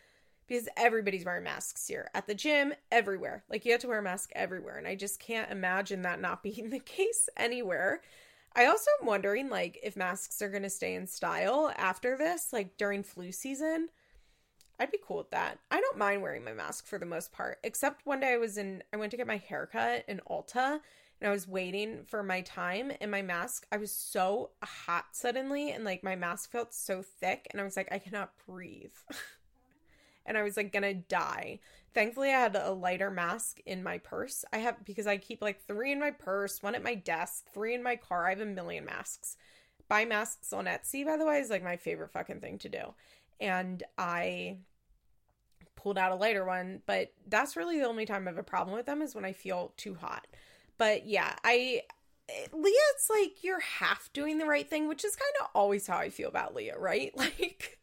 [0.47, 3.45] because everybody's wearing masks here at the gym everywhere.
[3.49, 6.43] Like you have to wear a mask everywhere and i just can't imagine that not
[6.43, 8.01] being the case anywhere.
[8.55, 12.53] I also am wondering like if masks are going to stay in style after this
[12.53, 13.89] like during flu season.
[14.79, 15.59] I'd be cool with that.
[15.71, 18.59] I don't mind wearing my mask for the most part except one day i was
[18.59, 20.81] in i went to get my haircut in ulta
[21.21, 25.71] and I was waiting for my time and my mask, I was so hot suddenly
[25.71, 28.93] and like my mask felt so thick and I was like, I cannot breathe.
[30.27, 31.61] and I was like gonna die.
[31.95, 34.45] Thankfully, I had a lighter mask in my purse.
[34.53, 37.75] I have because I keep like three in my purse, one at my desk, three
[37.75, 38.27] in my car.
[38.27, 39.37] I have a million masks.
[39.89, 42.95] Buy masks on Etsy, by the way, is like my favorite fucking thing to do.
[43.41, 44.59] And I
[45.77, 48.77] pulled out a lighter one, but that's really the only time I have a problem
[48.77, 50.27] with them is when I feel too hot.
[50.79, 51.83] But yeah, I
[52.53, 56.11] Leah's like you're half doing the right thing, which is kind of always how I
[56.11, 57.13] feel about Leah, right?
[57.17, 57.79] Like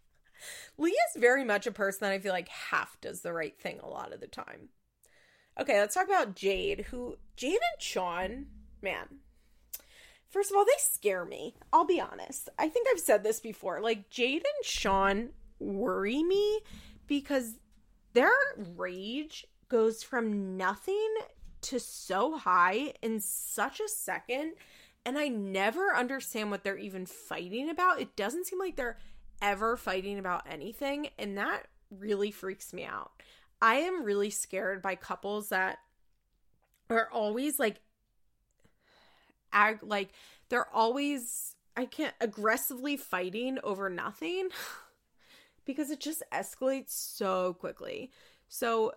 [0.78, 3.88] Leah's very much a person that I feel like half does the right thing a
[3.88, 4.70] lot of the time.
[5.60, 8.46] Okay, let's talk about Jade, who Jade and Sean,
[8.82, 9.20] man.
[10.30, 11.56] First of all, they scare me.
[11.72, 12.50] I'll be honest.
[12.58, 13.82] I think I've said this before.
[13.82, 15.30] Like Jade and Sean
[15.60, 16.62] worry me
[17.06, 17.60] because
[18.14, 18.32] their
[18.76, 21.14] rage goes from nothing
[21.62, 24.54] to so high in such a second
[25.06, 28.00] and I never understand what they're even fighting about.
[28.00, 28.98] It doesn't seem like they're
[29.44, 33.12] ever fighting about anything, and that really freaks me out.
[33.62, 35.78] I am really scared by couples that
[36.90, 37.78] are always like
[39.52, 40.10] ag like
[40.50, 44.50] they're always I can't aggressively fighting over nothing
[45.66, 48.12] because it just escalates so quickly.
[48.48, 48.94] So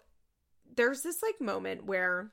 [0.75, 2.33] there's this like moment where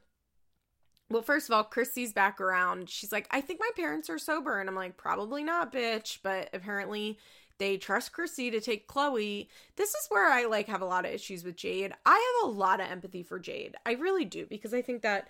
[1.09, 2.89] well, first of all, Christy's back around.
[2.89, 4.59] She's like, I think my parents are sober.
[4.59, 6.19] And I'm like, probably not, bitch.
[6.23, 7.19] But apparently
[7.63, 9.47] they trust Christy to take Chloe.
[9.77, 11.93] This is where I like have a lot of issues with Jade.
[12.05, 13.75] I have a lot of empathy for Jade.
[13.85, 15.29] I really do because I think that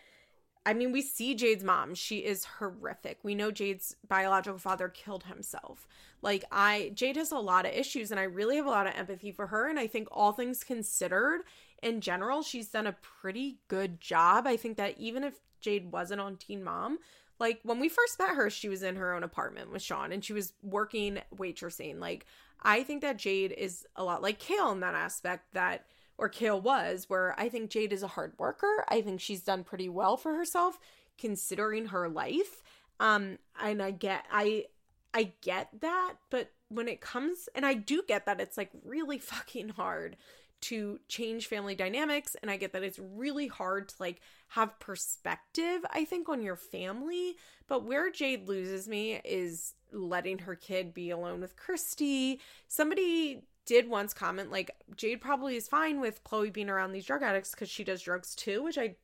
[0.65, 1.93] I mean, we see Jade's mom.
[1.93, 3.19] She is horrific.
[3.22, 5.85] We know Jade's biological father killed himself.
[6.23, 8.95] Like I Jade has a lot of issues and I really have a lot of
[8.95, 11.41] empathy for her and I think all things considered
[11.84, 14.47] in general, she's done a pretty good job.
[14.47, 16.97] I think that even if Jade wasn't on Teen Mom,
[17.39, 20.23] like when we first met her, she was in her own apartment with Sean and
[20.23, 21.99] she was working waitressing.
[21.99, 22.26] Like
[22.61, 25.85] I think that Jade is a lot like Kail in that aspect that
[26.18, 28.85] or Kail was, where I think Jade is a hard worker.
[28.88, 30.80] I think she's done pretty well for herself
[31.18, 32.61] considering her life.
[32.99, 34.65] Um and I get I
[35.14, 39.18] I get that, but when it comes and I do get that it's like really
[39.19, 40.18] fucking hard
[40.64, 45.85] to change family dynamics and I get that it's really hard to like have perspective
[45.91, 47.35] I think on your family
[47.68, 52.40] but where Jade loses me is letting her kid be alone with Christy.
[52.69, 57.23] Somebody did once comment like Jade probably is fine with Chloe being around these drug
[57.23, 58.95] addicts cuz she does drugs too which I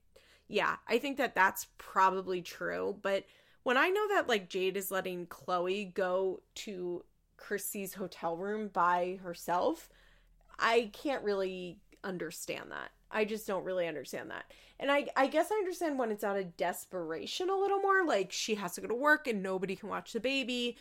[0.48, 3.26] yeah I think that that's probably true but
[3.64, 7.04] when I know that like Jade is letting Chloe go to
[7.36, 9.90] Christy's hotel room by herself
[10.60, 12.92] I can't really understand that.
[13.12, 14.46] I just don't really understand that.
[14.80, 18.32] And I I guess I understand when it's out of desperation a little more like
[18.32, 20.78] she has to go to work and nobody can watch the baby.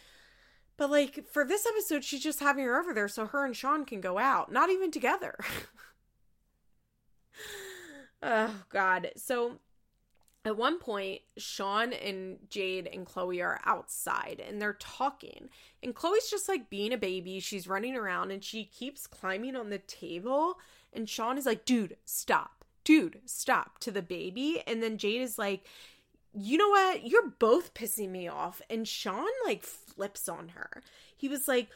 [0.77, 3.85] But like for this episode she's just having her over there so her and Sean
[3.85, 5.37] can go out, not even together.
[8.23, 9.11] oh god.
[9.17, 9.59] So
[10.45, 15.49] at one point, Sean and Jade and Chloe are outside and they're talking.
[15.83, 17.41] And Chloe's just like being a baby.
[17.41, 20.59] She's running around and she keeps climbing on the table.
[20.93, 22.65] And Sean is like, dude, stop.
[22.85, 24.63] Dude, stop to the baby.
[24.67, 25.65] And then Jade is like,
[26.33, 27.07] you know what?
[27.07, 28.63] You're both pissing me off.
[28.71, 30.83] And Sean like flips on her.
[31.17, 31.69] He was like,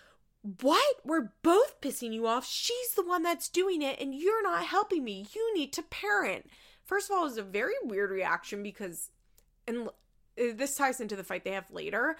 [0.61, 0.97] what?
[1.05, 2.47] We're both pissing you off.
[2.47, 5.27] She's the one that's doing it, and you're not helping me.
[5.33, 6.49] You need to parent.
[6.93, 9.09] First of all, it was a very weird reaction because,
[9.67, 9.93] and uh,
[10.37, 12.19] this ties into the fight they have later.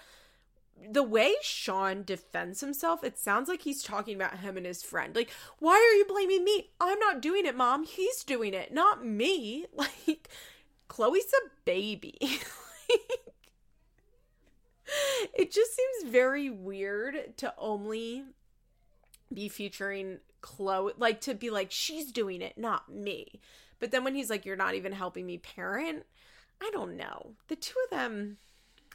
[0.91, 5.15] The way Sean defends himself, it sounds like he's talking about him and his friend.
[5.15, 5.29] Like,
[5.59, 6.71] why are you blaming me?
[6.81, 7.83] I'm not doing it, mom.
[7.83, 9.67] He's doing it, not me.
[9.75, 10.29] Like,
[10.87, 12.17] Chloe's a baby.
[15.37, 18.23] it just seems very weird to only
[19.31, 23.39] be featuring Chloe, like to be like, she's doing it, not me.
[23.83, 26.05] But then when he's like, You're not even helping me parent,
[26.61, 27.33] I don't know.
[27.49, 28.37] The two of them,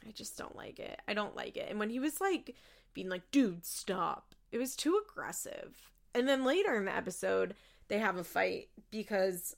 [0.03, 0.99] I just don't like it.
[1.07, 1.67] I don't like it.
[1.69, 2.55] And when he was like,
[2.95, 5.91] being like, Dude, stop, it was too aggressive.
[6.15, 7.53] And then later in the episode,
[7.87, 9.55] they have a fight because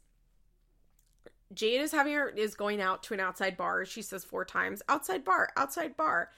[1.54, 3.86] Jade is having her is going out to an outside bar.
[3.86, 6.30] She says four times, outside bar, outside bar.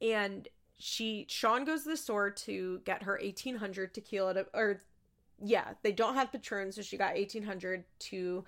[0.00, 0.48] And
[0.78, 4.80] she Sean goes to the store to get her 1800 tequila to, or
[5.42, 8.44] yeah, they don't have Patron, so she got 1800 to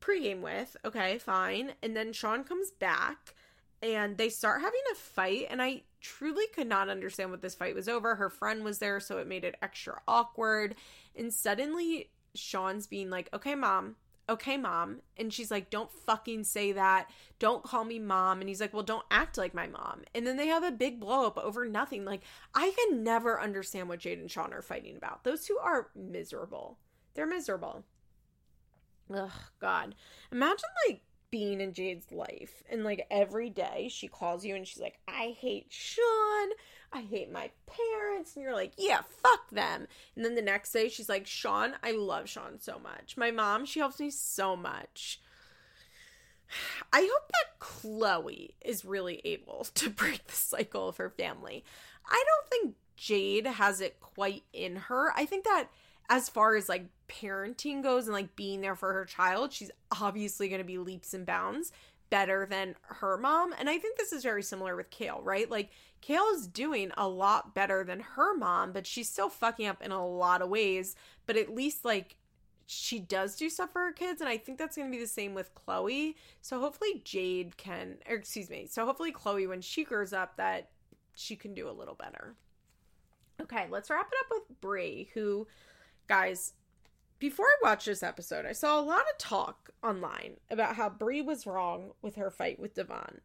[0.00, 0.76] pregame with.
[0.84, 1.72] Okay, fine.
[1.82, 3.34] And then Sean comes back
[3.82, 7.74] and they start having a fight and I truly could not understand what this fight
[7.74, 8.14] was over.
[8.14, 10.74] Her friend was there, so it made it extra awkward.
[11.14, 13.96] And suddenly Sean's being like, "Okay, mom,
[14.28, 15.00] okay, mom.
[15.16, 17.10] And she's like, don't fucking say that.
[17.38, 18.40] Don't call me mom.
[18.40, 20.02] And he's like, well, don't act like my mom.
[20.14, 22.04] And then they have a big blow up over nothing.
[22.04, 22.22] Like,
[22.54, 25.24] I can never understand what Jade and Sean are fighting about.
[25.24, 26.78] Those two are miserable.
[27.14, 27.84] They're miserable.
[29.14, 29.30] Ugh,
[29.60, 29.94] God.
[30.32, 34.82] Imagine, like, being in Jade's life and, like, every day she calls you and she's
[34.82, 36.48] like, I hate Sean.
[36.92, 38.34] I hate my parents.
[38.34, 39.86] And you're like, yeah, fuck them.
[40.14, 43.16] And then the next day, she's like, Sean, I love Sean so much.
[43.16, 45.20] My mom, she helps me so much.
[46.92, 51.64] I hope that Chloe is really able to break the cycle of her family.
[52.08, 55.12] I don't think Jade has it quite in her.
[55.16, 55.68] I think that
[56.08, 60.48] as far as like parenting goes and like being there for her child, she's obviously
[60.48, 61.72] going to be leaps and bounds
[62.10, 63.54] better than her mom.
[63.58, 65.50] And I think this is very similar with Kail, right?
[65.50, 65.70] Like
[66.00, 69.92] Kail is doing a lot better than her mom, but she's still fucking up in
[69.92, 70.94] a lot of ways.
[71.26, 72.16] But at least like
[72.66, 75.08] she does do stuff for her kids and i think that's going to be the
[75.08, 79.84] same with chloe so hopefully jade can or excuse me so hopefully chloe when she
[79.84, 80.70] grows up that
[81.14, 82.34] she can do a little better
[83.40, 85.46] okay let's wrap it up with Bri who
[86.08, 86.54] guys
[87.18, 91.20] before i watched this episode i saw a lot of talk online about how Bri
[91.20, 93.20] was wrong with her fight with devon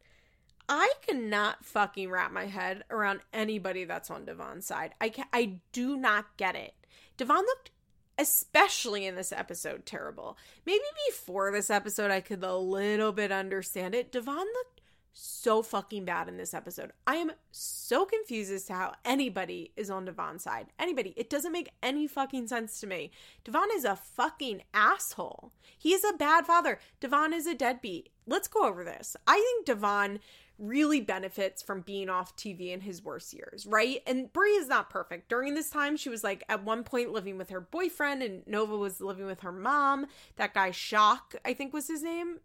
[0.69, 4.93] I cannot fucking wrap my head around anybody that's on Devon's side.
[5.01, 6.73] I can I do not get it.
[7.17, 7.71] Devon looked
[8.17, 10.37] especially in this episode, terrible.
[10.65, 14.11] Maybe before this episode, I could a little bit understand it.
[14.11, 14.80] Devon looked
[15.13, 16.91] so fucking bad in this episode.
[17.05, 20.67] I am so confused as to how anybody is on Devon's side.
[20.79, 21.13] Anybody.
[21.17, 23.11] It doesn't make any fucking sense to me.
[23.43, 25.51] Devon is a fucking asshole.
[25.77, 26.79] He is a bad father.
[26.99, 28.09] Devon is a deadbeat.
[28.25, 29.15] Let's go over this.
[29.27, 30.19] I think Devon
[30.61, 34.01] really benefits from being off TV in his worst years, right?
[34.05, 35.27] And Bri is not perfect.
[35.27, 38.77] During this time, she was like at one point living with her boyfriend, and Nova
[38.77, 40.05] was living with her mom.
[40.35, 42.39] That guy, Shock, I think was his name.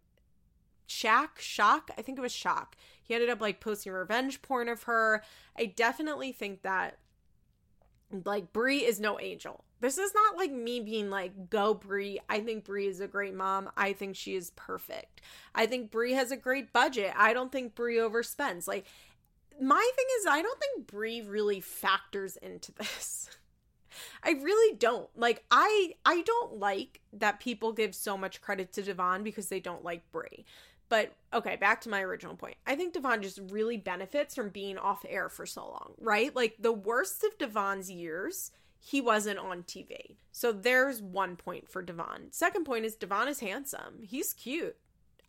[0.87, 2.75] Shack, Shock, I think it was Shock.
[3.03, 5.23] He ended up like posting revenge porn of her.
[5.57, 6.97] I definitely think that
[8.25, 9.63] like Bri is no angel.
[9.79, 12.19] This is not like me being like, go Bri.
[12.29, 13.69] I think Bri is a great mom.
[13.77, 15.21] I think she is perfect.
[15.53, 17.13] I think Bri has a great budget.
[17.15, 18.67] I don't think Bri overspends.
[18.67, 18.85] Like,
[19.61, 23.29] my thing is, I don't think Bri really factors into this.
[24.23, 25.09] I really don't.
[25.15, 29.59] Like I I don't like that people give so much credit to Devon because they
[29.59, 30.45] don't like Bri.
[30.89, 32.55] But okay, back to my original point.
[32.65, 36.35] I think Devon just really benefits from being off air for so long, right?
[36.35, 40.15] Like the worst of Devon's years he wasn't on TV.
[40.31, 42.31] So there's one point for Devon.
[42.31, 44.03] Second point is Devon is handsome.
[44.03, 44.77] He's cute.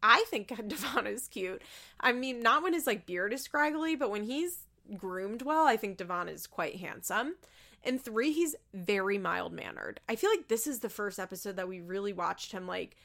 [0.03, 1.63] I think Devon is cute.
[2.01, 4.65] I mean, not when his like beard is scraggly, but when he's
[4.97, 7.37] groomed well, I think Devon is quite handsome.
[7.85, 10.01] And three, he's very mild mannered.
[10.09, 12.97] I feel like this is the first episode that we really watched him like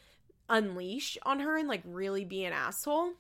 [0.49, 3.13] unleash on her and like really be an asshole.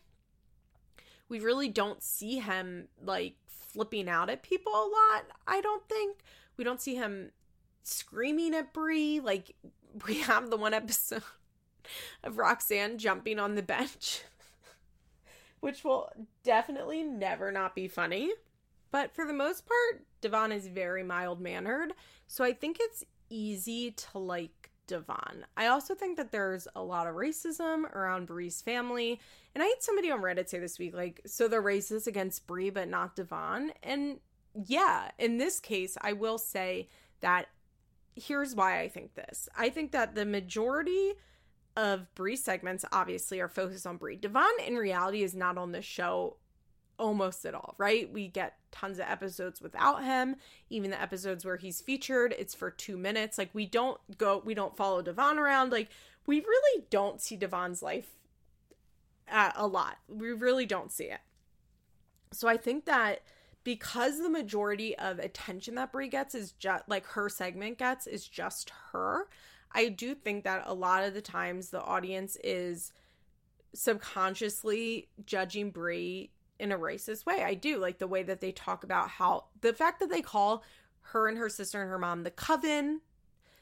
[1.29, 6.17] We really don't see him like flipping out at people a lot, I don't think.
[6.57, 7.31] We don't see him
[7.83, 9.19] screaming at Bri.
[9.19, 9.55] Like
[10.07, 11.23] we have the one episode
[12.23, 14.23] of Roxanne jumping on the bench,
[15.59, 16.09] which will
[16.43, 18.31] definitely never not be funny.
[18.91, 21.93] But for the most part, Devon is very mild mannered.
[22.27, 25.45] So I think it's easy to like Devon.
[25.57, 29.19] I also think that there's a lot of racism around Bri's family.
[29.53, 32.69] And I had somebody on Reddit say this week, like, so they're racist against Bri,
[32.69, 33.71] but not Devon.
[33.81, 34.19] And
[34.65, 36.89] yeah, in this case, I will say
[37.21, 37.47] that
[38.15, 39.49] here's why I think this.
[39.57, 41.13] I think that the majority
[41.75, 44.15] of Bri segments obviously are focused on Bri.
[44.15, 46.37] Devon in reality is not on the show
[46.99, 48.11] almost at all, right?
[48.11, 50.35] We get tons of episodes without him.
[50.69, 53.37] Even the episodes where he's featured, it's for two minutes.
[53.37, 55.71] Like we don't go, we don't follow Devon around.
[55.71, 55.89] Like
[56.25, 58.09] we really don't see Devon's life
[59.31, 59.97] uh, a lot.
[60.07, 61.21] We really don't see it.
[62.31, 63.21] So I think that
[63.63, 68.27] because the majority of attention that Bri gets is just like her segment gets is
[68.27, 69.27] just her.
[69.71, 72.91] I do think that a lot of the times the audience is
[73.73, 77.43] subconsciously judging Bri in a racist way.
[77.43, 80.63] I do like the way that they talk about how the fact that they call
[81.07, 83.01] her and her sister and her mom the coven,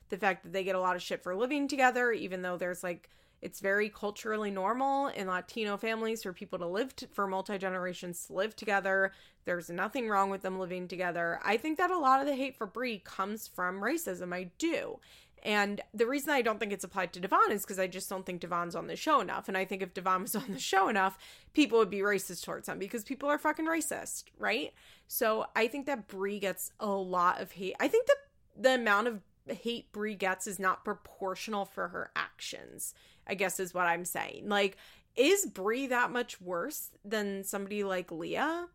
[0.09, 2.83] the fact that they get a lot of shit for living together, even though there's
[2.83, 3.09] like
[3.41, 8.27] it's very culturally normal in Latino families for people to live t- for multi generations
[8.27, 9.13] to live together.
[9.45, 11.39] There's nothing wrong with them living together.
[11.43, 14.31] I think that a lot of the hate for Bri comes from racism.
[14.31, 14.99] I do.
[15.43, 18.25] And the reason I don't think it's applied to Devon is because I just don't
[18.25, 19.47] think Devon's on the show enough.
[19.47, 21.17] And I think if Devon was on the show enough,
[21.53, 24.73] people would be racist towards him because people are fucking racist, right?
[25.07, 27.75] So I think that Bri gets a lot of hate.
[27.79, 28.17] I think that
[28.55, 32.93] the amount of hate Bri gets is not proportional for her actions.
[33.27, 34.47] I guess is what I'm saying.
[34.47, 34.77] Like,
[35.15, 38.67] is Bri that much worse than somebody like Leah?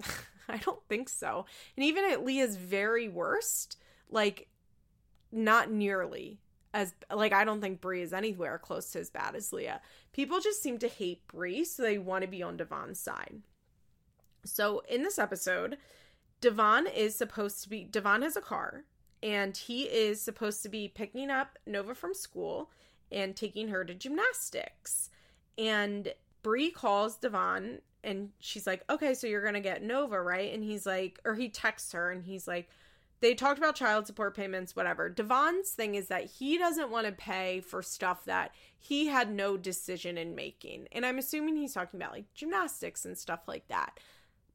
[0.48, 1.46] I don't think so.
[1.76, 3.76] And even at Leah's very worst,
[4.08, 4.48] like,
[5.36, 6.38] not nearly
[6.74, 9.80] as like I don't think Bri is anywhere close to as bad as Leah.
[10.12, 13.42] People just seem to hate Bri, so they want to be on Devon's side.
[14.44, 15.78] So in this episode,
[16.40, 18.84] Devon is supposed to be Devon has a car
[19.22, 22.70] and he is supposed to be picking up Nova from school
[23.10, 25.10] and taking her to gymnastics.
[25.56, 30.52] And Bri calls Devon and she's like, okay, so you're going to get Nova, right?
[30.52, 32.68] And he's like, or he texts her and he's like,
[33.20, 35.08] they talked about child support payments, whatever.
[35.08, 39.56] Devon's thing is that he doesn't want to pay for stuff that he had no
[39.56, 40.88] decision in making.
[40.92, 43.98] And I'm assuming he's talking about like gymnastics and stuff like that.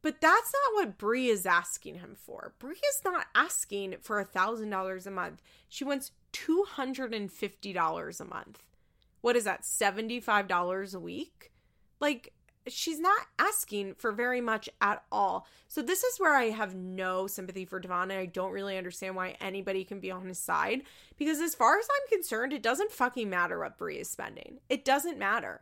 [0.04, 2.54] But that's not what Bri is asking him for.
[2.60, 5.42] Bri is not asking for a thousand dollars a month.
[5.70, 8.64] She wants two hundred and fifty dollars a month.
[9.22, 9.66] What is that?
[9.66, 11.52] Seventy five dollars a week?
[12.00, 12.34] Like
[12.68, 15.48] she's not asking for very much at all.
[15.68, 19.16] So this is where I have no sympathy for Devon and I don't really understand
[19.16, 20.84] why anybody can be on his side
[21.18, 24.60] because as far as I'm concerned, it doesn't fucking matter what Bri is spending.
[24.70, 25.62] It doesn't matter.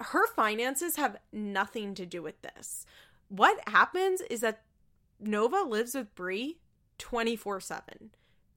[0.00, 2.86] Her finances have nothing to do with this.
[3.28, 4.62] What happens is that
[5.20, 6.58] Nova lives with Bri
[6.98, 8.10] 24/7.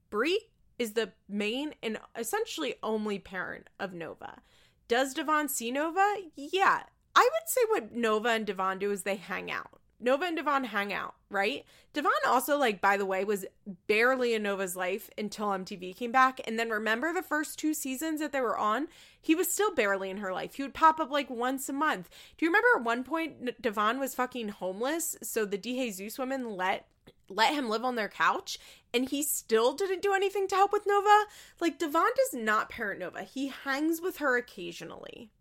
[0.10, 0.40] Bri
[0.80, 4.42] is the main and essentially only parent of Nova.
[4.88, 6.16] Does Devon see Nova?
[6.36, 6.84] Yeah,
[7.16, 9.80] I would say what Nova and Devon do is they hang out.
[10.04, 11.64] Nova and Devon hang out, right?
[11.94, 13.46] Devon also, like, by the way, was
[13.88, 16.42] barely in Nova's life until MTV came back.
[16.46, 18.90] And then remember the first two seasons that they were on?
[19.22, 20.56] He was still barely in her life.
[20.56, 22.10] He would pop up like once a month.
[22.38, 25.16] Do you remember at one point Devon was fucking homeless?
[25.24, 26.88] So the DeJesus women let
[27.30, 28.60] let him live on their couch
[28.94, 31.24] and he still didn't do anything to help with Nova?
[31.62, 33.24] Like, Devon does not parent Nova.
[33.24, 35.32] He hangs with her occasionally.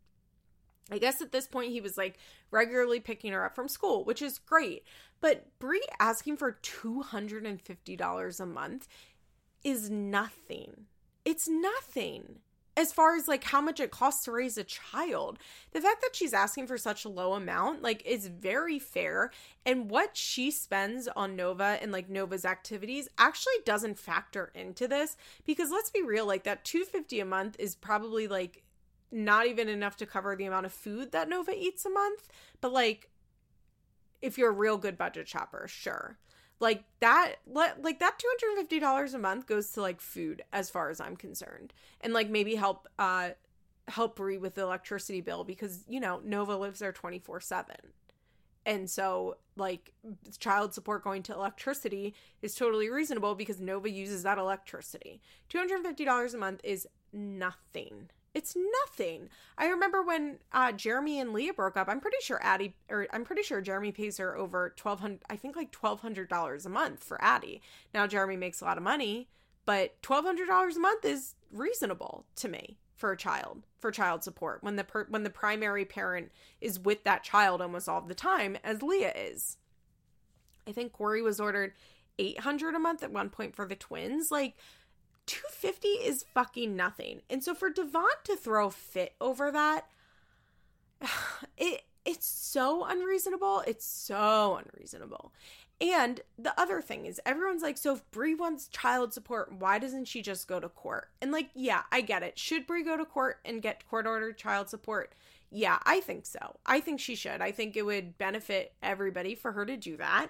[0.93, 2.19] I guess at this point he was like
[2.51, 4.85] regularly picking her up from school, which is great.
[5.23, 8.89] But Bri asking for $250 a month
[9.65, 10.87] is nothing.
[11.25, 12.41] It's nothing
[12.77, 15.39] as far as like how much it costs to raise a child.
[15.73, 19.31] The fact that she's asking for such a low amount like is very fair
[19.65, 25.17] and what she spends on Nova and like Nova's activities actually doesn't factor into this
[25.47, 28.63] because let's be real like that 250 a month is probably like
[29.13, 32.29] not even enough to cover the amount of food that Nova eats a month.
[32.61, 33.11] But like,
[34.21, 36.19] if you're a real good budget shopper, sure.
[36.61, 40.71] Like that, like that two hundred fifty dollars a month goes to like food, as
[40.71, 43.31] far as I'm concerned, and like maybe help, uh,
[43.89, 47.79] help Bri with the electricity bill because you know Nova lives there twenty four seven,
[48.65, 49.93] and so like
[50.39, 55.21] child support going to electricity is totally reasonable because Nova uses that electricity.
[55.49, 59.29] Two hundred fifty dollars a month is nothing it's nothing.
[59.59, 61.89] I remember when uh, Jeremy and Leah broke up.
[61.89, 65.23] I'm pretty sure Addie, or I'm pretty sure Jeremy pays her over twelve hundred.
[65.29, 67.61] I think like twelve hundred dollars a month for Addie.
[67.93, 69.29] Now Jeremy makes a lot of money,
[69.67, 74.23] but twelve hundred dollars a month is reasonable to me for a child for child
[74.23, 76.31] support when the per, when the primary parent
[76.61, 79.59] is with that child almost all the time, as Leah is.
[80.67, 81.73] I think Corey was ordered
[82.19, 84.31] eight hundred a month at one point for the twins.
[84.31, 84.55] Like
[85.27, 87.23] 250 is fucking nothing.
[87.31, 89.87] And so for Devon to throw fit over that,
[91.57, 93.63] it it's so unreasonable.
[93.67, 95.33] It's so unreasonable.
[95.81, 100.07] And the other thing is, everyone's like, so if Bri wants child support, why doesn't
[100.07, 101.09] she just go to court?
[101.21, 102.39] And like, yeah, I get it.
[102.39, 105.13] Should Bri go to court and get court ordered child support?
[105.51, 106.57] Yeah, I think so.
[106.65, 107.41] I think she should.
[107.41, 110.29] I think it would benefit everybody for her to do that.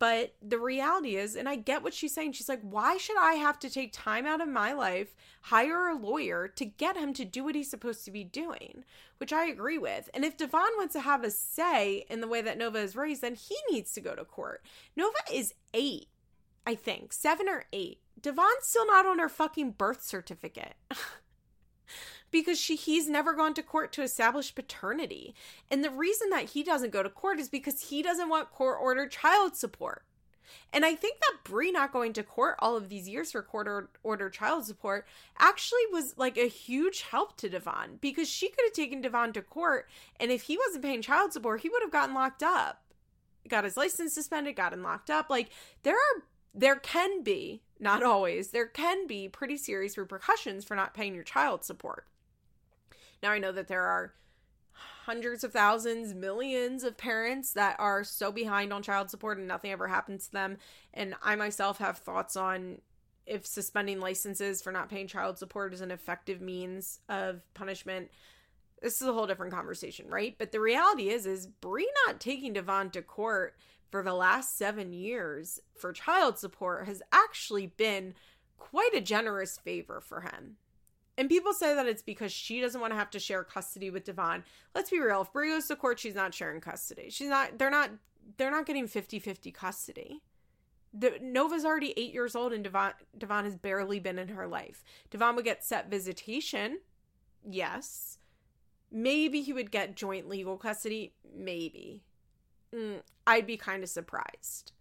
[0.00, 3.34] But the reality is, and I get what she's saying, she's like, why should I
[3.34, 7.24] have to take time out of my life, hire a lawyer to get him to
[7.26, 8.84] do what he's supposed to be doing?
[9.18, 10.08] Which I agree with.
[10.14, 13.20] And if Devon wants to have a say in the way that Nova is raised,
[13.20, 14.64] then he needs to go to court.
[14.96, 16.08] Nova is eight,
[16.66, 18.00] I think, seven or eight.
[18.18, 20.76] Devon's still not on her fucking birth certificate.
[22.30, 25.34] because she he's never gone to court to establish paternity.
[25.70, 28.78] And the reason that he doesn't go to court is because he doesn't want court
[28.80, 30.04] ordered child support.
[30.72, 33.90] And I think that Bri not going to court all of these years for court
[34.02, 35.06] order child support
[35.38, 39.42] actually was like a huge help to Devon because she could have taken Devon to
[39.42, 39.88] court
[40.18, 42.82] and if he wasn't paying child support, he would have gotten locked up.
[43.48, 45.30] Got his license suspended, gotten locked up.
[45.30, 45.50] Like
[45.82, 50.94] there are there can be, not always, there can be pretty serious repercussions for not
[50.94, 52.06] paying your child support.
[53.22, 54.14] Now I know that there are
[55.04, 59.72] hundreds of thousands, millions of parents that are so behind on child support and nothing
[59.72, 60.56] ever happens to them.
[60.94, 62.80] And I myself have thoughts on
[63.26, 68.10] if suspending licenses for not paying child support is an effective means of punishment.
[68.82, 70.34] This is a whole different conversation, right?
[70.38, 73.56] But the reality is, is Bri not taking Devon to court
[73.90, 78.14] for the last seven years for child support has actually been
[78.58, 80.56] quite a generous favor for him.
[81.20, 84.04] And people say that it's because she doesn't want to have to share custody with
[84.04, 84.42] Devon.
[84.74, 85.20] Let's be real.
[85.20, 87.10] If Bri goes to court, she's not sharing custody.
[87.10, 87.90] She's not, they're not,
[88.38, 90.22] they're not getting 50 50 custody.
[90.94, 94.82] The, Nova's already eight years old and Devon, Devon has barely been in her life.
[95.10, 96.78] Devon would get set visitation.
[97.46, 98.16] Yes.
[98.90, 101.12] Maybe he would get joint legal custody.
[101.36, 102.02] Maybe.
[102.74, 104.72] Mm, I'd be kind of surprised.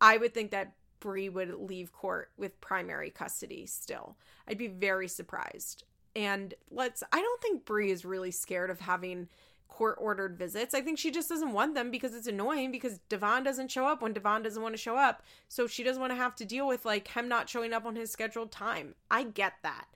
[0.00, 4.16] I would think that Bri would leave court with primary custody still.
[4.46, 5.82] I'd be very surprised.
[6.16, 9.28] And let's, I don't think Bri is really scared of having
[9.68, 10.74] court ordered visits.
[10.74, 14.02] I think she just doesn't want them because it's annoying because Devon doesn't show up
[14.02, 15.22] when Devon doesn't want to show up.
[15.48, 17.94] So she doesn't want to have to deal with like him not showing up on
[17.94, 18.94] his scheduled time.
[19.10, 19.86] I get that.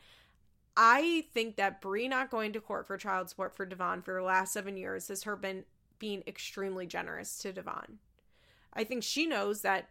[0.76, 4.22] I think that Bri not going to court for child support for Devon for the
[4.22, 5.64] last seven years has her been
[5.98, 7.98] being extremely generous to Devon.
[8.72, 9.89] I think she knows that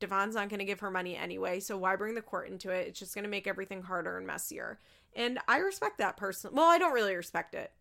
[0.00, 2.88] Devon's not going to give her money anyway, so why bring the court into it?
[2.88, 4.78] It's just going to make everything harder and messier.
[5.14, 6.50] And I respect that person.
[6.52, 7.72] Well, I don't really respect it.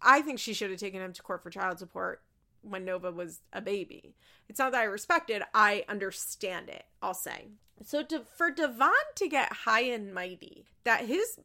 [0.00, 2.22] I think she should have taken him to court for child support
[2.62, 4.14] when Nova was a baby.
[4.48, 7.48] It's not that I respect it, I understand it, I'll say.
[7.84, 11.38] So to, for Devon to get high and mighty, that his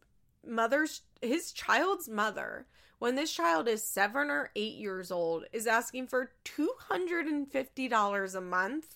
[0.46, 2.66] mother's his child's mother
[2.98, 8.96] when this child is 7 or 8 years old is asking for $250 a month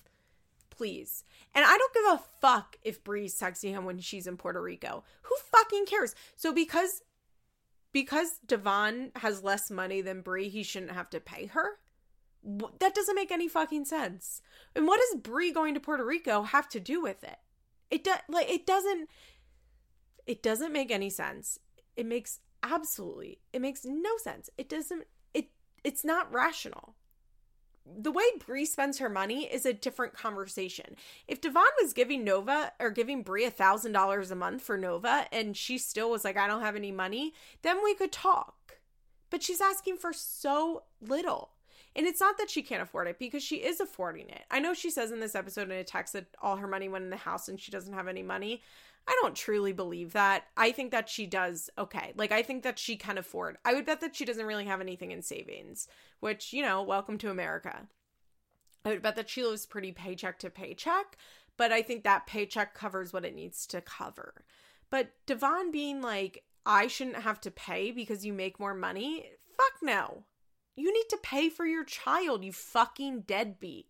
[0.76, 1.24] please.
[1.54, 5.04] And I don't give a fuck if Bri's texting him when she's in Puerto Rico.
[5.24, 6.16] Who fucking cares?
[6.36, 7.02] So because
[7.92, 11.80] because Devon has less money than Bri, he shouldn't have to pay her?
[12.44, 14.42] That doesn't make any fucking sense.
[14.76, 17.38] And what does Bri going to Puerto Rico have to do with it?
[17.90, 19.10] It does like it doesn't
[20.28, 21.60] it doesn't make any sense.
[21.96, 24.50] It makes absolutely it makes no sense.
[24.58, 25.50] It doesn't it
[25.84, 26.96] it's not rational
[27.86, 30.96] the way Bri spends her money is a different conversation.
[31.28, 35.28] If Devon was giving Nova or giving Bri a thousand dollars a month for Nova
[35.32, 38.78] and she still was like, I don't have any money, then we could talk.
[39.30, 41.52] But she's asking for so little.
[41.96, 44.44] And it's not that she can't afford it because she is affording it.
[44.52, 47.06] I know she says in this episode in a text that all her money went
[47.06, 48.62] in the house and she doesn't have any money.
[49.08, 50.46] I don't truly believe that.
[50.58, 52.14] I think that she does okay.
[52.16, 53.58] Like I think that she can afford.
[53.64, 55.88] I would bet that she doesn't really have anything in savings,
[56.20, 57.88] which, you know, welcome to America.
[58.84, 61.18] I would bet that she lives pretty paycheck to paycheck,
[61.58, 64.34] but I think that paycheck covers what it needs to cover.
[64.90, 69.74] But Devon being like, I shouldn't have to pay because you make more money, fuck
[69.82, 70.24] no.
[70.76, 73.88] You need to pay for your child, you fucking deadbeat.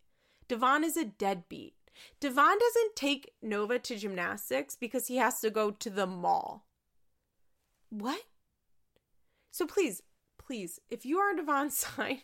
[0.48, 1.75] Devon is a deadbeat.
[2.20, 6.66] Devon doesn't take Nova to gymnastics because he has to go to the mall.
[7.90, 8.22] What?
[9.52, 10.02] So please,
[10.38, 12.24] please, if you are on Devon's side,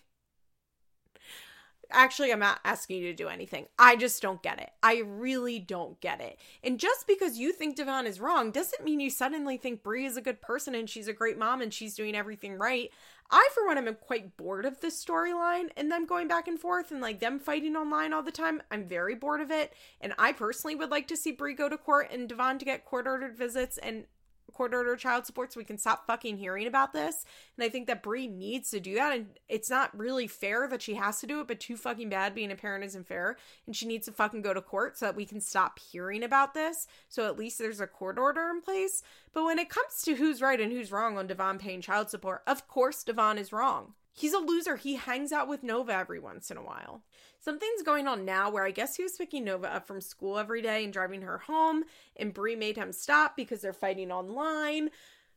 [1.91, 3.67] actually, I'm not asking you to do anything.
[3.77, 4.69] I just don't get it.
[4.81, 6.37] I really don't get it.
[6.63, 10.17] And just because you think Devon is wrong doesn't mean you suddenly think Bri is
[10.17, 12.91] a good person and she's a great mom and she's doing everything right.
[13.31, 16.91] I, for one, am quite bored of this storyline and them going back and forth
[16.91, 18.61] and like them fighting online all the time.
[18.69, 19.73] I'm very bored of it.
[20.01, 22.85] And I personally would like to see Bri go to court and Devon to get
[22.85, 24.05] court ordered visits and
[24.53, 27.25] court order child support so we can stop fucking hearing about this.
[27.57, 29.13] And I think that Bri needs to do that.
[29.13, 32.35] And it's not really fair that she has to do it, but too fucking bad
[32.35, 33.37] being a parent isn't fair.
[33.65, 36.53] And she needs to fucking go to court so that we can stop hearing about
[36.53, 36.87] this.
[37.09, 39.03] So at least there's a court order in place.
[39.33, 42.43] But when it comes to who's right and who's wrong on Devon paying child support,
[42.45, 43.93] of course Devon is wrong.
[44.13, 44.75] He's a loser.
[44.75, 47.01] He hangs out with Nova every once in a while.
[47.43, 50.61] Something's going on now where I guess he was picking Nova up from school every
[50.61, 51.85] day and driving her home,
[52.15, 54.91] and Bri made him stop because they're fighting online.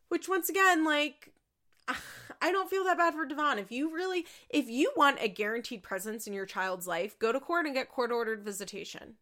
[0.09, 1.33] Which, once again, like,
[1.89, 3.59] I don't feel that bad for Devon.
[3.59, 7.41] If you really, if you want a guaranteed presence in your child's life, go to
[7.41, 9.15] court and get court ordered visitation.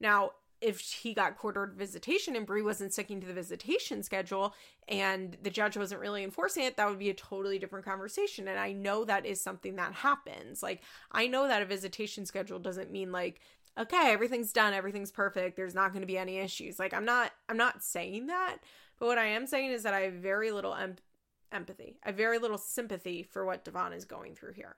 [0.00, 0.30] Now,
[0.60, 4.54] if he got court ordered visitation and Bri wasn't sticking to the visitation schedule
[4.88, 8.48] and the judge wasn't really enforcing it, that would be a totally different conversation.
[8.48, 10.62] And I know that is something that happens.
[10.62, 13.40] Like, I know that a visitation schedule doesn't mean like,
[13.78, 16.78] okay, everything's done, everything's perfect, there's not going to be any issues.
[16.78, 18.58] Like, I'm not, I'm not saying that.
[18.98, 20.96] But what I am saying is that I have very little em-
[21.52, 21.98] empathy.
[22.02, 24.76] I have very little sympathy for what Devon is going through here.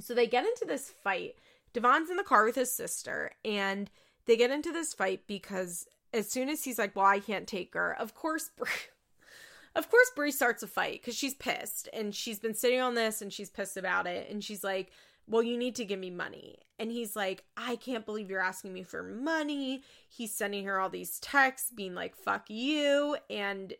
[0.00, 1.36] So they get into this fight.
[1.72, 3.90] Devon's in the car with his sister, and
[4.26, 7.74] they get into this fight because as soon as he's like, "Well, I can't take
[7.74, 8.50] her," of course,
[9.74, 13.22] of course, Bri starts a fight because she's pissed and she's been sitting on this
[13.22, 14.90] and she's pissed about it, and she's like,
[15.26, 18.72] "Well, you need to give me money," and he's like, "I can't believe you're asking
[18.72, 23.74] me for money." He's sending her all these texts, being like, "Fuck you," and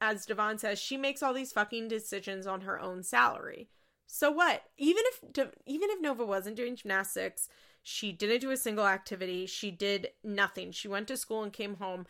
[0.00, 3.68] as Devon says, she makes all these fucking decisions on her own salary.
[4.06, 4.62] So what?
[4.76, 7.48] Even if even if Nova wasn't doing gymnastics,
[7.88, 9.46] she didn't do a single activity.
[9.46, 10.72] She did nothing.
[10.72, 12.04] She went to school and came home.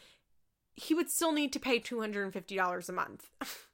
[0.74, 3.28] He would still need to pay $250 a month.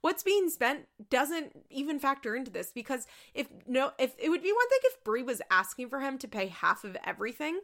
[0.00, 4.52] What's being spent doesn't even factor into this because if no if it would be
[4.52, 7.58] one thing if Bri was asking for him to pay half of everything,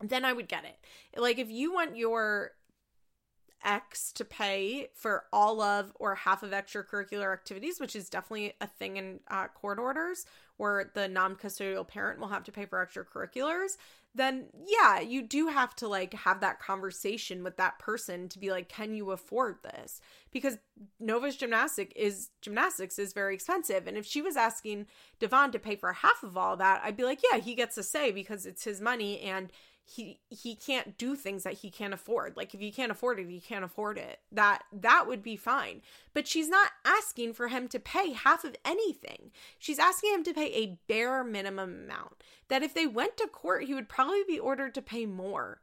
[0.00, 0.76] then I would get it.
[1.16, 2.54] Like if you want your
[3.62, 8.66] X to pay for all of or half of extracurricular activities, which is definitely a
[8.66, 10.26] thing in uh, court orders
[10.56, 13.76] where the non custodial parent will have to pay for extracurriculars,
[14.14, 18.50] then yeah, you do have to like have that conversation with that person to be
[18.50, 20.00] like, can you afford this?
[20.30, 20.58] Because
[21.00, 23.86] Nova's gymnastic is gymnastics is very expensive.
[23.86, 24.86] And if she was asking
[25.18, 27.82] Devon to pay for half of all that, I'd be like, yeah, he gets a
[27.82, 29.50] say because it's his money and
[29.86, 32.36] he he can't do things that he can't afford.
[32.36, 34.20] Like if you can't afford it you can't afford it.
[34.32, 35.82] That that would be fine.
[36.14, 39.30] But she's not asking for him to pay half of anything.
[39.58, 43.64] She's asking him to pay a bare minimum amount that if they went to court
[43.64, 45.60] he would probably be ordered to pay more.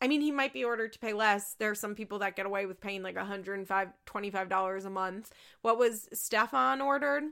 [0.00, 1.54] I mean he might be ordered to pay less.
[1.58, 5.32] There are some people that get away with paying like 105 $25 a month.
[5.60, 7.24] What was Stephan ordered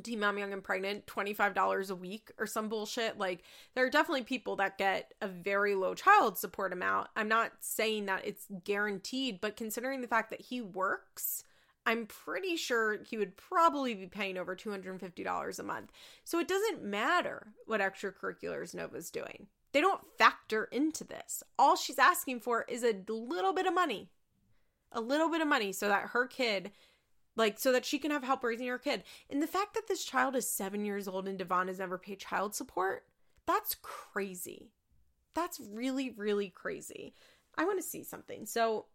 [0.00, 3.18] Teen Mom Young and Pregnant $25 a week or some bullshit.
[3.18, 3.42] Like,
[3.74, 7.08] there are definitely people that get a very low child support amount.
[7.14, 11.44] I'm not saying that it's guaranteed, but considering the fact that he works,
[11.84, 15.92] I'm pretty sure he would probably be paying over $250 a month.
[16.24, 19.48] So it doesn't matter what extracurriculars Nova's doing.
[19.72, 21.42] They don't factor into this.
[21.58, 24.10] All she's asking for is a little bit of money.
[24.92, 26.70] A little bit of money so that her kid
[27.36, 29.02] like so that she can have help raising her kid.
[29.30, 32.18] And the fact that this child is seven years old and Devon has never paid
[32.18, 33.04] child support,
[33.46, 34.70] that's crazy.
[35.34, 37.14] That's really, really crazy.
[37.56, 38.46] I want to see something.
[38.46, 38.86] So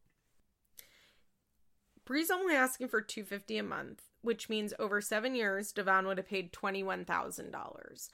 [2.05, 6.27] Bri's only asking for 250 a month, which means over seven years, Devon would have
[6.27, 8.09] paid $21,000,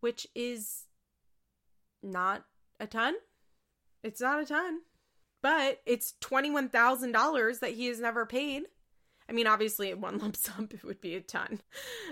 [0.00, 0.84] which is
[2.02, 2.44] not
[2.80, 3.14] a ton.
[4.02, 4.80] It's not a ton,
[5.42, 8.64] but it's $21,000 that he has never paid.
[9.28, 11.60] I mean, obviously, in one lump sum it would be a ton.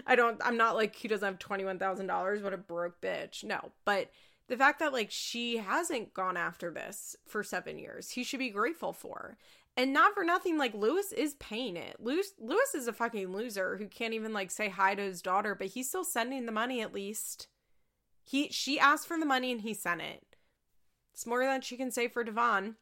[0.07, 0.41] I don't.
[0.45, 2.43] I'm not like he doesn't have twenty one thousand dollars.
[2.43, 3.45] What a broke bitch.
[3.45, 4.11] No, but
[4.49, 8.51] the fact that like she hasn't gone after this for seven years, he should be
[8.51, 9.37] grateful for.
[9.75, 11.97] And not for nothing, like Lewis is paying it.
[11.99, 15.55] Lewis Lewis is a fucking loser who can't even like say hi to his daughter,
[15.55, 17.49] but he's still sending the money at least.
[18.23, 20.25] He she asked for the money and he sent it.
[21.15, 22.77] It's more than she can say for Devon.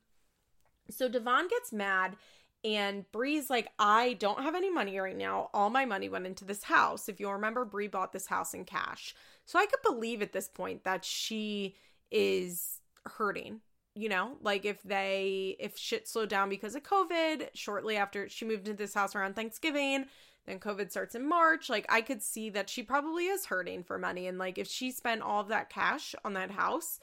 [0.90, 2.16] So Devon gets mad
[2.64, 5.48] and Bri's like, I don't have any money right now.
[5.54, 7.08] All my money went into this house.
[7.08, 9.14] If you'll remember, Bree bought this house in cash.
[9.46, 11.76] So I could believe at this point that she
[12.10, 13.60] is hurting.
[13.94, 18.44] You know, like if they, if shit slowed down because of COVID, shortly after she
[18.44, 20.06] moved into this house around Thanksgiving,
[20.46, 21.68] then COVID starts in March.
[21.68, 24.26] Like I could see that she probably is hurting for money.
[24.26, 27.00] And like if she spent all of that cash on that house,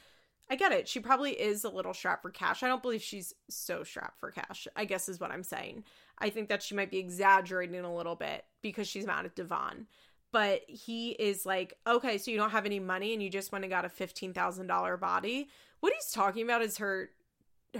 [0.49, 0.87] I get it.
[0.87, 2.63] She probably is a little strapped for cash.
[2.63, 5.83] I don't believe she's so strapped for cash, I guess is what I'm saying.
[6.19, 9.87] I think that she might be exaggerating a little bit because she's mad at Devon.
[10.31, 13.65] But he is like, okay, so you don't have any money and you just went
[13.65, 15.49] and got a $15,000 body.
[15.79, 17.11] What he's talking about is her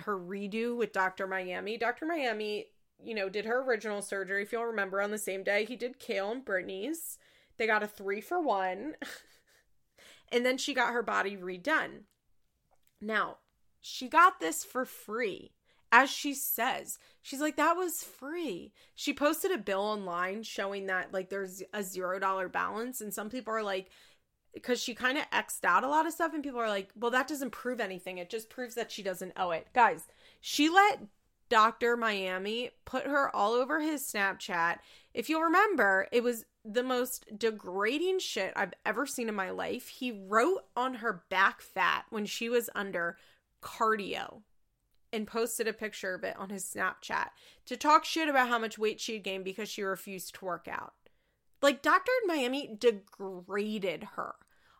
[0.01, 1.27] her redo with Dr.
[1.27, 1.77] Miami.
[1.77, 2.05] Dr.
[2.05, 2.65] Miami,
[3.03, 4.43] you know, did her original surgery.
[4.43, 7.17] If you'll remember, on the same day he did Kail and Brittany's.
[7.57, 8.95] They got a three for one.
[10.31, 12.03] and then she got her body redone.
[13.01, 13.37] Now,
[13.81, 15.51] she got this for free.
[15.89, 18.73] As she says, she's like, that was free.
[18.93, 22.99] She posted a bill online showing that, like, there's a zero dollar balance.
[22.99, 23.89] And some people are like,
[24.53, 27.11] because she kind of xed out a lot of stuff, and people are like, well,
[27.11, 28.17] that doesn't prove anything.
[28.17, 29.67] It just proves that she doesn't owe it.
[29.73, 30.07] Guys,
[30.41, 30.99] she let
[31.49, 31.95] Dr.
[31.95, 34.77] Miami put her all over his Snapchat.
[35.13, 39.87] If you'll remember, it was the most degrading shit I've ever seen in my life.
[39.87, 43.17] He wrote on her back fat when she was under
[43.61, 44.41] cardio
[45.13, 47.29] and posted a picture of it on his Snapchat
[47.65, 50.67] to talk shit about how much weight she had gained because she refused to work
[50.69, 50.93] out.
[51.61, 52.11] Like Dr.
[52.25, 54.35] Miami degraded her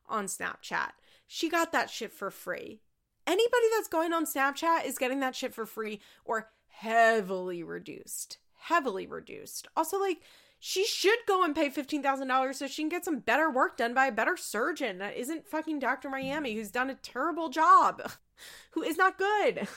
[0.07, 0.91] on Snapchat.
[1.25, 2.81] She got that shit for free.
[3.25, 8.37] Anybody that's going on Snapchat is getting that shit for free or heavily reduced.
[8.59, 9.67] Heavily reduced.
[9.75, 10.19] Also, like,
[10.59, 14.07] she should go and pay $15,000 so she can get some better work done by
[14.07, 16.09] a better surgeon that isn't fucking Dr.
[16.09, 18.11] Miami, who's done a terrible job,
[18.71, 19.67] who is not good.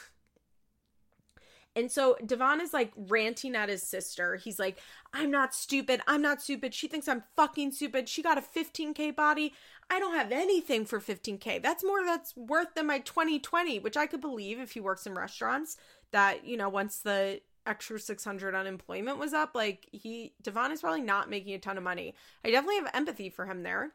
[1.76, 4.36] And so Devon is like ranting at his sister.
[4.36, 4.78] He's like,
[5.14, 6.00] I'm not stupid.
[6.06, 6.74] I'm not stupid.
[6.74, 8.08] She thinks I'm fucking stupid.
[8.08, 9.54] She got a 15K body.
[9.88, 11.62] I don't have anything for 15K.
[11.62, 15.14] That's more that's worth than my 2020, which I could believe if he works in
[15.14, 15.76] restaurants
[16.12, 21.02] that, you know, once the extra 600 unemployment was up like he devon is probably
[21.02, 22.14] not making a ton of money.
[22.44, 23.92] I definitely have empathy for him there.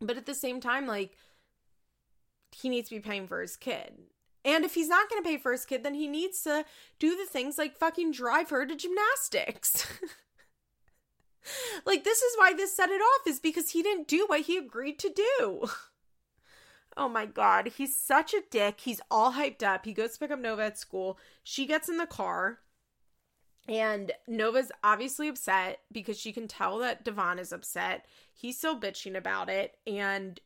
[0.00, 1.16] But at the same time like
[2.52, 3.92] he needs to be paying for his kid.
[4.46, 6.64] And if he's not going to pay for his kid then he needs to
[6.98, 9.86] do the things like fucking drive her to gymnastics.
[11.84, 14.56] Like this is why this set it off is because he didn't do what he
[14.56, 15.66] agreed to do
[16.96, 18.80] Oh my god, he's such a dick.
[18.80, 19.84] He's all hyped up.
[19.84, 21.18] He goes to pick up Nova at school.
[21.42, 22.60] She gets in the car.
[23.66, 28.04] And Nova's obviously upset because she can tell that Devon is upset.
[28.32, 29.76] He's still bitching about it.
[29.86, 30.38] And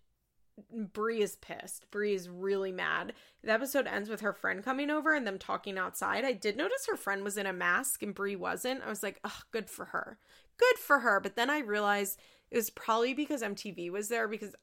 [0.72, 1.90] Bri is pissed.
[1.90, 3.12] Bri is really mad.
[3.42, 6.24] The episode ends with her friend coming over and them talking outside.
[6.24, 8.82] I did notice her friend was in a mask and Bri wasn't.
[8.84, 10.18] I was like, oh, good for her.
[10.56, 11.20] Good for her.
[11.20, 12.20] But then I realized
[12.50, 14.54] it was probably because MTV was there because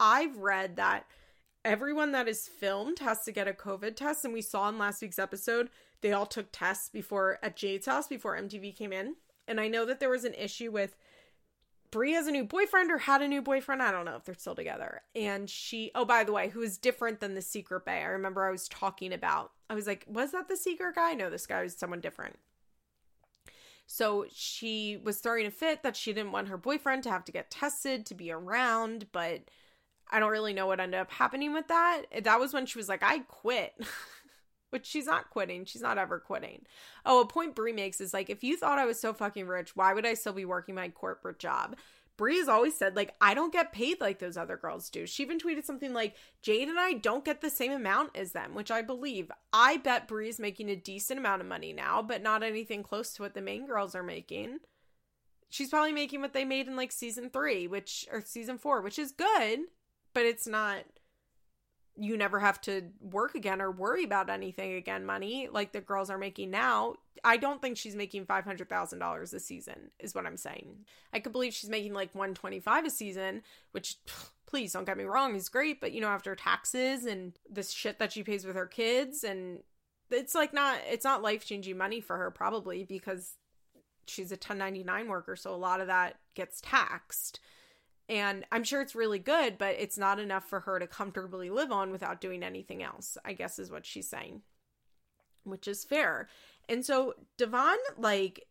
[0.00, 1.04] I've read that
[1.68, 4.24] everyone that is filmed has to get a COVID test.
[4.24, 5.68] And we saw in last week's episode,
[6.00, 9.16] they all took tests before at Jade's house before MTV came in.
[9.46, 10.96] And I know that there was an issue with
[11.90, 13.82] Bri has a new boyfriend or had a new boyfriend.
[13.82, 15.02] I don't know if they're still together.
[15.14, 18.00] And she, oh, by the way, who is different than the secret Bay.
[18.02, 21.12] I remember I was talking about, I was like, was that the secret guy?
[21.12, 22.38] No, this guy was someone different.
[23.86, 27.32] So she was throwing a fit that she didn't want her boyfriend to have to
[27.32, 29.42] get tested to be around, but
[30.10, 32.02] I don't really know what ended up happening with that.
[32.22, 33.74] That was when she was like, I quit.
[34.70, 35.64] Which she's not quitting.
[35.64, 36.66] She's not ever quitting.
[37.06, 39.74] Oh, a point Bri makes is like, if you thought I was so fucking rich,
[39.74, 41.76] why would I still be working my corporate job?
[42.18, 45.06] Bri has always said, like, I don't get paid like those other girls do.
[45.06, 48.54] She even tweeted something like, Jade and I don't get the same amount as them,
[48.54, 49.30] which I believe.
[49.52, 53.22] I bet Bri's making a decent amount of money now, but not anything close to
[53.22, 54.58] what the main girls are making.
[55.48, 58.98] She's probably making what they made in like season three, which, or season four, which
[58.98, 59.60] is good,
[60.18, 60.78] but it's not
[61.96, 66.10] you never have to work again or worry about anything again money like the girls
[66.10, 66.96] are making now.
[67.22, 70.86] I don't think she's making $500000 a season is what i'm saying.
[71.12, 73.98] I could believe she's making like 125 a season which
[74.48, 78.00] please don't get me wrong is great but you know after taxes and this shit
[78.00, 79.60] that she pays with her kids and
[80.10, 83.34] it's like not it's not life changing money for her probably because
[84.08, 87.38] she's a 1099 worker so a lot of that gets taxed
[88.08, 91.70] and I'm sure it's really good, but it's not enough for her to comfortably live
[91.70, 94.42] on without doing anything else, I guess is what she's saying,
[95.44, 96.28] which is fair.
[96.68, 98.46] And so Devon, like,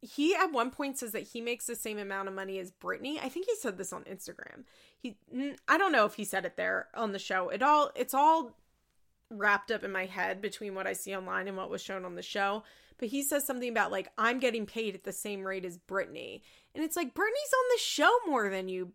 [0.00, 3.20] he at one point says that he makes the same amount of money as Brittany.
[3.22, 4.64] I think he said this on Instagram.
[4.98, 5.16] He,
[5.68, 7.50] I don't know if he said it there on the show.
[7.50, 8.56] It all, it's all
[9.30, 12.14] wrapped up in my head between what I see online and what was shown on
[12.14, 12.64] the show.
[12.98, 16.42] But he says something about like I'm getting paid at the same rate as Brittany,
[16.74, 18.92] and it's like Brittany's on the show more than you.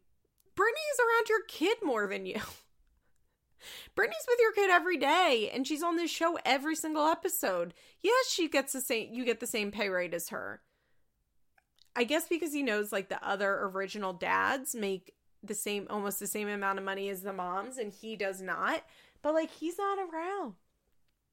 [0.57, 2.41] Brittany's around your kid more than you.
[3.95, 7.73] Brittany's with your kid every day and she's on this show every single episode.
[8.01, 10.61] Yes, she gets the same you get the same pay rate as her.
[11.95, 15.13] I guess because he knows like the other original dads make
[15.43, 18.83] the same almost the same amount of money as the moms and he does not.
[19.21, 20.55] But like he's not around.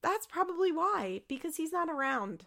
[0.03, 2.45] That's probably why because he's not around.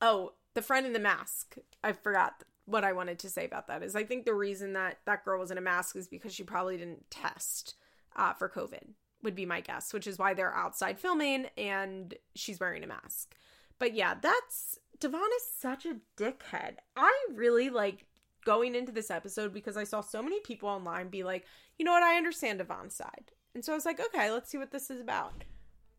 [0.00, 1.56] Oh, the friend in the mask.
[1.84, 4.98] I forgot what I wanted to say about that is I think the reason that
[5.06, 7.76] that girl was in a mask is because she probably didn't test
[8.14, 12.60] uh, for COVID, would be my guess, which is why they're outside filming and she's
[12.60, 13.34] wearing a mask.
[13.78, 16.76] But yeah, that's Devon is such a dickhead.
[16.96, 18.06] I really like
[18.44, 21.44] going into this episode because I saw so many people online be like,
[21.78, 23.32] you know what, I understand Devon's side.
[23.54, 25.44] And so I was like, okay, let's see what this is about.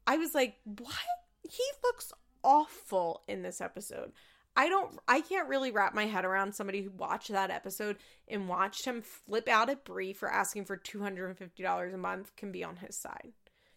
[0.08, 0.96] I was like, what?
[1.44, 2.12] He looks
[2.44, 4.12] awful in this episode.
[4.58, 7.98] I don't I can't really wrap my head around somebody who watched that episode
[8.28, 12.64] and watched him flip out at Bri for asking for $250 a month can be
[12.64, 13.34] on his side.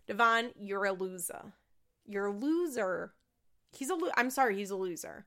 [0.06, 1.52] Devon, you're a loser.
[2.08, 3.12] You're a loser.
[3.70, 5.26] He's a lo- I'm sorry, he's a loser.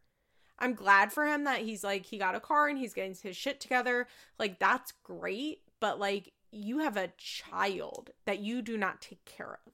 [0.57, 3.37] I'm glad for him that he's like he got a car and he's getting his
[3.37, 4.07] shit together.
[4.39, 9.59] Like that's great, but like you have a child that you do not take care
[9.65, 9.73] of.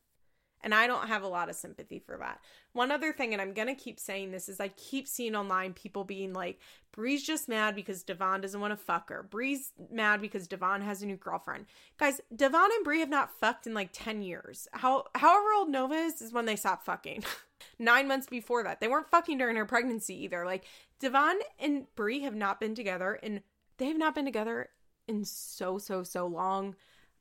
[0.61, 2.41] And I don't have a lot of sympathy for that.
[2.73, 5.73] One other thing, and I'm going to keep saying this, is I keep seeing online
[5.73, 6.59] people being like,
[6.91, 9.23] Bri's just mad because Devon doesn't want to fuck her.
[9.23, 11.65] Bri's mad because Devon has a new girlfriend.
[11.97, 14.67] Guys, Devon and Bri have not fucked in like 10 years.
[14.73, 17.23] How however old Nova is is when they stopped fucking.
[17.79, 18.81] Nine months before that.
[18.81, 20.45] They weren't fucking during her pregnancy either.
[20.45, 20.65] Like
[20.99, 23.41] Devon and Bri have not been together and
[23.77, 24.69] they have not been together
[25.07, 26.75] in so, so, so long.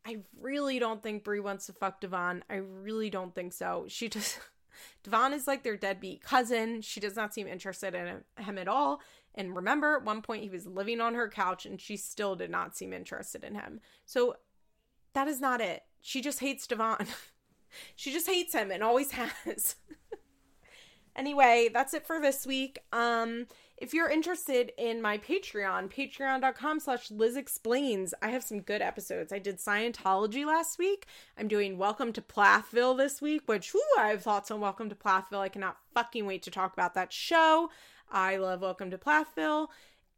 [0.09, 2.43] I really don't think Bri wants to fuck Devon.
[2.48, 3.85] I really don't think so.
[3.89, 4.39] She just
[5.05, 6.80] Devon is like their deadbeat cousin.
[6.80, 9.02] She does not seem interested in him at all.
[9.35, 12.51] And remember, at one point he was living on her couch and she still did
[12.51, 13.80] not seem interested in him.
[14.06, 14.36] So
[15.12, 15.82] that is not it.
[16.01, 17.06] She just hates Devon.
[17.94, 19.10] she just hates him and always
[19.44, 19.76] has.
[21.14, 22.78] anyway, that's it for this week.
[22.94, 23.47] Um
[23.81, 29.33] if you're interested in my Patreon, patreon.com slash Liz Explains, I have some good episodes.
[29.33, 31.07] I did Scientology last week.
[31.39, 34.95] I'm doing Welcome to Plathville this week, which, whoo, I have thoughts on Welcome to
[34.97, 35.41] Plathville.
[35.41, 37.71] I cannot fucking wait to talk about that show.
[38.11, 39.69] I love Welcome to Plathville.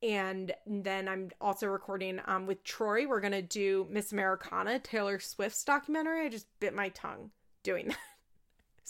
[0.03, 3.07] and then I'm also recording um, with Troy.
[3.07, 6.24] We're gonna do Miss Americana, Taylor Swift's documentary.
[6.24, 7.31] I just bit my tongue
[7.62, 7.99] doing that,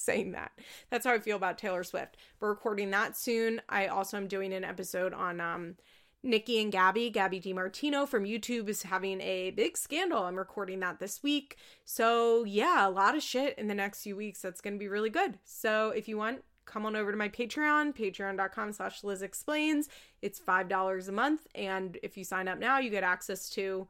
[0.01, 0.53] saying that.
[0.91, 2.17] That's how I feel about Taylor Swift.
[2.41, 3.61] We're recording that soon.
[3.69, 5.77] I also am doing an episode on um,
[6.25, 7.13] Niki and Gabi.
[7.13, 10.25] Gabi DeMartino from YouTube is having a big scandal.
[10.25, 11.57] I'm recording that this week.
[11.85, 14.43] So yeah, a lot of shit in the next few weeks.
[14.43, 15.39] That's gonna be really good.
[15.45, 19.89] So if you want come on over to my Patreon, patreon.com slash Liz Explains.
[20.23, 21.47] It's $5 a month.
[21.55, 23.89] And if you sign up now, you get access to,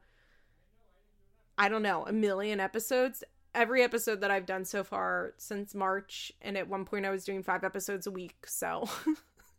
[1.57, 3.23] I don't know, a million episodes.
[3.53, 6.31] Every episode that I've done so far since March.
[6.41, 8.45] And at one point, I was doing five episodes a week.
[8.47, 8.87] So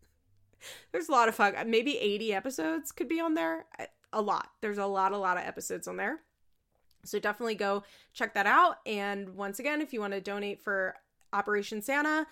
[0.93, 1.55] there's a lot of fun.
[1.66, 3.66] Maybe 80 episodes could be on there.
[4.12, 4.51] A lot.
[4.60, 6.20] There's a lot, a lot of episodes on there.
[7.05, 7.82] So definitely go
[8.14, 8.77] check that out.
[8.86, 10.94] And once again, if you want to donate for
[11.32, 12.27] Operation Santa,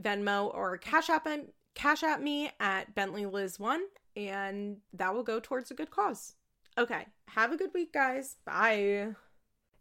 [0.00, 1.26] Venmo or Cash App
[1.74, 3.82] Cash App me at Bentley Liz one
[4.16, 6.34] and that will go towards a good cause.
[6.78, 8.36] Okay, have a good week, guys.
[8.44, 9.14] Bye.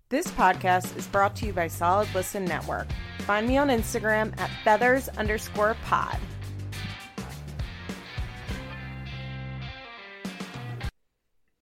[0.09, 2.87] This podcast is brought to you by Solid Listen Network.
[3.27, 6.17] Find me on Instagram at feathers underscore pod.